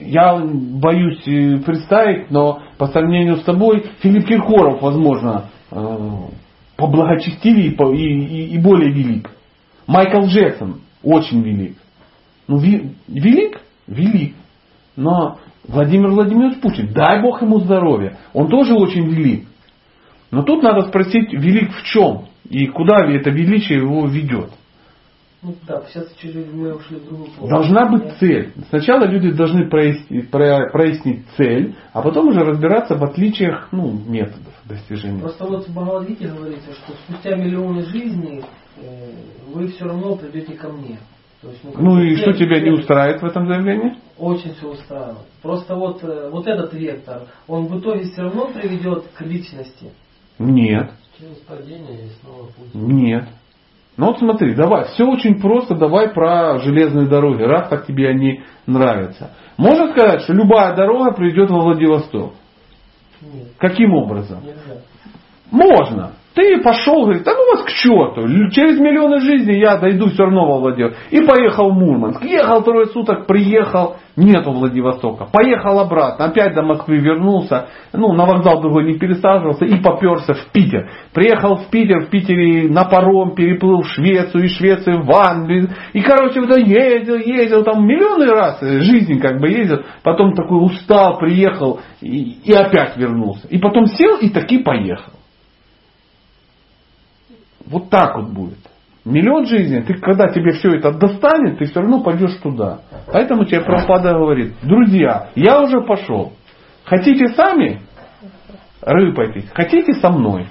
Я 0.00 0.36
боюсь 0.38 1.26
э, 1.26 1.58
представить, 1.64 2.30
но 2.30 2.62
по 2.76 2.86
сравнению 2.86 3.38
с 3.38 3.42
тобой 3.42 3.84
Филипп 4.00 4.26
Киркоров, 4.26 4.80
возможно, 4.80 5.46
э, 5.72 5.98
поблагочестивее 6.76 7.72
и 7.72 7.96
и, 7.96 8.54
и- 8.54 8.58
более 8.58 8.92
велик. 8.92 9.30
Майкл 9.88 10.26
Джексон 10.26 10.82
очень 11.02 11.42
велик. 11.42 11.76
Ну, 12.46 12.58
велик? 12.58 13.60
Велик. 13.88 14.34
Но 14.94 15.38
Владимир 15.68 16.08
Владимирович 16.10 16.60
Путин, 16.60 16.92
дай 16.92 17.22
Бог 17.22 17.42
ему 17.42 17.60
здоровья, 17.60 18.16
он 18.32 18.48
тоже 18.48 18.74
очень 18.74 19.06
велик. 19.06 19.46
Но 20.30 20.42
тут 20.42 20.62
надо 20.62 20.88
спросить, 20.88 21.32
велик 21.32 21.72
в 21.72 21.82
чем? 21.84 22.24
И 22.48 22.66
куда 22.66 23.06
это 23.06 23.30
величие 23.30 23.78
его 23.80 24.06
ведет? 24.06 24.50
Ну 25.40 25.54
да, 25.68 25.82
сейчас 25.88 26.12
чуть-чуть 26.16 26.52
мы 26.52 26.74
ушли 26.74 26.96
в 26.96 27.04
другую. 27.04 27.28
Должна 27.48 27.86
быть 27.88 28.12
цель. 28.18 28.52
Сначала 28.70 29.04
люди 29.06 29.30
должны 29.30 29.68
прояснить, 29.68 30.30
про- 30.30 30.68
прояснить 30.72 31.26
цель, 31.36 31.76
а 31.92 32.02
потом 32.02 32.28
уже 32.28 32.40
разбираться 32.40 32.96
в 32.96 33.04
отличиях 33.04 33.68
ну, 33.70 33.92
методов 33.92 34.52
достижения. 34.64 35.20
Просто 35.20 35.44
вот 35.44 35.68
в 35.68 35.72
Бхагавадгите 35.72 36.26
говорится, 36.28 36.72
что 36.72 36.92
спустя 37.04 37.36
миллионы 37.36 37.84
жизней 37.84 38.42
э, 38.78 39.10
вы 39.54 39.68
все 39.68 39.84
равно 39.84 40.16
придете 40.16 40.54
ко 40.54 40.70
мне. 40.70 40.98
То 41.40 41.50
есть, 41.50 41.62
Ну 41.78 41.94
бы 41.94 42.08
и 42.08 42.16
что 42.16 42.32
цель- 42.32 42.38
тебя 42.38 42.56
не 42.58 42.70
цель 42.70 42.80
устраивает 42.80 43.22
в 43.22 43.26
этом 43.26 43.46
заявлении? 43.46 43.94
Очень 44.18 44.54
все 44.54 44.68
устраивает. 44.68 45.18
Просто 45.42 45.74
вот, 45.76 46.02
э, 46.02 46.28
вот 46.30 46.46
этот 46.46 46.72
вектор, 46.74 47.22
он 47.46 47.66
в 47.66 47.78
итоге 47.78 48.02
все 48.10 48.22
равно 48.22 48.48
приведет 48.52 49.04
к 49.16 49.20
личности. 49.22 49.92
Нет, 50.38 50.90
Через 51.18 51.36
падение 51.38 52.06
и 52.06 52.08
снова 52.20 52.46
путь. 52.46 52.74
нет. 52.74 53.28
Ну 53.96 54.06
вот 54.06 54.18
смотри, 54.20 54.54
давай, 54.54 54.84
все 54.88 55.04
очень 55.04 55.40
просто, 55.40 55.74
давай 55.74 56.10
про 56.10 56.58
железные 56.60 57.08
дороги, 57.08 57.42
раз 57.42 57.68
так 57.68 57.86
тебе 57.86 58.08
они 58.08 58.42
нравятся. 58.66 59.32
Можно 59.56 59.90
сказать, 59.90 60.22
что 60.22 60.32
любая 60.34 60.74
дорога 60.76 61.12
приведет 61.12 61.50
во 61.50 61.60
Владивосток. 61.60 62.32
Нет, 63.20 63.48
Каким 63.58 63.92
образом? 63.94 64.40
нельзя. 64.44 64.82
Можно. 65.50 66.12
Ты 66.38 66.62
пошел, 66.62 67.02
говорит, 67.02 67.24
да 67.24 67.32
ну 67.34 67.50
вас 67.50 67.64
к 67.64 67.70
черту, 67.70 68.28
через 68.52 68.78
миллионы 68.78 69.18
жизней 69.18 69.58
я 69.58 69.76
дойду 69.76 70.06
все 70.06 70.22
равно 70.22 70.46
во 70.46 70.60
Владивосток. 70.60 70.96
И 71.10 71.20
поехал 71.20 71.72
в 71.72 71.74
Мурманск. 71.74 72.22
Ехал 72.22 72.62
трое 72.62 72.86
суток, 72.86 73.26
приехал, 73.26 73.96
нету 74.14 74.52
Владивостока. 74.52 75.26
Поехал 75.32 75.80
обратно, 75.80 76.26
опять 76.26 76.54
до 76.54 76.62
Москвы 76.62 76.98
вернулся, 76.98 77.66
ну 77.92 78.12
на 78.12 78.24
вокзал 78.24 78.60
другой 78.60 78.84
не 78.84 79.00
пересаживался 79.00 79.64
и 79.64 79.82
поперся 79.82 80.34
в 80.34 80.52
Питер. 80.52 80.88
Приехал 81.12 81.56
в 81.56 81.70
Питер, 81.72 82.06
в 82.06 82.10
Питере 82.10 82.68
на 82.68 82.84
паром 82.84 83.34
переплыл 83.34 83.82
в 83.82 83.88
Швецию, 83.88 84.44
из 84.44 84.52
Швеции 84.52 84.92
в 84.92 85.10
Англию. 85.10 85.70
И 85.92 86.00
короче, 86.02 86.40
вот 86.40 86.56
ездил, 86.56 87.16
ездил, 87.16 87.64
там 87.64 87.84
миллионы 87.84 88.26
раз 88.26 88.60
жизнь 88.60 89.18
как 89.18 89.40
бы 89.40 89.48
ездил. 89.48 89.82
Потом 90.04 90.34
такой 90.34 90.64
устал, 90.64 91.18
приехал 91.18 91.80
и, 92.00 92.38
и 92.44 92.52
опять 92.52 92.96
вернулся. 92.96 93.48
И 93.48 93.58
потом 93.58 93.86
сел 93.86 94.18
и 94.18 94.28
таки 94.28 94.58
поехал. 94.58 95.17
Вот 97.70 97.90
так 97.90 98.16
вот 98.16 98.30
будет. 98.30 98.58
Миллион 99.04 99.46
жизней, 99.46 99.82
ты 99.82 99.94
когда 99.94 100.28
тебе 100.28 100.52
все 100.52 100.74
это 100.74 100.92
достанет, 100.92 101.58
ты 101.58 101.66
все 101.66 101.80
равно 101.80 102.02
пойдешь 102.02 102.34
туда. 102.42 102.80
Поэтому 103.12 103.44
тебе 103.44 103.60
Прабхупада 103.60 104.12
говорит, 104.12 104.54
друзья, 104.62 105.30
я 105.34 105.62
уже 105.62 105.80
пошел. 105.80 106.32
Хотите 106.84 107.28
сами 107.28 107.80
рыпайтесь, 108.82 109.48
хотите 109.54 109.94
со 109.94 110.10
мной. 110.10 110.46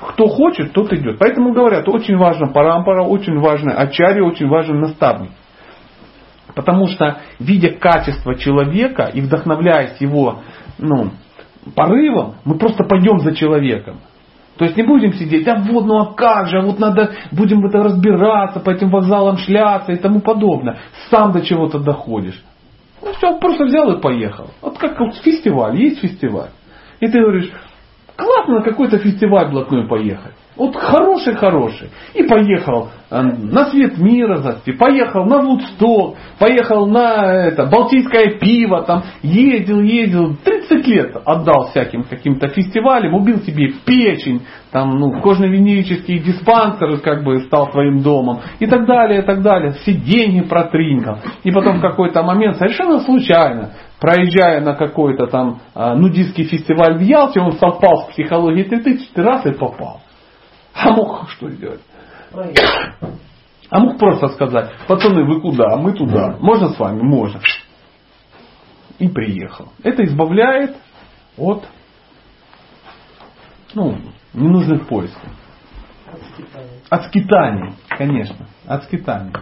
Кто 0.00 0.26
хочет, 0.26 0.72
тот 0.72 0.92
идет. 0.92 1.18
Поэтому 1.18 1.52
говорят, 1.52 1.88
очень 1.88 2.16
важно 2.16 2.48
парампара, 2.48 3.04
очень 3.04 3.38
важно 3.38 3.74
ачарья, 3.74 4.24
очень 4.24 4.48
важен 4.48 4.80
наставник. 4.80 5.30
Потому 6.54 6.88
что, 6.88 7.20
видя 7.38 7.70
качество 7.70 8.34
человека 8.34 9.10
и 9.14 9.20
вдохновляясь 9.20 10.00
его 10.00 10.40
ну, 10.78 11.12
порывом, 11.74 12.34
мы 12.44 12.58
просто 12.58 12.84
пойдем 12.84 13.20
за 13.20 13.34
человеком. 13.34 14.00
То 14.62 14.66
есть 14.66 14.76
не 14.76 14.84
будем 14.84 15.12
сидеть, 15.14 15.48
а 15.48 15.56
вот, 15.56 15.86
ну 15.86 15.98
а 15.98 16.14
как 16.14 16.46
же, 16.46 16.58
а 16.58 16.62
вот 16.62 16.78
надо, 16.78 17.10
будем 17.32 17.66
это 17.66 17.82
разбираться, 17.82 18.60
по 18.60 18.70
этим 18.70 18.90
вокзалам 18.90 19.36
шляться 19.36 19.90
и 19.90 19.96
тому 19.96 20.20
подобное. 20.20 20.78
Сам 21.10 21.32
до 21.32 21.40
чего-то 21.40 21.80
доходишь. 21.80 22.40
Ну 23.02 23.12
все, 23.12 23.40
просто 23.40 23.64
взял 23.64 23.90
и 23.90 24.00
поехал. 24.00 24.50
Вот 24.60 24.78
как 24.78 25.00
вот 25.00 25.16
фестиваль, 25.16 25.80
есть 25.80 25.98
фестиваль. 25.98 26.50
И 27.00 27.08
ты 27.08 27.20
говоришь, 27.20 27.50
классно 28.22 28.58
на 28.58 28.62
какой-то 28.62 28.98
фестиваль 28.98 29.50
блатной 29.50 29.86
поехать. 29.86 30.34
Вот 30.54 30.76
хороший-хороший. 30.76 31.88
И 32.12 32.24
поехал 32.24 32.90
э, 33.10 33.22
на 33.22 33.70
свет 33.70 33.96
мира 33.96 34.36
зайти, 34.36 34.72
поехал 34.72 35.24
на 35.24 35.38
Вудсток, 35.38 36.16
поехал 36.38 36.86
на 36.86 37.46
это, 37.46 37.64
Балтийское 37.66 38.38
пиво, 38.38 38.82
там 38.82 39.02
ездил, 39.22 39.80
ездил, 39.80 40.36
30 40.44 40.86
лет 40.86 41.16
отдал 41.24 41.70
всяким 41.70 42.04
каким-то 42.04 42.48
фестивалям, 42.48 43.14
убил 43.14 43.38
себе 43.40 43.72
печень, 43.86 44.42
там, 44.70 44.90
ну, 44.98 45.20
кожно-венерические 45.22 46.18
диспансеры 46.18 46.98
как 46.98 47.24
бы 47.24 47.40
стал 47.44 47.70
твоим 47.70 48.02
домом 48.02 48.40
и 48.58 48.66
так 48.66 48.86
далее, 48.86 49.22
и 49.22 49.24
так 49.24 49.42
далее. 49.42 49.72
Все 49.72 49.94
деньги 49.94 50.46
протринкал. 50.46 51.18
И 51.44 51.50
потом 51.50 51.78
в 51.78 51.80
какой-то 51.80 52.22
момент 52.22 52.56
совершенно 52.56 53.00
случайно 53.00 53.70
проезжая 54.02 54.60
на 54.60 54.74
какой-то 54.74 55.28
там 55.28 55.60
а, 55.74 55.94
нудистский 55.94 56.44
фестиваль 56.44 56.98
в 56.98 57.02
Ялте, 57.02 57.40
он 57.40 57.52
совпал 57.52 58.08
с 58.08 58.12
психологией 58.12 58.68
3000 58.68 59.16
раз 59.20 59.46
и 59.46 59.52
попал. 59.52 60.00
А 60.74 60.90
мог 60.90 61.30
что 61.30 61.48
сделать? 61.48 61.80
А 63.70 63.78
мог 63.78 63.98
просто 63.98 64.26
сказать, 64.30 64.72
пацаны, 64.88 65.24
вы 65.24 65.40
куда? 65.40 65.76
Мы 65.76 65.92
туда. 65.92 66.36
Можно 66.40 66.70
с 66.70 66.78
вами? 66.80 67.00
Можно. 67.00 67.40
И 68.98 69.06
приехал. 69.08 69.68
Это 69.84 70.04
избавляет 70.04 70.76
от 71.36 71.64
ну, 73.72 73.98
ненужных 74.34 74.88
поисков. 74.88 75.30
Отскитание. 76.10 76.80
От 76.90 77.04
скитаний, 77.04 77.74
конечно. 77.88 78.46
От 78.66 78.84
скитаний. 78.84 79.32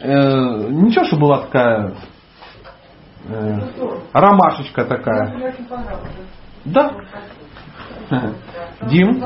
Э, 0.00 0.68
ничего, 0.68 1.04
что 1.04 1.16
была 1.16 1.42
такая 1.42 1.94
э, 3.28 3.58
ромашечка 4.12 4.84
такая. 4.84 5.54
Да. 6.64 6.92
Дим, 8.82 9.22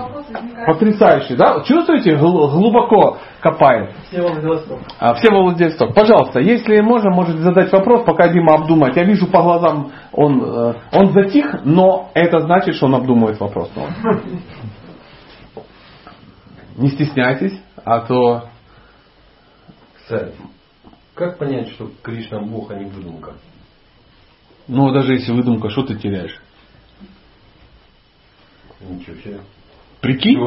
потрясающе, 0.67 1.35
да? 1.35 1.63
Чувствуете, 1.65 2.17
Гл- 2.17 2.49
глубоко 2.51 3.19
копает. 3.41 3.93
Все 4.09 4.23
Владивосток. 4.23 4.79
А, 5.01 5.15
все 5.15 5.31
Владивосток. 5.31 5.95
Пожалуйста, 5.95 6.41
если 6.41 6.81
можно, 6.81 7.11
можете 7.11 7.41
задать 7.41 7.73
вопрос, 7.73 8.05
пока 8.05 8.29
Дима 8.29 8.55
обдумает. 8.55 8.97
Я 8.97 9.05
вижу 9.05 9.27
по 9.27 9.43
глазам, 9.43 9.91
он, 10.13 10.43
э, 10.43 10.75
он 10.93 11.13
затих, 11.13 11.65
но 11.65 12.11
это 12.15 12.41
значит, 12.41 12.77
что 12.77 12.87
он 12.87 12.95
обдумывает 12.95 13.41
вопрос. 13.41 13.71
Не 16.77 16.89
стесняйтесь, 16.91 17.61
а 17.85 18.01
то 18.01 18.45
Кстати, 19.97 20.35
как 21.15 21.39
понять, 21.39 21.71
что 21.71 21.91
Кришна 22.03 22.41
Бог, 22.41 22.71
а 22.71 22.75
не 22.77 22.85
выдумка? 22.85 23.33
Ну, 24.69 24.91
даже 24.93 25.15
если 25.15 25.33
выдумка, 25.33 25.71
что 25.71 25.83
ты 25.83 25.97
теряешь? 25.97 26.39
Ничего 28.81 29.17
себе. 29.17 29.41
Прикинь? 30.01 30.39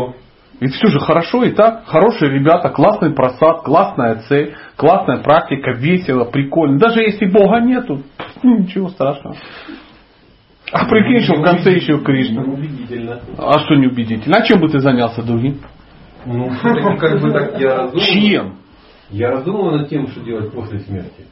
Ведь 0.60 0.74
все 0.76 0.88
же 0.88 1.00
хорошо 1.00 1.44
и 1.44 1.52
так. 1.52 1.86
Хорошие 1.88 2.32
ребята, 2.32 2.70
классный 2.70 3.12
просад, 3.14 3.64
классная 3.64 4.22
цель, 4.28 4.56
классная 4.76 5.24
практика, 5.24 5.72
весело, 5.72 6.26
прикольно. 6.26 6.78
Даже 6.78 7.02
если 7.02 7.26
Бога 7.26 7.60
нету, 7.62 8.04
ну, 8.44 8.60
ничего 8.60 8.90
страшного. 8.90 9.36
А 10.72 10.86
прикинь, 10.86 11.22
что 11.22 11.36
в 11.36 11.44
конце 11.44 11.72
еще 11.74 12.00
Кришна. 12.00 12.44
Убедительно. 12.44 13.20
А 13.38 13.60
что 13.60 13.76
неубедительно? 13.76 14.38
А 14.38 14.44
чем 14.44 14.62
бы 14.62 14.70
ты 14.70 14.80
занялся 14.80 15.24
другим? 15.24 15.60
Ну, 16.26 16.50
как 17.00 17.20
бы 17.20 17.32
так 17.32 17.60
я 17.60 17.76
раздумываю. 17.78 18.22
Чем? 18.22 18.56
Я 19.10 19.32
раздумываю 19.32 19.80
над 19.80 19.90
тем, 19.90 20.08
что 20.08 20.22
делать 20.22 20.54
после 20.54 20.80
смерти. 20.80 21.26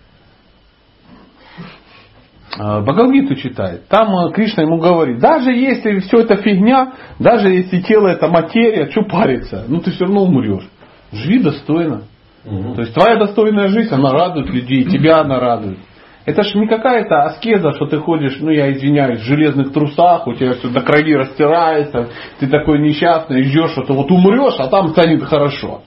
Э, 2.58 2.82
Бхагавгиту 2.82 3.36
читает, 3.36 3.88
там 3.88 4.10
э, 4.10 4.32
Кришна 4.32 4.64
ему 4.64 4.80
говорит, 4.80 5.20
даже 5.20 5.52
если 5.52 6.00
все 6.00 6.22
это 6.22 6.38
фигня, 6.38 6.93
даже 7.20 7.50
если 7.50 7.82
тело 7.82 8.08
это 8.08 8.28
материя, 8.28 8.89
что 8.91 9.04
париться, 9.04 9.66
ну 9.68 9.80
ты 9.80 9.91
все 9.91 10.06
равно 10.06 10.24
умрешь. 10.24 10.68
Живи 11.12 11.39
достойно. 11.39 12.04
То 12.43 12.82
есть 12.82 12.93
твоя 12.93 13.18
достойная 13.18 13.68
жизнь, 13.68 13.93
она 13.93 14.12
радует 14.12 14.50
людей, 14.50 14.84
тебя 14.86 15.20
она 15.20 15.39
радует. 15.39 15.78
Это 16.26 16.43
же 16.43 16.60
не 16.60 16.68
какая-то 16.68 17.24
аскеза, 17.24 17.74
что 17.74 17.88
ты 17.88 17.97
ходишь, 17.97 18.38
ну 18.39 18.52
я 18.52 18.72
извиняюсь, 18.72 19.22
в 19.22 19.24
железных 19.24 19.74
трусах, 19.74 20.28
у 20.28 20.34
тебя 20.34 20.54
все 20.54 20.70
до 20.70 20.82
крови 20.82 21.16
растирается, 21.16 22.10
ты 22.39 22.47
такой 22.47 22.80
несчастный, 22.80 23.43
ждешь, 23.43 23.72
что 23.72 23.84
ты 23.84 23.93
вот 23.93 24.12
умрешь, 24.12 24.56
а 24.60 24.68
там 24.68 24.89
станет 24.89 25.24
хорошо. 25.24 25.82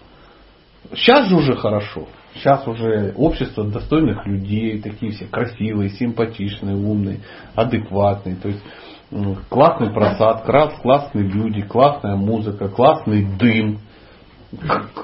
Сейчас 0.94 1.28
же 1.28 1.36
уже 1.36 1.54
хорошо. 1.54 2.08
Сейчас 2.34 2.66
уже 2.66 3.12
общество 3.16 3.64
достойных 3.64 4.26
людей, 4.26 4.80
такие 4.80 5.12
все 5.12 5.26
красивые, 5.26 5.90
симпатичные, 5.90 6.76
умные, 6.76 7.20
адекватные. 7.54 8.36
То 8.36 8.48
есть 8.48 8.62
классный 9.48 9.92
просад, 9.92 10.44
класс- 10.44 10.80
классные 10.82 11.24
люди, 11.28 11.62
классная 11.62 12.16
музыка, 12.16 12.68
классный 12.68 13.26
дым, 13.38 13.80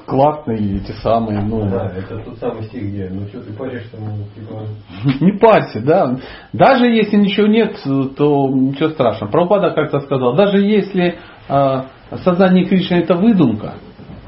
классные 0.06 0.76
эти 0.78 0.92
самые, 1.02 1.40
ну, 1.40 1.68
Да, 1.70 1.90
это 1.96 2.18
тот 2.18 2.38
самый 2.38 2.64
стих, 2.64 2.82
где, 2.82 3.08
ну 3.10 3.26
что 3.28 3.40
ты 3.40 3.52
паришься, 3.52 3.96
ну, 3.98 4.24
типа, 4.34 5.20
не 5.24 5.32
парься, 5.38 5.80
да. 5.80 6.18
Даже 6.52 6.86
если 6.86 7.16
ничего 7.16 7.46
нет, 7.46 7.78
то 7.84 8.48
ничего 8.48 8.90
страшного. 8.90 9.30
Прабхупада 9.30 9.70
как-то 9.70 10.00
сказал, 10.00 10.34
даже 10.34 10.58
если 10.58 11.18
э, 11.48 11.82
сознание 12.24 12.66
Кришны 12.66 12.96
это 12.96 13.14
выдумка, 13.14 13.74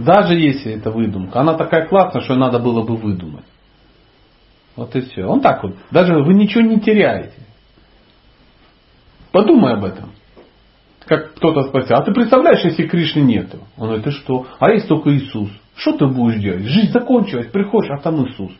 даже 0.04 0.34
если 0.34 0.74
это 0.74 0.90
выдумка, 0.90 1.40
она 1.40 1.54
такая 1.54 1.86
классная, 1.86 2.22
что 2.22 2.34
надо 2.34 2.58
было 2.58 2.82
бы 2.82 2.96
выдумать. 2.96 3.44
Вот 4.76 4.94
и 4.96 5.00
все. 5.00 5.24
Он 5.24 5.40
так 5.40 5.62
вот, 5.62 5.76
даже 5.90 6.14
вы 6.14 6.34
ничего 6.34 6.62
не 6.62 6.80
теряете. 6.80 7.34
Подумай 9.32 9.74
об 9.74 9.84
этом. 9.84 10.10
Как 11.06 11.34
кто-то 11.34 11.62
спросил, 11.62 11.96
а 11.96 12.02
ты 12.02 12.12
представляешь, 12.12 12.64
если 12.64 12.86
Кришны 12.86 13.20
нету? 13.20 13.58
Он 13.76 13.86
говорит, 13.86 14.04
ты 14.04 14.10
что? 14.12 14.46
А 14.58 14.70
есть 14.70 14.86
только 14.86 15.10
Иисус. 15.10 15.50
Что 15.74 15.92
ты 15.96 16.06
будешь 16.06 16.40
делать? 16.40 16.62
Жизнь 16.64 16.92
закончилась, 16.92 17.46
приходишь, 17.46 17.90
а 17.90 17.98
там 18.00 18.24
Иисус. 18.26 18.52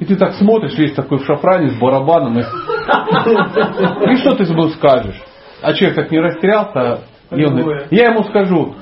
И 0.00 0.04
ты 0.04 0.16
так 0.16 0.34
смотришь, 0.34 0.76
весь 0.78 0.94
такой 0.94 1.18
в 1.18 1.24
шафране 1.24 1.70
с 1.70 1.78
барабаном. 1.78 2.38
И, 2.38 2.42
и 2.42 4.16
что 4.16 4.36
ты 4.36 4.44
скажешь? 4.74 5.20
А 5.62 5.72
человек 5.72 5.96
так 5.96 6.10
не 6.10 6.20
растерялся. 6.20 7.00
И 7.30 7.44
он 7.44 7.56
говорит, 7.56 7.86
я 7.90 8.10
ему 8.10 8.24
скажу, 8.24 8.74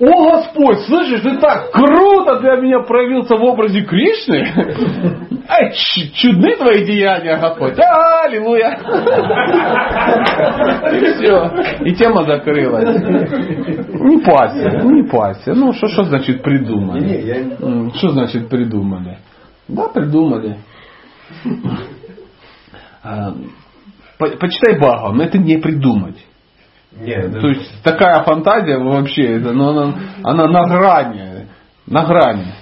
о 0.00 0.30
Господь, 0.30 0.80
слышишь, 0.86 1.20
ты 1.20 1.38
так 1.38 1.70
круто 1.72 2.40
для 2.40 2.56
меня 2.56 2.80
проявился 2.80 3.36
в 3.36 3.42
образе 3.44 3.82
Кришны. 3.82 4.46
Ай, 5.48 5.72
чудны 6.14 6.56
твои 6.56 6.84
деяния, 6.84 7.36
Господь. 7.36 7.74
Да, 7.76 8.22
аллилуйя. 8.24 8.78
И 10.92 11.12
все. 11.14 11.84
И 11.84 11.94
тема 11.94 12.24
закрылась. 12.24 13.00
Не 13.00 14.18
парься, 14.24 14.80
не 14.84 15.02
парься. 15.08 15.54
Ну, 15.54 15.72
что, 15.72 15.88
что 15.88 16.04
значит 16.04 16.42
придумали? 16.42 17.90
Что 17.96 18.08
значит 18.10 18.48
придумали? 18.48 19.18
Да, 19.68 19.88
придумали. 19.88 20.56
А, 23.02 23.34
по- 24.18 24.36
Почитай 24.38 24.78
но 25.12 25.22
это 25.24 25.38
не 25.38 25.58
придумать. 25.58 26.16
Не, 27.00 27.28
да, 27.28 27.40
То 27.40 27.48
есть 27.48 27.82
такая 27.82 28.22
фантазия 28.22 28.78
вообще, 28.78 29.38
это, 29.38 29.52
ну, 29.52 29.68
она, 29.68 29.94
она 30.22 30.46
на 30.46 30.64
грани. 30.68 31.48
На 31.86 32.04
грани. 32.04 32.54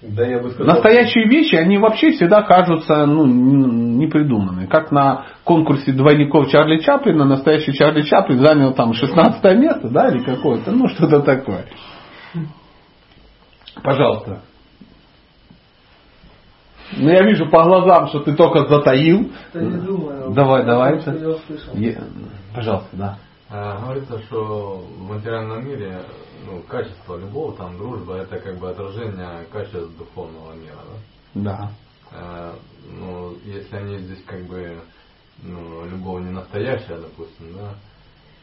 да, 0.00 0.26
я 0.26 0.38
бы 0.38 0.50
сказал, 0.50 0.74
Настоящие 0.74 1.28
вещи, 1.28 1.56
они 1.56 1.76
вообще 1.78 2.12
всегда 2.12 2.42
кажутся 2.42 3.04
ну, 3.06 3.26
непридуманными. 3.26 4.66
Как 4.66 4.92
на 4.92 5.26
конкурсе 5.44 5.92
двойников 5.92 6.50
Чарли 6.50 6.78
Чаплина, 6.78 7.24
настоящий 7.24 7.72
Чарли 7.72 8.02
Чаплин 8.02 8.40
занял 8.40 8.74
там 8.74 8.94
16 8.94 9.42
место, 9.58 9.88
да, 9.88 10.08
или 10.08 10.22
какое-то, 10.22 10.70
ну 10.70 10.88
что-то 10.88 11.20
такое. 11.20 11.66
Пожалуйста. 13.82 14.42
Ну 16.96 17.08
я 17.08 17.22
вижу 17.22 17.48
по 17.48 17.62
глазам, 17.64 18.08
что 18.08 18.20
ты 18.20 18.34
только 18.34 18.66
затаил. 18.66 19.30
Да 19.52 19.60
не 19.60 19.78
думаю. 19.78 20.30
Давай, 20.30 20.64
давай. 20.64 21.00
Я 21.00 21.28
услышал. 21.28 21.74
Пожалуйста, 22.54 22.88
да. 22.96 23.18
А, 23.50 23.80
Говорится, 23.80 24.20
что 24.22 24.78
в 24.78 25.08
материальном 25.08 25.64
мире 25.66 26.02
ну, 26.46 26.62
качество 26.62 27.16
любовь, 27.16 27.56
там 27.56 27.76
дружба, 27.76 28.18
это 28.18 28.38
как 28.38 28.58
бы 28.58 28.70
отражение 28.70 29.44
качеств 29.52 29.96
духовного 29.98 30.54
мира, 30.54 30.78
да? 31.34 31.42
Да. 31.42 31.70
А, 32.12 32.54
ну, 32.88 33.34
если 33.44 33.76
они 33.76 33.98
здесь 33.98 34.22
как 34.24 34.42
бы, 34.44 34.80
ну, 35.42 35.84
любовь 35.86 36.22
не 36.22 36.30
настоящая, 36.30 36.98
допустим, 36.98 37.54
да, 37.56 37.74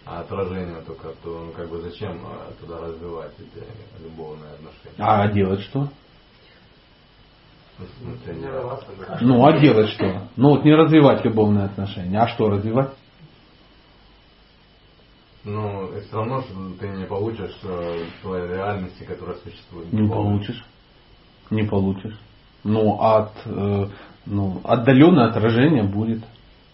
а 0.05 0.21
отражение 0.21 0.81
только, 0.81 1.09
то 1.23 1.45
ну, 1.45 1.51
как 1.51 1.69
бы 1.69 1.81
зачем 1.81 2.21
а, 2.25 2.51
туда 2.59 2.79
развивать 2.79 3.33
эти 3.39 3.63
любовные 4.03 4.51
отношения? 4.53 4.95
А 4.97 5.27
делать 5.31 5.61
что? 5.61 5.87
Ну, 7.79 7.85
Ну, 9.21 9.45
а 9.45 9.59
делать 9.59 9.89
что? 9.89 10.27
Ну, 10.35 10.49
вот 10.49 10.65
не 10.65 10.73
развивать 10.73 11.23
любовные 11.23 11.65
отношения. 11.65 12.19
А 12.19 12.27
что 12.27 12.49
развивать? 12.49 12.91
Ну, 15.47 15.89
все 16.01 16.17
равно 16.17 16.41
что 16.41 16.53
ты 16.77 16.89
не 16.89 17.05
получишь 17.05 17.57
э, 17.63 18.03
той 18.21 18.49
реальности, 18.49 19.03
которая 19.03 19.37
существует. 19.37 19.93
Не 19.93 20.05
получишь. 20.09 20.61
Не 21.49 21.63
получишь. 21.63 22.19
Ну, 22.65 22.99
от, 22.99 23.31
э, 23.45 23.85
ну, 24.25 24.59
отдаленное 24.65 25.27
отражение 25.27 25.83
будет. 25.83 26.21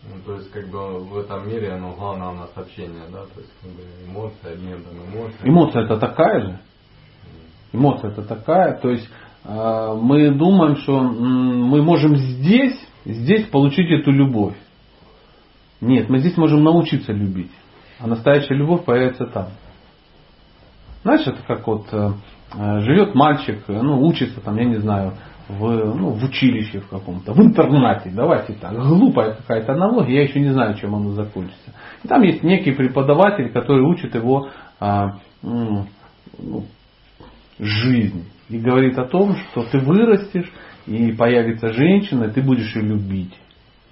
Ну, 0.01 0.15
то 0.25 0.33
есть, 0.37 0.49
как 0.49 0.69
бы 0.69 1.01
в 1.01 1.19
этом 1.19 1.47
мире, 1.47 1.77
ну, 1.77 1.93
главное 1.93 2.29
у 2.29 2.33
нас 2.33 2.49
общение, 2.55 3.03
да, 3.11 3.25
то 3.25 3.41
есть, 3.41 3.53
как 3.61 3.71
бы 3.73 3.83
эмоции, 4.07 4.53
обмен 4.53 4.83
там 4.83 4.95
эмоциями. 4.95 5.49
Эмоция 5.49 5.83
это 5.83 5.97
такая 5.99 6.41
же. 6.41 6.59
Эмоция 7.73 8.09
это 8.09 8.23
такая. 8.23 8.79
То 8.81 8.89
есть 8.89 9.07
э, 9.43 9.97
мы 10.01 10.31
думаем, 10.31 10.77
что 10.77 10.97
м, 10.97 11.63
мы 11.65 11.83
можем 11.83 12.15
здесь, 12.15 12.79
здесь 13.05 13.45
получить 13.49 13.91
эту 13.91 14.09
любовь. 14.09 14.55
Нет, 15.79 16.09
мы 16.09 16.17
здесь 16.17 16.37
можем 16.37 16.63
научиться 16.63 17.11
любить. 17.13 17.51
А 18.03 18.07
настоящая 18.07 18.55
любовь 18.55 18.83
появится 18.83 19.25
там. 19.27 19.47
Знаешь, 21.03 21.25
это 21.25 21.41
как 21.47 21.65
вот 21.65 21.85
э, 21.93 22.11
э, 22.53 22.79
живет 22.81 23.15
мальчик, 23.15 23.63
э, 23.69 23.81
ну, 23.81 24.05
учится 24.05 24.41
там, 24.41 24.57
я 24.57 24.65
не 24.65 24.75
знаю, 24.75 25.13
в, 25.47 25.69
ну, 25.69 26.09
в 26.09 26.21
училище 26.21 26.81
в 26.81 26.89
каком-то, 26.89 27.31
в 27.31 27.39
интернате, 27.39 28.11
давайте 28.13 28.53
так, 28.53 28.73
глупая 28.75 29.35
какая-то 29.35 29.71
аналогия, 29.71 30.15
я 30.15 30.23
еще 30.23 30.41
не 30.41 30.51
знаю, 30.51 30.75
чем 30.75 30.93
оно 30.93 31.11
закончится. 31.11 31.71
И 32.03 32.07
там 32.09 32.21
есть 32.23 32.43
некий 32.43 32.73
преподаватель, 32.73 33.53
который 33.53 33.83
учит 33.83 34.15
его 34.15 34.49
а, 34.81 35.19
ну, 35.41 35.85
жизнь 37.57 38.25
и 38.49 38.57
говорит 38.57 38.97
о 38.97 39.05
том, 39.05 39.37
что 39.37 39.63
ты 39.63 39.79
вырастешь 39.79 40.51
и 40.87 41.13
появится 41.13 41.71
женщина, 41.71 42.25
и 42.25 42.31
ты 42.31 42.41
будешь 42.41 42.75
ее 42.75 42.81
любить. 42.81 43.33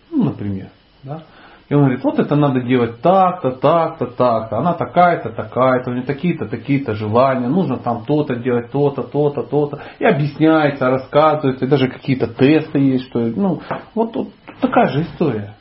Ну, 0.09 0.25
например. 0.25 0.67
Да? 1.03 1.23
И 1.71 1.73
он 1.73 1.83
говорит, 1.83 2.03
вот 2.03 2.19
это 2.19 2.35
надо 2.35 2.59
делать 2.59 2.99
так-то, 3.01 3.51
так-то, 3.51 4.07
так-то. 4.07 4.57
Она 4.57 4.73
такая-то, 4.73 5.29
такая-то, 5.29 5.89
у 5.91 5.93
нее 5.93 6.03
такие-то, 6.03 6.45
такие-то 6.45 6.95
желания. 6.95 7.47
Нужно 7.47 7.77
там 7.77 8.03
то-то 8.03 8.35
делать, 8.35 8.71
то-то, 8.71 9.03
то-то, 9.03 9.43
то-то. 9.43 9.79
И 9.97 10.03
объясняется, 10.03 10.89
рассказывается. 10.89 11.63
И 11.63 11.69
даже 11.69 11.87
какие-то 11.87 12.27
тесты 12.27 12.77
есть. 12.77 13.05
Что, 13.05 13.19
ну, 13.19 13.61
вот, 13.95 14.13
вот 14.13 14.27
такая 14.59 14.89
же 14.89 15.03
история. 15.03 15.53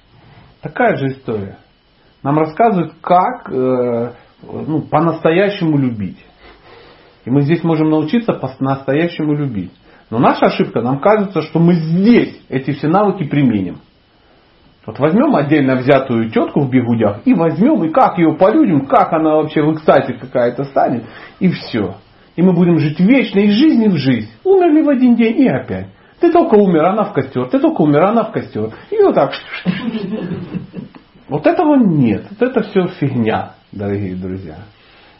Такая 0.62 0.96
же 0.96 1.10
история. 1.10 1.58
Нам 2.24 2.40
рассказывают, 2.40 2.94
как 3.00 3.48
э, 3.48 4.12
ну, 4.42 4.82
по-настоящему 4.82 5.78
любить. 5.78 6.18
И 7.24 7.30
мы 7.30 7.42
здесь 7.42 7.62
можем 7.62 7.88
научиться 7.88 8.32
по-настоящему 8.32 9.34
любить. 9.34 9.70
Но 10.10 10.18
наша 10.18 10.46
ошибка, 10.46 10.82
нам 10.82 10.98
кажется, 10.98 11.42
что 11.42 11.60
мы 11.60 11.74
здесь 11.74 12.36
эти 12.48 12.72
все 12.72 12.88
навыки 12.88 13.28
применим. 13.28 13.78
Вот 14.86 14.98
возьмем 14.98 15.36
отдельно 15.36 15.76
взятую 15.76 16.30
тетку 16.30 16.60
в 16.62 16.70
бегудях 16.70 17.20
и 17.26 17.34
возьмем, 17.34 17.84
и 17.84 17.90
как 17.90 18.18
ее 18.18 18.34
полюбим, 18.34 18.86
как 18.86 19.12
она 19.12 19.36
вообще 19.36 19.62
в 19.62 19.74
экстазе 19.74 20.14
какая-то 20.14 20.64
станет, 20.64 21.04
и 21.38 21.50
все. 21.50 21.96
И 22.36 22.42
мы 22.42 22.54
будем 22.54 22.78
жить 22.78 22.98
вечно, 22.98 23.40
из 23.40 23.52
жизни 23.52 23.88
в 23.88 23.96
жизнь. 23.96 24.30
Умерли 24.44 24.82
в 24.82 24.88
один 24.88 25.16
день 25.16 25.38
и 25.38 25.48
опять. 25.48 25.88
Ты 26.20 26.32
только 26.32 26.54
умер, 26.54 26.84
она 26.84 27.04
в 27.04 27.12
костер, 27.12 27.46
ты 27.48 27.58
только 27.58 27.82
умер, 27.82 28.04
она 28.04 28.24
в 28.24 28.32
костер. 28.32 28.70
И 28.90 29.02
вот 29.02 29.14
так. 29.14 29.32
Вот 31.28 31.46
этого 31.46 31.76
нет. 31.76 32.26
Вот 32.30 32.42
это 32.42 32.62
все 32.62 32.86
фигня, 32.88 33.54
дорогие 33.72 34.16
друзья. 34.16 34.56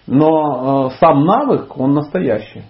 Но 0.07 0.89
э, 0.91 0.97
сам 0.99 1.25
навык, 1.25 1.79
он 1.79 1.93
настоящий. 1.93 2.63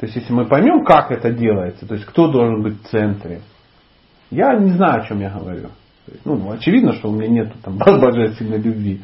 То 0.00 0.06
есть, 0.06 0.16
если 0.16 0.32
мы 0.32 0.46
поймем, 0.46 0.84
как 0.84 1.10
это 1.10 1.30
делается, 1.30 1.86
то 1.86 1.94
есть, 1.94 2.06
кто 2.06 2.28
должен 2.28 2.62
быть 2.62 2.82
в 2.82 2.88
центре, 2.88 3.40
я 4.30 4.54
не 4.56 4.72
знаю, 4.72 5.02
о 5.02 5.06
чем 5.06 5.20
я 5.20 5.30
говорю. 5.30 5.68
Есть, 6.06 6.24
ну, 6.24 6.50
очевидно, 6.50 6.94
что 6.94 7.08
у 7.08 7.12
меня 7.12 7.28
нет 7.28 7.52
там 7.62 7.78
божественной 8.00 8.58
любви, 8.58 9.00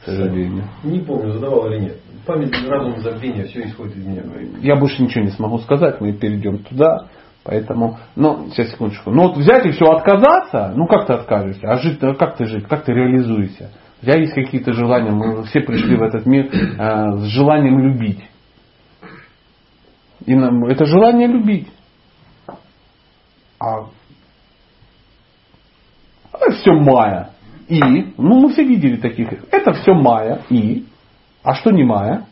к 0.00 0.04
сожалению. 0.04 0.64
Не 0.84 1.00
помню, 1.00 1.32
задавал 1.32 1.70
или 1.70 1.80
нет. 1.80 1.96
Память, 2.26 2.54
разум, 2.68 3.00
забвение, 3.00 3.44
все 3.46 3.64
исходит 3.64 3.96
из 3.96 4.06
меня. 4.06 4.22
Я 4.60 4.76
больше 4.76 5.02
ничего 5.02 5.24
не 5.24 5.30
смогу 5.30 5.58
сказать, 5.58 6.00
мы 6.00 6.12
перейдем 6.12 6.58
туда. 6.58 7.08
Поэтому, 7.44 7.98
ну, 8.14 8.50
сейчас 8.50 8.72
секундочку. 8.72 9.10
Ну 9.10 9.28
вот 9.28 9.38
взять 9.38 9.64
и 9.64 9.70
все 9.70 9.86
отказаться, 9.86 10.74
ну 10.76 10.86
как 10.86 11.06
ты 11.06 11.14
откажешься? 11.14 11.66
А 11.66 11.78
жить, 11.78 11.98
а 12.02 12.14
как 12.14 12.36
ты 12.36 12.44
жить? 12.44 12.66
Как 12.68 12.84
ты 12.84 12.92
реализуешься? 12.92 13.70
У 14.00 14.04
тебя 14.04 14.16
есть 14.16 14.34
какие-то 14.34 14.72
желания, 14.74 15.10
мы 15.10 15.44
все 15.44 15.60
пришли 15.60 15.96
в 15.96 16.02
этот 16.02 16.26
мир 16.26 16.50
э, 16.52 17.16
с 17.18 17.24
желанием 17.24 17.78
любить. 17.78 18.22
И 20.26 20.34
нам, 20.34 20.66
это 20.66 20.84
желание 20.84 21.26
любить. 21.26 21.68
А 23.58 23.86
это 26.40 26.56
все 26.56 26.72
майя. 26.72 27.30
И, 27.68 27.80
ну 27.80 28.40
мы 28.40 28.52
все 28.52 28.64
видели 28.64 28.96
таких. 28.96 29.28
Это 29.50 29.72
все 29.74 29.92
майя. 29.92 30.42
И. 30.48 30.86
А 31.42 31.54
что 31.54 31.70
не 31.70 31.84
майя? 31.84 32.26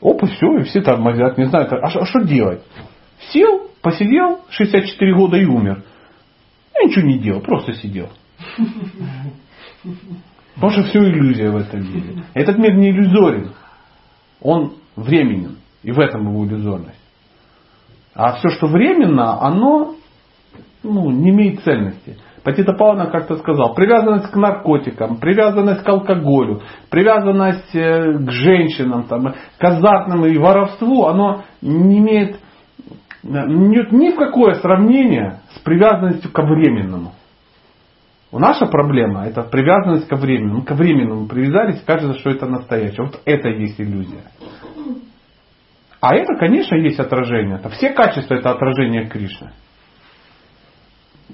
Оп, 0.00 0.22
и 0.22 0.26
все, 0.26 0.58
и 0.58 0.62
все 0.64 0.82
тормозят, 0.82 1.38
не 1.38 1.46
знают, 1.46 1.72
а 1.72 1.88
что, 1.88 2.00
а 2.00 2.24
делать? 2.24 2.62
Сел, 3.32 3.70
посидел 3.80 4.40
64 4.50 5.14
года 5.16 5.36
и 5.36 5.44
умер. 5.46 5.82
Я 6.74 6.88
ничего 6.88 7.06
не 7.06 7.18
делал, 7.18 7.40
просто 7.40 7.72
сидел. 7.72 8.10
Потому 10.54 10.72
что 10.72 10.82
все 10.84 11.00
иллюзия 11.00 11.50
в 11.50 11.56
этом 11.56 11.80
мире. 11.80 12.24
Этот 12.34 12.58
мир 12.58 12.74
не 12.74 12.90
иллюзорен. 12.90 13.52
Он 14.40 14.76
временен. 14.96 15.56
И 15.82 15.92
в 15.92 15.98
этом 15.98 16.28
его 16.28 16.46
иллюзорность. 16.46 17.00
А 18.16 18.32
все, 18.34 18.48
что 18.48 18.66
временно, 18.66 19.42
оно 19.42 19.94
ну, 20.82 21.10
не 21.10 21.30
имеет 21.30 21.60
ценности. 21.60 22.16
Патита 22.42 22.72
Павловна 22.72 23.06
как-то 23.06 23.36
сказал, 23.36 23.74
привязанность 23.74 24.30
к 24.30 24.36
наркотикам, 24.36 25.16
привязанность 25.16 25.82
к 25.82 25.88
алкоголю, 25.88 26.62
привязанность 26.90 27.74
э, 27.74 28.18
к 28.18 28.30
женщинам, 28.30 29.04
там, 29.04 29.34
к 29.58 29.64
азартным 29.64 30.24
и 30.26 30.38
воровству, 30.38 31.06
оно 31.06 31.42
не 31.60 31.98
имеет 31.98 32.40
нет 33.28 33.90
ни 33.90 34.10
в 34.10 34.16
какое 34.16 34.54
сравнение 34.54 35.40
с 35.56 35.58
привязанностью 35.58 36.30
ко 36.30 36.42
временному. 36.42 37.12
Наша 38.32 38.66
проблема 38.66 39.26
это 39.26 39.42
привязанность 39.42 40.06
ко 40.08 40.16
времени. 40.16 40.52
Мы 40.52 40.62
ко 40.62 40.74
временному 40.74 41.26
привязались, 41.26 41.82
кажется, 41.82 42.18
что 42.20 42.30
это 42.30 42.46
настоящее. 42.46 43.06
Вот 43.06 43.20
это 43.24 43.48
и 43.48 43.62
есть 43.62 43.80
иллюзия. 43.80 44.22
А 46.00 46.14
это, 46.14 46.36
конечно, 46.36 46.76
есть 46.76 46.98
отражение. 47.00 47.60
Все 47.76 47.90
качества 47.90 48.34
это 48.34 48.50
отражение 48.50 49.06
Кришны. 49.06 49.50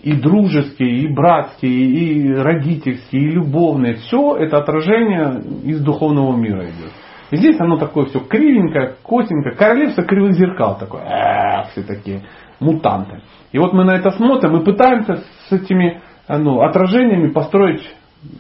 И 0.02 0.14
дружеские, 0.14 1.00
и 1.00 1.08
братские, 1.08 1.72
и 1.72 2.34
родительские, 2.34 3.22
и 3.22 3.30
любовные. 3.30 3.96
Все 3.96 4.36
это 4.36 4.58
отражение 4.58 5.42
из 5.64 5.82
духовного 5.82 6.34
мира 6.34 6.64
идет. 6.64 6.92
И 7.30 7.36
здесь 7.36 7.58
оно 7.60 7.76
такое 7.78 8.06
все 8.06 8.20
кривенькое, 8.20 8.96
косенькое. 9.02 9.54
Королевство 9.54 10.04
кривых 10.04 10.34
зеркал 10.34 10.78
такое. 10.78 11.66
Все 11.72 11.82
такие 11.82 12.22
мутанты. 12.60 13.22
И 13.52 13.58
вот 13.58 13.72
мы 13.72 13.84
на 13.84 13.96
это 13.96 14.10
смотрим 14.12 14.56
и 14.56 14.64
пытаемся 14.64 15.24
с 15.48 15.52
этими 15.52 16.00
ну, 16.28 16.60
отражениями 16.62 17.30
построить 17.30 17.82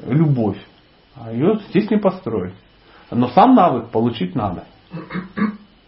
любовь. 0.06 0.58
А 1.16 1.32
ее 1.32 1.58
здесь 1.68 1.90
не 1.90 1.98
построить. 1.98 2.54
Но 3.10 3.28
сам 3.28 3.54
навык 3.54 3.90
получить 3.90 4.34
надо. 4.34 4.64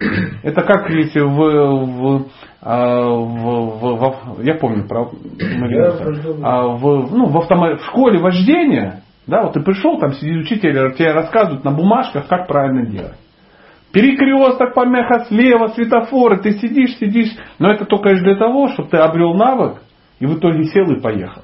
Это 0.43 0.63
как 0.63 0.89
если 0.91 1.21
в, 1.21 1.37
в, 1.37 2.27
а, 2.61 3.09
в, 3.09 3.79
в, 3.79 4.39
в 4.39 4.43
я 4.43 4.55
помню 4.55 4.87
про 4.89 5.11
а, 6.43 6.69
в, 6.69 7.11
ну, 7.11 7.27
в, 7.27 7.39
автомо, 7.39 7.77
в 7.77 7.85
школе 7.87 8.19
вождения, 8.19 9.03
да, 9.27 9.43
вот 9.43 9.55
ты 9.55 9.61
пришел, 9.61 9.99
там 9.99 10.13
сидит 10.13 10.45
учитель, 10.45 10.95
тебе 10.95 11.13
рассказывают 11.13 11.65
на 11.65 11.71
бумажках, 11.71 12.27
как 12.27 12.47
правильно 12.47 12.87
делать. 12.87 13.17
Перекресток, 13.93 14.75
помеха 14.75 15.27
слева, 15.27 15.69
светофоры, 15.69 16.43
ты 16.43 16.53
сидишь, 16.53 16.97
сидишь, 16.99 17.31
но 17.59 17.71
это 17.71 17.85
только 17.85 18.11
лишь 18.11 18.23
для 18.23 18.37
того, 18.37 18.69
чтобы 18.69 18.89
ты 18.89 18.97
обрел 18.97 19.35
навык 19.35 19.83
и 20.19 20.27
в 20.27 20.39
итоге 20.39 20.65
сел 20.65 20.91
и 20.91 21.01
поехал. 21.01 21.43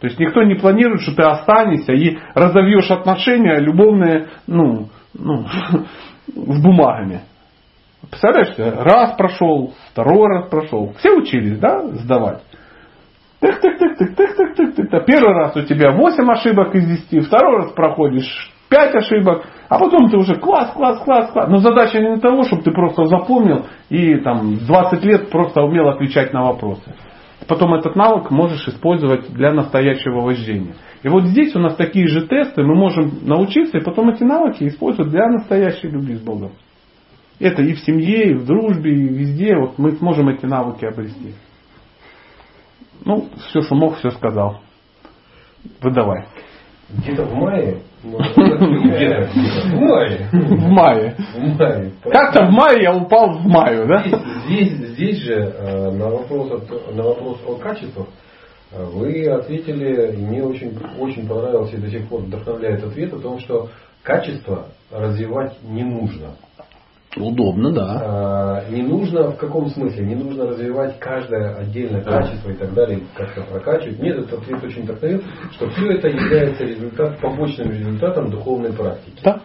То 0.00 0.06
есть 0.06 0.18
никто 0.18 0.42
не 0.42 0.54
планирует, 0.54 1.02
что 1.02 1.14
ты 1.14 1.22
останешься 1.22 1.92
и 1.92 2.18
разовьешь 2.34 2.90
отношения 2.90 3.58
любовные, 3.58 4.28
ну, 4.46 4.88
ну, 5.14 5.44
с 6.26 6.62
бумагами. 6.62 7.22
Представляешь, 8.12 8.54
раз 8.84 9.16
прошел, 9.16 9.72
второй 9.90 10.28
раз 10.28 10.50
прошел. 10.50 10.92
Все 10.98 11.12
учились, 11.12 11.58
да, 11.58 11.82
сдавать. 11.88 12.42
Тык, 13.40 13.58
тык, 13.58 13.78
тык, 13.78 13.96
тык, 13.96 14.14
тык, 14.14 14.36
тык, 14.36 14.54
тык, 14.54 14.74
тык, 14.74 14.90
тык. 14.90 15.06
Первый 15.06 15.34
раз 15.34 15.56
у 15.56 15.62
тебя 15.62 15.92
8 15.92 16.30
ошибок 16.30 16.74
из 16.74 17.08
10, 17.10 17.26
второй 17.26 17.56
раз 17.56 17.72
проходишь 17.72 18.52
5 18.68 18.94
ошибок, 18.96 19.46
а 19.70 19.78
потом 19.78 20.10
ты 20.10 20.18
уже 20.18 20.34
класс, 20.34 20.72
класс, 20.74 21.02
класс, 21.02 21.32
класс. 21.32 21.48
Но 21.48 21.56
задача 21.56 22.00
не 22.00 22.18
того, 22.18 22.42
чтобы 22.42 22.62
ты 22.62 22.70
просто 22.70 23.06
запомнил 23.06 23.64
и 23.88 24.16
там 24.16 24.58
20 24.58 25.04
лет 25.04 25.30
просто 25.30 25.62
умел 25.62 25.88
отвечать 25.88 26.34
на 26.34 26.44
вопросы 26.44 26.94
потом 27.48 27.74
этот 27.74 27.96
навык 27.96 28.30
можешь 28.30 28.66
использовать 28.68 29.32
для 29.32 29.52
настоящего 29.52 30.20
вождения. 30.20 30.74
И 31.02 31.08
вот 31.08 31.24
здесь 31.24 31.54
у 31.56 31.58
нас 31.58 31.74
такие 31.74 32.06
же 32.06 32.26
тесты, 32.26 32.62
мы 32.62 32.74
можем 32.74 33.10
научиться 33.22 33.78
и 33.78 33.84
потом 33.84 34.10
эти 34.10 34.22
навыки 34.22 34.64
использовать 34.68 35.10
для 35.10 35.26
настоящей 35.28 35.88
любви 35.88 36.14
с 36.14 36.20
Богом. 36.20 36.52
Это 37.42 37.62
и 37.62 37.74
в 37.74 37.80
семье, 37.80 38.30
и 38.30 38.34
в 38.34 38.44
дружбе, 38.46 38.92
и 38.92 39.08
везде. 39.08 39.56
Вот 39.56 39.78
мы 39.78 39.92
сможем 39.96 40.28
эти 40.28 40.46
навыки 40.46 40.84
обрести. 40.84 41.34
Ну, 43.04 43.28
все, 43.48 43.62
что 43.62 43.74
мог, 43.74 43.96
все 43.98 44.10
сказал. 44.10 44.60
Выдавай. 45.80 46.26
Где-то 46.90 47.24
в 47.24 47.34
мае 47.34 47.82
в 48.02 48.10
мае. 49.80 50.18
В 50.32 50.68
мае. 50.70 51.92
Как-то 52.04 52.46
в 52.46 52.50
мае 52.50 52.82
я 52.82 52.94
упал 52.94 53.38
в 53.38 53.46
маю, 53.46 53.86
да? 53.86 54.04
Здесь, 54.46 54.72
здесь, 54.72 55.18
же 55.18 55.34
э, 55.34 55.90
на 55.92 56.08
вопрос, 56.08 56.62
на 56.92 57.02
вопрос 57.02 57.38
о 57.46 57.54
качествах 57.56 58.08
э, 58.72 58.84
вы 58.84 59.26
ответили, 59.28 60.12
и 60.14 60.16
мне 60.16 60.42
очень, 60.42 60.76
очень 60.98 61.28
понравился 61.28 61.76
и 61.76 61.80
до 61.80 61.90
сих 61.90 62.08
пор 62.08 62.22
вдохновляет 62.22 62.84
ответ 62.84 63.12
о 63.14 63.20
том, 63.20 63.38
что 63.38 63.70
качество 64.02 64.66
развивать 64.90 65.56
не 65.62 65.84
нужно. 65.84 66.34
Удобно, 67.16 67.72
да. 67.72 68.00
А, 68.02 68.70
не 68.70 68.82
нужно, 68.82 69.32
в 69.32 69.36
каком 69.36 69.68
смысле? 69.68 70.04
Не 70.06 70.14
нужно 70.14 70.46
развивать 70.46 70.98
каждое 70.98 71.56
отдельное 71.56 72.00
качество 72.00 72.50
и 72.50 72.54
так 72.54 72.72
далее, 72.72 73.00
как-то 73.14 73.42
прокачивать. 73.42 73.98
Нет, 73.98 74.18
этот 74.18 74.40
ответ 74.40 74.64
очень 74.64 74.82
вдохновил, 74.84 75.22
что 75.52 75.68
все 75.70 75.92
это 75.92 76.08
является 76.08 76.64
результат, 76.64 77.18
побочным 77.20 77.70
результатом 77.70 78.30
духовной 78.30 78.72
практики. 78.72 79.20
Да. 79.22 79.42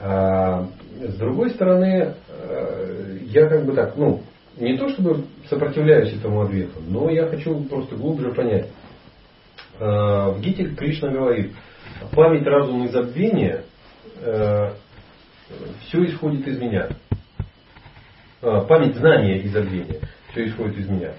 А, 0.00 0.66
с 1.00 1.14
другой 1.16 1.50
стороны, 1.50 2.14
э, 2.28 3.18
я 3.26 3.48
как 3.48 3.64
бы 3.64 3.74
так, 3.74 3.96
ну, 3.96 4.22
не 4.58 4.76
то 4.76 4.88
чтобы 4.88 5.24
сопротивляюсь 5.48 6.12
этому 6.12 6.42
ответу, 6.42 6.80
но 6.88 7.08
я 7.10 7.26
хочу 7.26 7.62
просто 7.64 7.94
глубже 7.94 8.32
понять. 8.32 8.68
А, 9.78 10.30
в 10.30 10.40
Гите 10.40 10.64
Кришна 10.70 11.10
говорит, 11.10 11.52
память, 12.12 12.46
разум 12.46 12.84
и 12.84 12.88
забвение 12.88 13.62
э, 14.22 14.70
все 15.86 16.04
исходит 16.06 16.46
из 16.46 16.58
меня. 16.58 16.88
А, 18.42 18.62
память 18.62 18.96
знания 18.96 19.40
и 19.40 19.48
забвения. 19.48 20.00
Все 20.30 20.48
исходит 20.48 20.78
из 20.78 20.88
меня. 20.88 21.12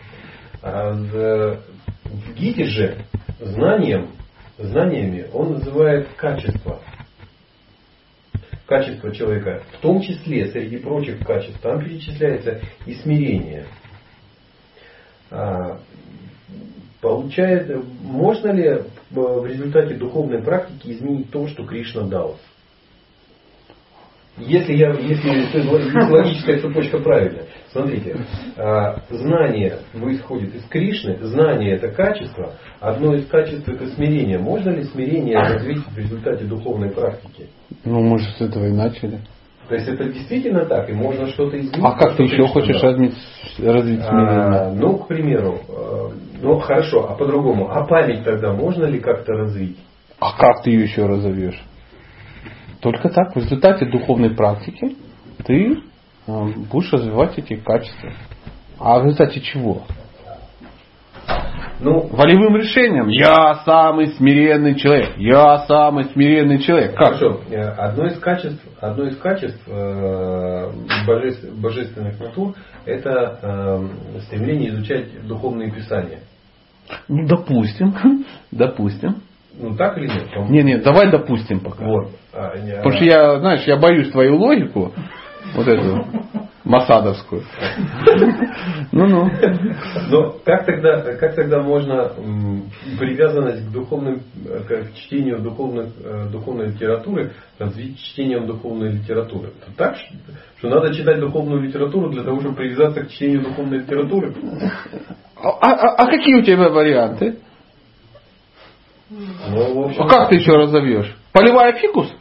А 0.61 0.91
в 0.91 1.59
Гите 2.35 2.65
же 2.65 2.97
знанием, 3.39 4.11
знаниями 4.57 5.27
он 5.33 5.53
называет 5.53 6.07
качество. 6.15 6.81
Качество 8.65 9.13
человека. 9.13 9.63
В 9.73 9.81
том 9.81 10.01
числе, 10.01 10.51
среди 10.51 10.77
прочих 10.77 11.25
качеств, 11.25 11.59
там 11.61 11.79
перечисляется 11.79 12.61
и 12.85 12.95
смирение. 12.95 13.65
А, 15.31 15.79
получается, 17.01 17.81
можно 18.01 18.51
ли 18.51 18.83
в 19.09 19.45
результате 19.45 19.95
духовной 19.95 20.41
практики 20.43 20.91
изменить 20.91 21.31
то, 21.31 21.47
что 21.47 21.65
Кришна 21.65 22.03
дал? 22.03 22.37
Если, 24.39 24.73
я, 24.73 24.91
если 24.91 26.09
логическая 26.11 26.59
цепочка 26.59 26.99
правильная, 26.99 27.45
смотрите, 27.71 28.17
а, 28.55 29.01
знание 29.09 29.79
исходит 29.93 30.53
из 30.53 30.63
Кришны, 30.65 31.17
знание 31.21 31.75
это 31.75 31.89
качество, 31.89 32.53
одно 32.79 33.15
из 33.15 33.27
качеств 33.27 33.67
это 33.67 33.87
смирение. 33.87 34.37
Можно 34.37 34.71
ли 34.71 34.83
смирение 34.83 35.37
развить 35.37 35.83
в 35.87 35.97
результате 35.97 36.45
духовной 36.45 36.91
практики? 36.91 37.49
Ну, 37.83 38.01
мы 38.01 38.19
же 38.19 38.29
с 38.31 38.41
этого 38.41 38.65
и 38.65 38.71
начали. 38.71 39.21
То 39.67 39.75
есть 39.75 39.87
это 39.87 40.05
действительно 40.05 40.65
так, 40.65 40.89
и 40.89 40.93
можно 40.93 41.27
что-то 41.27 41.57
изменить. 41.59 41.83
А 41.83 41.91
как 41.97 42.15
ты 42.15 42.23
еще 42.23 42.47
хочешь 42.47 42.81
развить, 42.81 43.15
развить 43.57 44.01
смирение? 44.01 44.39
А, 44.39 44.71
ну, 44.71 44.97
к 44.97 45.07
примеру, 45.07 45.59
а, 45.67 46.11
ну 46.41 46.59
хорошо, 46.59 47.09
а 47.09 47.15
по-другому, 47.15 47.69
а 47.69 47.85
память 47.85 48.23
тогда 48.23 48.53
можно 48.53 48.85
ли 48.85 48.99
как-то 48.99 49.33
развить? 49.33 49.77
А 50.19 50.37
как 50.37 50.63
ты 50.63 50.71
ее 50.71 50.83
еще 50.83 51.05
разовьешь? 51.05 51.61
Только 52.87 53.09
так, 53.09 53.35
в 53.35 53.39
результате 53.39 53.85
духовной 53.85 54.29
практики 54.29 54.95
ты 55.45 55.73
э, 56.25 56.45
будешь 56.71 56.89
развивать 56.93 57.37
эти 57.37 57.55
качества. 57.57 58.13
А 58.79 58.99
в 58.99 59.03
результате 59.03 59.41
чего? 59.41 59.81
Ну, 61.81 62.07
Волевым 62.07 62.55
решением. 62.55 63.09
Я 63.09 63.55
самый 63.65 64.07
смиренный 64.13 64.75
человек. 64.75 65.17
Я 65.17 65.65
самый 65.67 66.05
смиренный 66.05 66.59
человек. 66.59 66.95
Как? 66.95 67.15
Хорошо. 67.15 67.41
Э, 67.51 67.61
Одно 67.71 68.05
из 68.05 68.19
качеств, 68.19 68.63
одно 68.79 69.03
из 69.03 69.17
качеств 69.17 69.61
э, 69.67 70.71
божеств- 71.05 71.59
божественных 71.59 72.17
натур 72.21 72.55
это 72.85 73.37
э, 73.41 74.21
стремление 74.27 74.69
изучать 74.69 75.27
духовные 75.27 75.71
писания. 75.73 76.19
Ну, 77.09 77.27
допустим. 77.27 77.93
Допустим. 78.51 79.23
Ну 79.59 79.75
так 79.75 79.97
или 79.97 80.07
нет? 80.07 80.49
Не, 80.49 80.63
не, 80.63 80.77
давай 80.77 81.09
допустим 81.09 81.59
пока. 81.59 81.83
Вот. 81.85 82.09
А, 82.33 82.53
я- 82.57 82.77
Потому 82.77 82.95
что 82.95 83.05
я, 83.05 83.39
знаешь, 83.39 83.63
я 83.65 83.77
боюсь 83.77 84.11
твою 84.11 84.37
логику, 84.37 84.93
вот 85.55 85.67
эту 85.67 86.05
масадовскую. 86.63 87.43
Ну-ну. 88.91 89.29
Но 90.09 90.35
как 90.45 90.65
тогда, 90.65 91.01
как 91.15 91.35
тогда 91.35 91.61
можно 91.61 92.11
привязанность 92.99 93.67
к 93.67 93.71
духовным, 93.71 94.21
к 94.67 94.93
чтению 94.95 95.39
духовных, 95.39 95.89
э, 96.03 96.27
духовной 96.31 96.67
литературы 96.67 97.31
развить 97.57 97.97
чтением 97.99 98.47
духовной 98.47 98.91
литературы? 98.91 99.49
Это 99.61 99.75
так, 99.77 99.95
что 100.57 100.69
надо 100.69 100.93
читать 100.93 101.19
духовную 101.19 101.61
литературу 101.61 102.09
для 102.09 102.23
того, 102.23 102.39
чтобы 102.41 102.55
привязаться 102.55 103.01
к 103.05 103.09
чтению 103.11 103.41
духовной 103.43 103.79
литературы? 103.79 104.33
А, 105.41 105.49
а- 105.49 105.95
а 105.97 106.05
какие 106.07 106.35
у 106.35 106.41
тебя 106.41 106.69
варианты? 106.69 107.37
Ну, 109.09 109.91
А 109.97 110.07
как 110.07 110.29
ты 110.29 110.35
еще 110.35 110.51
разовьешь? 110.51 111.15
Поливая 111.31 111.73
фикус? 111.73 112.11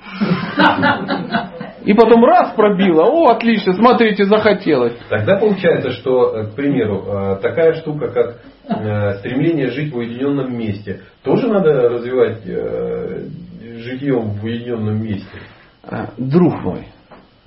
И 1.84 1.94
потом 1.94 2.24
раз 2.24 2.52
пробило. 2.54 3.04
О, 3.04 3.28
отлично, 3.30 3.72
смотрите, 3.72 4.24
захотелось. 4.24 4.96
Тогда 5.08 5.36
получается, 5.36 5.92
что, 5.92 6.36
э, 6.36 6.46
к 6.46 6.54
примеру, 6.56 7.04
э, 7.06 7.36
такая 7.40 7.74
штука, 7.74 8.08
как 8.08 8.40
э, 8.68 9.14
стремление 9.18 9.70
жить 9.70 9.92
в 9.92 9.96
уединенном 9.96 10.56
месте, 10.58 11.02
тоже 11.22 11.46
надо 11.46 11.88
развивать 11.88 12.42
житьем 12.44 14.30
в 14.30 14.44
уединенном 14.44 15.00
месте. 15.00 15.38
Друг 16.18 16.60
мой, 16.62 16.88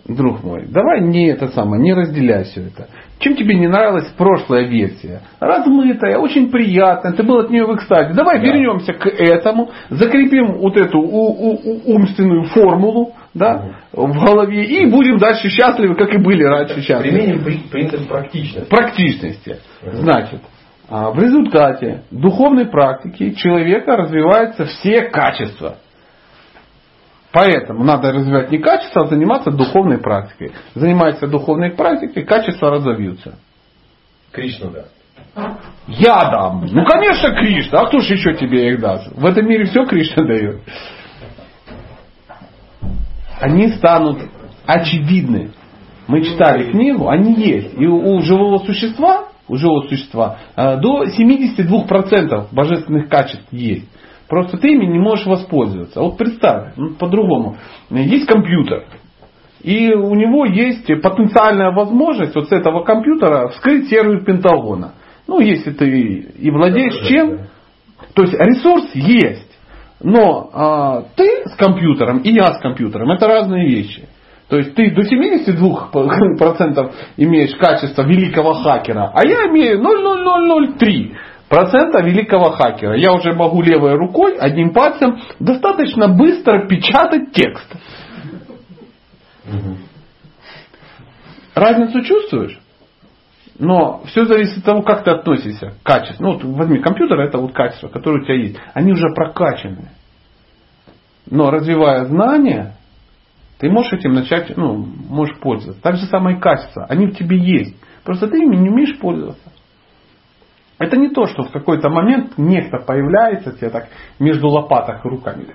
друг 0.09 0.43
мой, 0.43 0.65
давай 0.67 1.01
не 1.01 1.27
это 1.27 1.47
самое, 1.49 1.81
не 1.81 1.93
разделяй 1.93 2.43
все 2.45 2.61
это. 2.61 2.87
Чем 3.19 3.35
тебе 3.35 3.55
не 3.55 3.67
нравилась 3.67 4.07
прошлая 4.17 4.65
версия? 4.67 5.21
Размытая, 5.39 6.17
очень 6.17 6.49
приятная, 6.49 7.13
ты 7.13 7.23
был 7.23 7.39
от 7.39 7.49
нее 7.49 7.65
в 7.65 7.75
экстазе. 7.75 8.13
Давай 8.13 8.39
Да. 8.39 8.45
вернемся 8.45 8.93
к 8.93 9.05
этому, 9.07 9.69
закрепим 9.89 10.57
вот 10.57 10.77
эту 10.77 10.99
у- 10.99 11.05
у- 11.05 11.59
у- 11.63 11.93
умственную 11.95 12.45
формулу 12.45 13.13
да, 13.33 13.75
в 13.93 14.25
голове 14.25 14.63
и 14.65 14.85
будем 14.87 15.17
дальше 15.17 15.49
счастливы, 15.49 15.95
как 15.95 16.13
и 16.13 16.17
были 16.17 16.43
раньше 16.43 16.81
счастливы. 16.81 17.17
Применим 17.17 17.43
при- 17.43 17.57
принцип 17.69 18.07
практичности. 18.07 18.69
практичности. 18.69 19.57
Значит, 19.83 20.39
а, 20.89 21.11
в 21.11 21.19
результате 21.19 22.01
духовной 22.09 22.65
практики 22.65 23.31
человека 23.35 23.95
развиваются 23.95 24.65
все 24.65 25.03
качества. 25.03 25.75
Поэтому 27.31 27.83
надо 27.83 28.11
развивать 28.11 28.49
не 28.51 28.57
качество, 28.57 29.03
а 29.03 29.07
заниматься 29.07 29.51
духовной 29.51 29.99
практикой. 29.99 30.51
Занимаясь 30.73 31.19
духовной 31.19 31.71
практикой, 31.71 32.23
качества 32.23 32.71
разовьются. 32.71 33.37
Кришна 34.31 34.69
да. 34.69 34.85
Я 35.87 36.19
дам. 36.31 36.65
Ну, 36.71 36.85
конечно, 36.85 37.31
Кришна. 37.35 37.81
А 37.81 37.85
кто 37.87 37.99
же 37.99 38.13
еще 38.13 38.33
тебе 38.33 38.71
их 38.71 38.79
даст? 38.79 39.11
В 39.15 39.25
этом 39.25 39.47
мире 39.47 39.65
все 39.65 39.85
Кришна 39.85 40.23
дает. 40.23 40.61
Они 43.39 43.69
станут 43.69 44.21
очевидны. 44.65 45.51
Мы 46.07 46.23
читали 46.23 46.71
книгу, 46.71 47.07
они 47.07 47.35
есть. 47.35 47.75
И 47.77 47.85
у 47.85 48.15
у 48.15 48.21
живого 48.21 48.57
существа, 48.65 49.29
у 49.47 49.55
живого 49.55 49.87
существа 49.87 50.39
э, 50.55 50.77
до 50.77 51.05
72% 51.05 52.47
божественных 52.51 53.09
качеств 53.09 53.47
есть. 53.51 53.87
Просто 54.29 54.57
ты 54.57 54.73
ими 54.73 54.85
не 54.85 54.99
можешь 54.99 55.25
воспользоваться. 55.25 56.01
Вот 56.01 56.17
представь, 56.17 56.73
ну, 56.77 56.91
по-другому. 56.91 57.57
Есть 57.89 58.27
компьютер. 58.27 58.85
И 59.61 59.91
у 59.91 60.13
него 60.13 60.45
есть 60.45 60.85
потенциальная 61.01 61.71
возможность 61.71 62.35
вот 62.35 62.47
с 62.47 62.51
этого 62.51 62.83
компьютера 62.83 63.49
вскрыть 63.49 63.89
сервер 63.89 64.23
Пентагона. 64.23 64.93
Ну, 65.27 65.39
если 65.41 65.71
ты 65.71 65.89
и 65.89 66.51
владеешь 66.51 67.07
чем, 67.07 67.39
то 68.13 68.21
есть 68.21 68.33
ресурс 68.35 68.91
есть. 68.93 69.49
Но 70.01 70.49
а, 70.53 71.03
ты 71.15 71.43
с 71.45 71.55
компьютером 71.55 72.19
и 72.19 72.31
я 72.31 72.53
с 72.53 72.61
компьютером 72.61 73.11
это 73.11 73.27
разные 73.27 73.67
вещи. 73.67 74.07
То 74.47 74.57
есть 74.57 74.73
ты 74.75 74.91
до 74.91 75.01
72% 75.01 76.93
имеешь 77.17 77.55
качество 77.57 78.03
великого 78.03 78.53
хакера, 78.53 79.11
а 79.13 79.27
я 79.27 79.47
имею 79.47 79.79
0,0003 79.81 81.15
процента 81.49 82.01
великого 82.01 82.51
хакера. 82.51 82.95
Я 82.95 83.11
уже 83.13 83.33
могу 83.33 83.61
левой 83.61 83.95
рукой, 83.95 84.37
одним 84.37 84.71
пальцем 84.71 85.19
достаточно 85.39 86.07
быстро 86.07 86.67
печатать 86.67 87.31
текст. 87.33 87.67
Разницу 91.55 92.01
чувствуешь? 92.03 92.59
Но 93.57 94.03
все 94.05 94.25
зависит 94.25 94.59
от 94.59 94.63
того, 94.63 94.81
как 94.83 95.03
ты 95.03 95.11
относишься 95.11 95.71
к 95.71 95.85
качеству. 95.85 96.23
Ну, 96.23 96.33
вот 96.33 96.43
возьми 96.43 96.79
компьютер, 96.79 97.19
это 97.19 97.39
вот 97.39 97.51
качество, 97.51 97.89
которое 97.89 98.21
у 98.21 98.23
тебя 98.23 98.35
есть. 98.35 98.57
Они 98.73 98.93
уже 98.93 99.07
прокачаны. 99.13 99.89
Но 101.29 101.51
развивая 101.51 102.05
знания, 102.05 102.77
ты 103.59 103.69
можешь 103.69 103.91
этим 103.91 104.13
начать, 104.13 104.55
ну, 104.55 104.77
можешь 105.09 105.37
пользоваться. 105.39 105.81
Так 105.81 105.97
же 105.97 106.05
самое 106.05 106.37
и 106.37 106.39
качество. 106.39 106.85
Они 106.87 107.07
в 107.07 107.15
тебе 107.15 107.37
есть. 107.37 107.75
Просто 108.05 108.27
ты 108.27 108.37
ими 108.37 108.55
не 108.55 108.69
умеешь 108.69 108.97
пользоваться. 108.97 109.51
Это 110.79 110.95
не 110.95 111.09
то, 111.09 111.27
что 111.27 111.43
в 111.43 111.51
какой-то 111.51 111.89
момент 111.89 112.37
некто 112.37 112.77
появляется 112.77 113.51
тебе 113.51 113.69
так 113.69 113.89
между 114.17 114.47
лопаток 114.47 115.03
руками. 115.03 115.47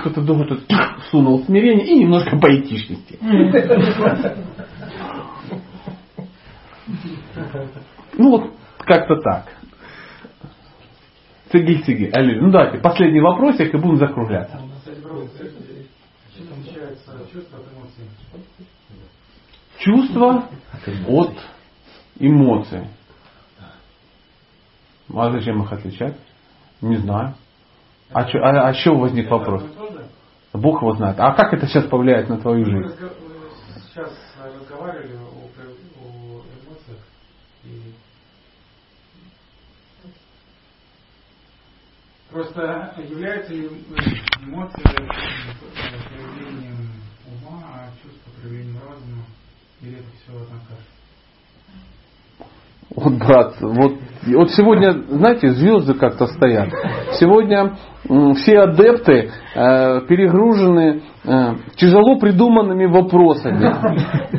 Кто-то 0.00 0.22
думает, 0.22 0.48
тут 0.48 0.64
сунул 1.10 1.42
смирение 1.44 1.86
и 1.86 1.98
немножко 1.98 2.38
поэтичности. 2.38 3.18
Ну 8.18 8.30
вот 8.30 8.52
как-то 8.78 9.16
так. 9.16 9.46
Сергей 11.52 11.82
Сергей. 11.82 12.12
Ну 12.40 12.50
давайте, 12.50 12.78
последний 12.78 13.20
вопросик 13.20 13.74
и 13.74 13.76
будем 13.76 13.96
закругляться. 13.96 14.60
Чувство 19.78 20.44
от 21.08 21.32
эмоций? 22.18 22.95
А 25.14 25.30
зачем 25.30 25.62
их 25.62 25.72
отличать? 25.72 26.16
Не 26.80 26.96
знаю. 26.96 27.34
А, 28.12 28.24
чё- 28.24 28.42
а, 28.42 28.68
а 28.68 28.74
чего 28.74 28.98
возник 29.00 29.30
вопрос? 29.30 29.64
Бог 30.52 30.80
его 30.82 30.94
знает. 30.94 31.18
А 31.20 31.32
как 31.34 31.52
это 31.54 31.66
сейчас 31.66 31.84
повлияет 31.86 32.28
на 32.28 32.38
твою 32.38 32.64
Мы 32.66 32.70
жизнь? 32.82 32.96
э, 33.00 33.08
сейчас 33.88 34.12
разговаривали 34.42 35.16
о, 35.16 35.50
о 36.02 36.42
эмоциях 36.64 36.98
и 37.64 37.92
просто 42.30 42.94
является 43.08 43.52
ли 43.52 43.68
эмоция 44.40 44.84
э, 44.84 45.08
проявлением 46.08 46.90
ума, 47.26 47.62
а 47.74 47.90
чувство 48.02 48.30
проявлением 48.40 48.78
разума, 48.88 49.24
или 49.82 49.98
это 49.98 50.08
все 50.22 50.32
одна 50.32 50.58
каша? 50.68 50.95
Вот, 52.94 53.14
брат, 53.14 53.54
вот, 53.60 53.94
вот 54.28 54.50
сегодня, 54.52 54.92
знаете, 55.08 55.50
звезды 55.50 55.94
как-то 55.94 56.26
стоят. 56.28 56.68
Сегодня 57.18 57.76
все 58.36 58.60
адепты 58.60 59.30
э, 59.56 60.00
перегружены 60.06 61.02
э, 61.24 61.54
тяжело 61.74 62.16
придуманными 62.18 62.86
вопросами. 62.86 63.74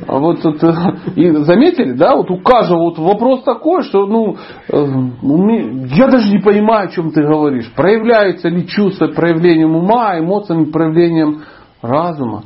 Вот, 0.08 0.42
тут, 0.42 0.64
э, 0.64 0.74
и 1.18 1.30
заметили, 1.44 1.92
да, 1.92 2.16
вот 2.16 2.32
у 2.32 2.38
каждого 2.40 2.84
вот 2.84 2.98
вопрос 2.98 3.44
такой, 3.44 3.84
что 3.84 4.06
ну, 4.06 4.38
э, 4.70 4.78
у 4.78 5.38
меня- 5.44 5.86
я 5.94 6.08
даже 6.08 6.32
не 6.32 6.40
понимаю, 6.40 6.88
о 6.88 6.92
чем 6.92 7.12
ты 7.12 7.22
говоришь. 7.22 7.70
Проявляется 7.76 8.48
ли 8.48 8.66
чувство 8.66 9.08
проявлением 9.08 9.76
ума, 9.76 10.18
эмоциями 10.18 10.72
проявлением 10.72 11.42
разума? 11.82 12.44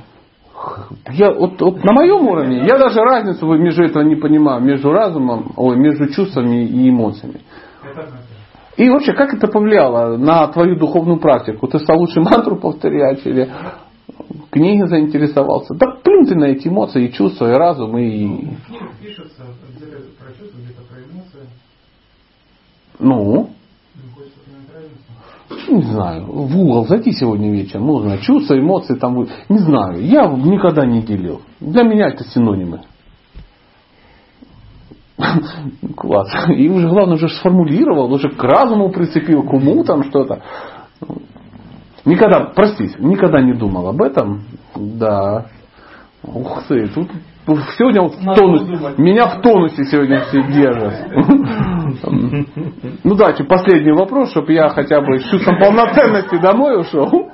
Я, 1.12 1.32
вот, 1.32 1.62
вот 1.62 1.84
на 1.84 1.94
моем 1.94 2.28
уровне 2.28 2.66
я 2.66 2.78
даже 2.78 3.02
разницу 3.02 3.46
между 3.54 3.84
этого 3.84 4.04
не 4.04 4.16
понимаю, 4.16 4.62
между 4.62 4.92
разумом, 4.92 5.52
ой, 5.58 5.76
между 5.78 6.08
чувствами 6.08 6.66
и 6.66 6.90
эмоциями. 6.90 7.42
И 8.78 8.90
вообще, 8.90 9.14
как 9.14 9.34
это 9.34 9.48
повлияло 9.48 10.18
на 10.18 10.48
твою 10.48 10.78
духовную 10.78 11.20
практику? 11.20 11.68
Ты 11.68 11.80
стал 11.80 12.00
лучше 12.00 12.22
мантру 12.22 12.56
повторять 12.56 13.26
или 13.26 13.52
книги 14.50 14.86
заинтересовался? 14.86 15.74
Да 15.76 15.88
плюнь 16.04 16.26
ты 16.26 16.36
на 16.36 16.46
эти 16.46 16.68
эмоции 16.68 17.08
и 17.08 17.12
чувства, 17.12 17.52
и 17.52 17.58
разум, 17.58 17.98
и... 17.98 18.26
Ну, 18.26 18.52
пишется 19.02 19.44
где-то 19.76 19.98
про 20.20 20.32
чувства, 20.34 20.58
где-то 20.58 20.82
про 20.90 21.00
эмоции. 21.00 21.50
Ну, 23.00 23.50
Не 23.96 24.12
хочется 24.14 24.40
понять 24.46 24.70
разницу. 24.74 25.51
Не 25.68 25.82
знаю, 25.82 26.26
в 26.26 26.60
угол 26.60 26.86
зайти 26.88 27.12
сегодня 27.12 27.52
вечером, 27.52 27.86
можно 27.86 28.18
чувства, 28.18 28.58
эмоции 28.60 28.96
там, 28.96 29.28
не 29.50 29.58
знаю, 29.58 30.04
я 30.06 30.28
никогда 30.28 30.86
не 30.86 31.02
делил. 31.02 31.42
Для 31.60 31.84
меня 31.84 32.08
это 32.08 32.24
синонимы. 32.24 32.82
Класс. 35.96 36.30
И 36.50 36.70
уже 36.70 36.88
главное 36.88 37.16
уже 37.16 37.30
сформулировал, 37.30 38.12
уже 38.12 38.30
к 38.30 38.44
разуму 38.44 38.90
прицепил, 38.90 39.44
к 39.44 39.54
уму 39.54 39.84
там 39.84 40.04
что-то. 40.06 40.42
Никогда, 42.06 42.52
простите, 42.56 42.96
никогда 43.00 43.42
не 43.42 43.54
думал 43.54 43.88
об 43.90 44.02
этом. 44.02 44.44
Да. 44.76 45.46
Ух 46.24 46.64
ты, 46.68 46.88
тут 46.88 47.10
сегодня 47.78 48.02
вот 48.02 48.16
в 48.16 48.36
тонус, 48.36 48.98
меня 48.98 49.28
в 49.28 49.42
тонусе 49.42 49.84
сегодня 49.86 50.22
все 50.22 50.42
держат. 50.44 50.94
Ну 53.04 53.16
давайте 53.16 53.44
последний 53.44 53.92
вопрос, 53.92 54.32
чтобы 54.32 54.54
я 54.54 54.70
хотя 54.70 55.02
бы 55.02 55.20
с 55.20 55.24
чувством 55.30 55.60
полноценности 55.60 56.40
домой 56.40 56.80
ушел. 56.80 57.30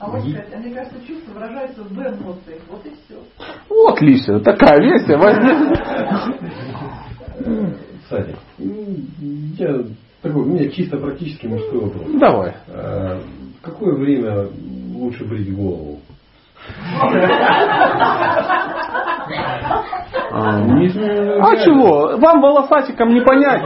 А 0.00 0.10
вот 0.10 0.24
мне 0.24 0.74
кажется, 0.74 1.06
чувства 1.06 1.32
выражаются 1.34 1.82
в 1.82 1.92
эмоциях. 1.92 2.62
Вот 2.70 2.86
и 2.86 2.90
все. 2.90 3.20
Вот 3.68 3.94
отлично, 3.94 4.40
такая 4.40 4.80
версия. 4.80 5.18
Кстати, 8.04 8.36
я 9.58 9.84
такой, 10.22 10.42
у 10.42 10.46
меня 10.46 10.70
чисто 10.70 10.96
практический 10.98 11.48
мужской 11.48 11.80
вопрос. 11.80 12.06
Давай. 12.18 12.54
А, 12.68 13.20
В 13.58 13.62
какое 13.62 13.94
время 13.96 14.48
лучше 14.94 15.24
брить 15.24 15.54
голову? 15.54 15.97
А, 20.30 20.60
А 20.60 21.56
чего? 21.64 22.16
Вам 22.18 22.40
волосатикам 22.40 23.08
не 23.10 23.20
понять 23.20 23.62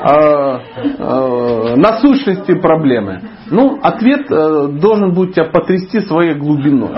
а, 0.00 0.60
а, 0.98 1.76
насущности 1.76 2.54
проблемы. 2.54 3.22
Ну, 3.50 3.78
ответ 3.82 4.30
э, 4.30 4.68
должен 4.80 5.12
будет 5.12 5.34
тебя 5.34 5.44
потрясти 5.44 6.00
своей 6.00 6.34
глубиной 6.34 6.90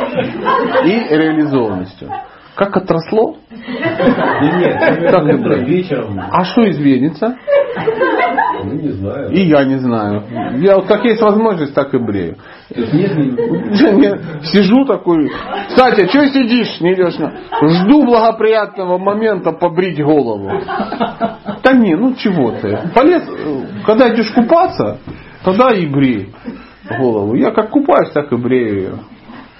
и 0.84 1.14
реализованностью. 1.14 2.10
Как 2.54 2.76
отросло? 2.76 3.36
Нет, 3.50 5.10
брить. 5.42 5.68
вечером, 5.68 6.20
А 6.30 6.44
что 6.44 6.70
изменится? 6.70 7.36
Ну 8.64 8.72
не 8.72 8.88
знаю. 8.90 9.30
И 9.30 9.40
я 9.40 9.64
не 9.64 9.76
знаю. 9.78 10.22
Я 10.58 10.76
вот 10.76 10.86
как 10.86 11.04
есть 11.04 11.20
возможность, 11.20 11.74
так 11.74 11.92
и 11.94 11.98
брею. 11.98 12.36
Сижу 14.44 14.84
такой, 14.86 15.30
Кстати, 15.68 16.06
что 16.08 16.26
сидишь, 16.28 16.80
не 16.80 16.94
идешь 16.94 17.18
на- 17.18 17.32
Жду 17.68 18.04
благоприятного 18.04 18.98
момента 18.98 19.52
побрить 19.52 20.02
голову. 20.02 20.50
Да 21.62 21.72
не, 21.72 21.94
ну 21.96 22.14
чего 22.14 22.52
ты. 22.52 22.78
Полез, 22.94 23.22
э, 23.28 23.60
когда 23.86 24.14
идешь 24.14 24.30
купаться, 24.32 24.98
тогда 25.44 25.72
и 25.72 25.86
брей 25.86 26.34
голову. 26.98 27.34
Я 27.34 27.50
как 27.50 27.70
купаюсь, 27.70 28.10
так 28.12 28.32
и 28.32 28.36
брею 28.36 28.76
ее. 28.76 28.92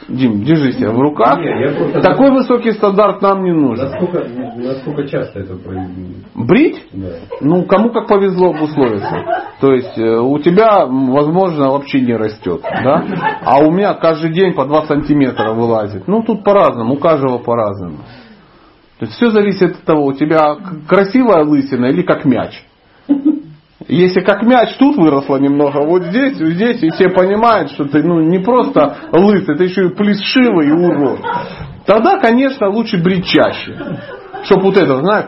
Дим, 0.09 0.43
держи 0.43 0.73
себя 0.73 0.91
в 0.91 0.99
руках. 1.01 1.39
Не, 1.39 1.67
я 1.67 1.73
просто- 1.77 2.01
Такой 2.03 2.31
высокий 2.31 2.73
стандарт 2.73 3.23
нам 3.23 3.43
не 3.45 3.53
нужен. 3.53 3.89
насколько, 3.89 4.25
насколько 4.57 5.09
часто 5.09 5.41
это 5.41 5.55
происходит? 5.57 6.17
Брить? 6.35 6.87
Да. 6.93 7.07
Ну, 7.41 7.65
кому 7.65 7.91
как 7.91 8.07
повезло 8.09 8.51
обусловиться. 8.51 9.25
То 9.61 9.73
есть 9.73 9.97
э, 9.97 10.19
у 10.19 10.39
тебя, 10.39 10.85
возможно, 10.87 11.71
вообще 11.71 12.01
не 12.01 12.15
растет, 12.15 12.61
да? 12.63 13.05
А 13.45 13.59
у 13.65 13.71
меня 13.71 13.95
каждый 13.95 14.33
день 14.33 14.53
по 14.53 14.67
2 14.67 14.83
сантиметра 14.87 15.53
вылазит. 15.53 16.07
Ну, 16.07 16.23
тут 16.23 16.45
по-разному, 16.45 16.95
у 16.95 16.99
каждого 16.99 17.39
по-разному. 17.39 17.99
То 18.99 19.07
есть 19.07 19.15
все 19.17 19.31
зависит 19.31 19.73
от 19.73 19.83
того, 19.85 20.05
у 20.05 20.13
тебя 20.13 20.57
красивая 20.87 21.45
лысина 21.45 21.87
или 21.87 22.03
как 22.03 22.25
мяч. 22.25 22.63
Если 23.89 24.21
как 24.21 24.43
мяч 24.43 24.77
тут 24.79 24.97
выросла 24.97 25.37
немного, 25.37 25.85
вот 25.85 26.05
здесь, 26.05 26.41
вот 26.41 26.51
здесь, 26.51 26.83
и 26.83 26.91
все 26.91 27.11
понимают, 27.11 27.71
что 27.73 27.85
ты 27.85 28.03
ну, 28.03 28.21
не 28.21 28.39
просто 28.39 28.97
лысый, 29.13 29.57
ты 29.57 29.65
еще 29.65 29.87
и 29.87 29.95
плешивый 29.95 30.73
урод. 30.73 31.21
Тогда, 31.87 32.19
конечно, 32.19 32.71
лучше 32.71 33.03
брить 33.03 33.27
чаще. 33.27 33.77
Чтоб 34.45 34.63
вот 34.63 34.77
это, 34.79 34.97
знаешь, 34.99 35.27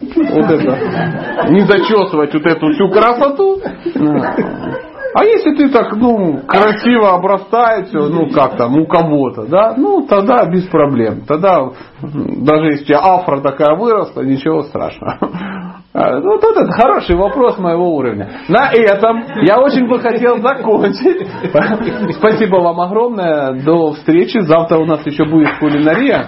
вот 0.00 0.50
это, 0.50 1.48
не 1.50 1.60
зачесывать 1.60 2.32
вот 2.32 2.46
эту 2.46 2.72
всю 2.72 2.88
красоту. 2.88 3.60
А 5.18 5.24
если 5.24 5.54
ты 5.54 5.70
так, 5.70 5.96
ну, 5.96 6.42
красиво 6.46 7.14
обрастает 7.14 7.88
все, 7.88 8.06
ну, 8.08 8.28
как 8.30 8.58
там, 8.58 8.78
у 8.78 8.86
кого-то, 8.86 9.46
да, 9.46 9.74
ну, 9.74 10.06
тогда 10.06 10.44
без 10.44 10.64
проблем. 10.66 11.22
Тогда, 11.26 11.70
даже 12.02 12.72
если 12.72 12.92
афра 12.92 13.40
такая 13.40 13.76
выросла, 13.76 14.20
ничего 14.20 14.62
страшного. 14.64 15.18
А, 15.98 16.20
Ну, 16.20 16.32
вот 16.32 16.44
это 16.44 16.70
хороший 16.72 17.16
вопрос 17.16 17.56
моего 17.56 17.96
уровня. 17.96 18.28
На 18.48 18.70
этом 18.70 19.24
я 19.46 19.58
очень 19.58 19.88
бы 19.88 19.98
хотел 19.98 20.42
закончить. 20.42 21.26
Спасибо 22.18 22.56
вам 22.56 22.80
огромное. 22.80 23.54
До 23.64 23.92
встречи. 23.92 24.38
Завтра 24.40 24.76
у 24.76 24.84
нас 24.84 25.06
еще 25.06 25.24
будет 25.24 25.58
кулинария. 25.58 26.26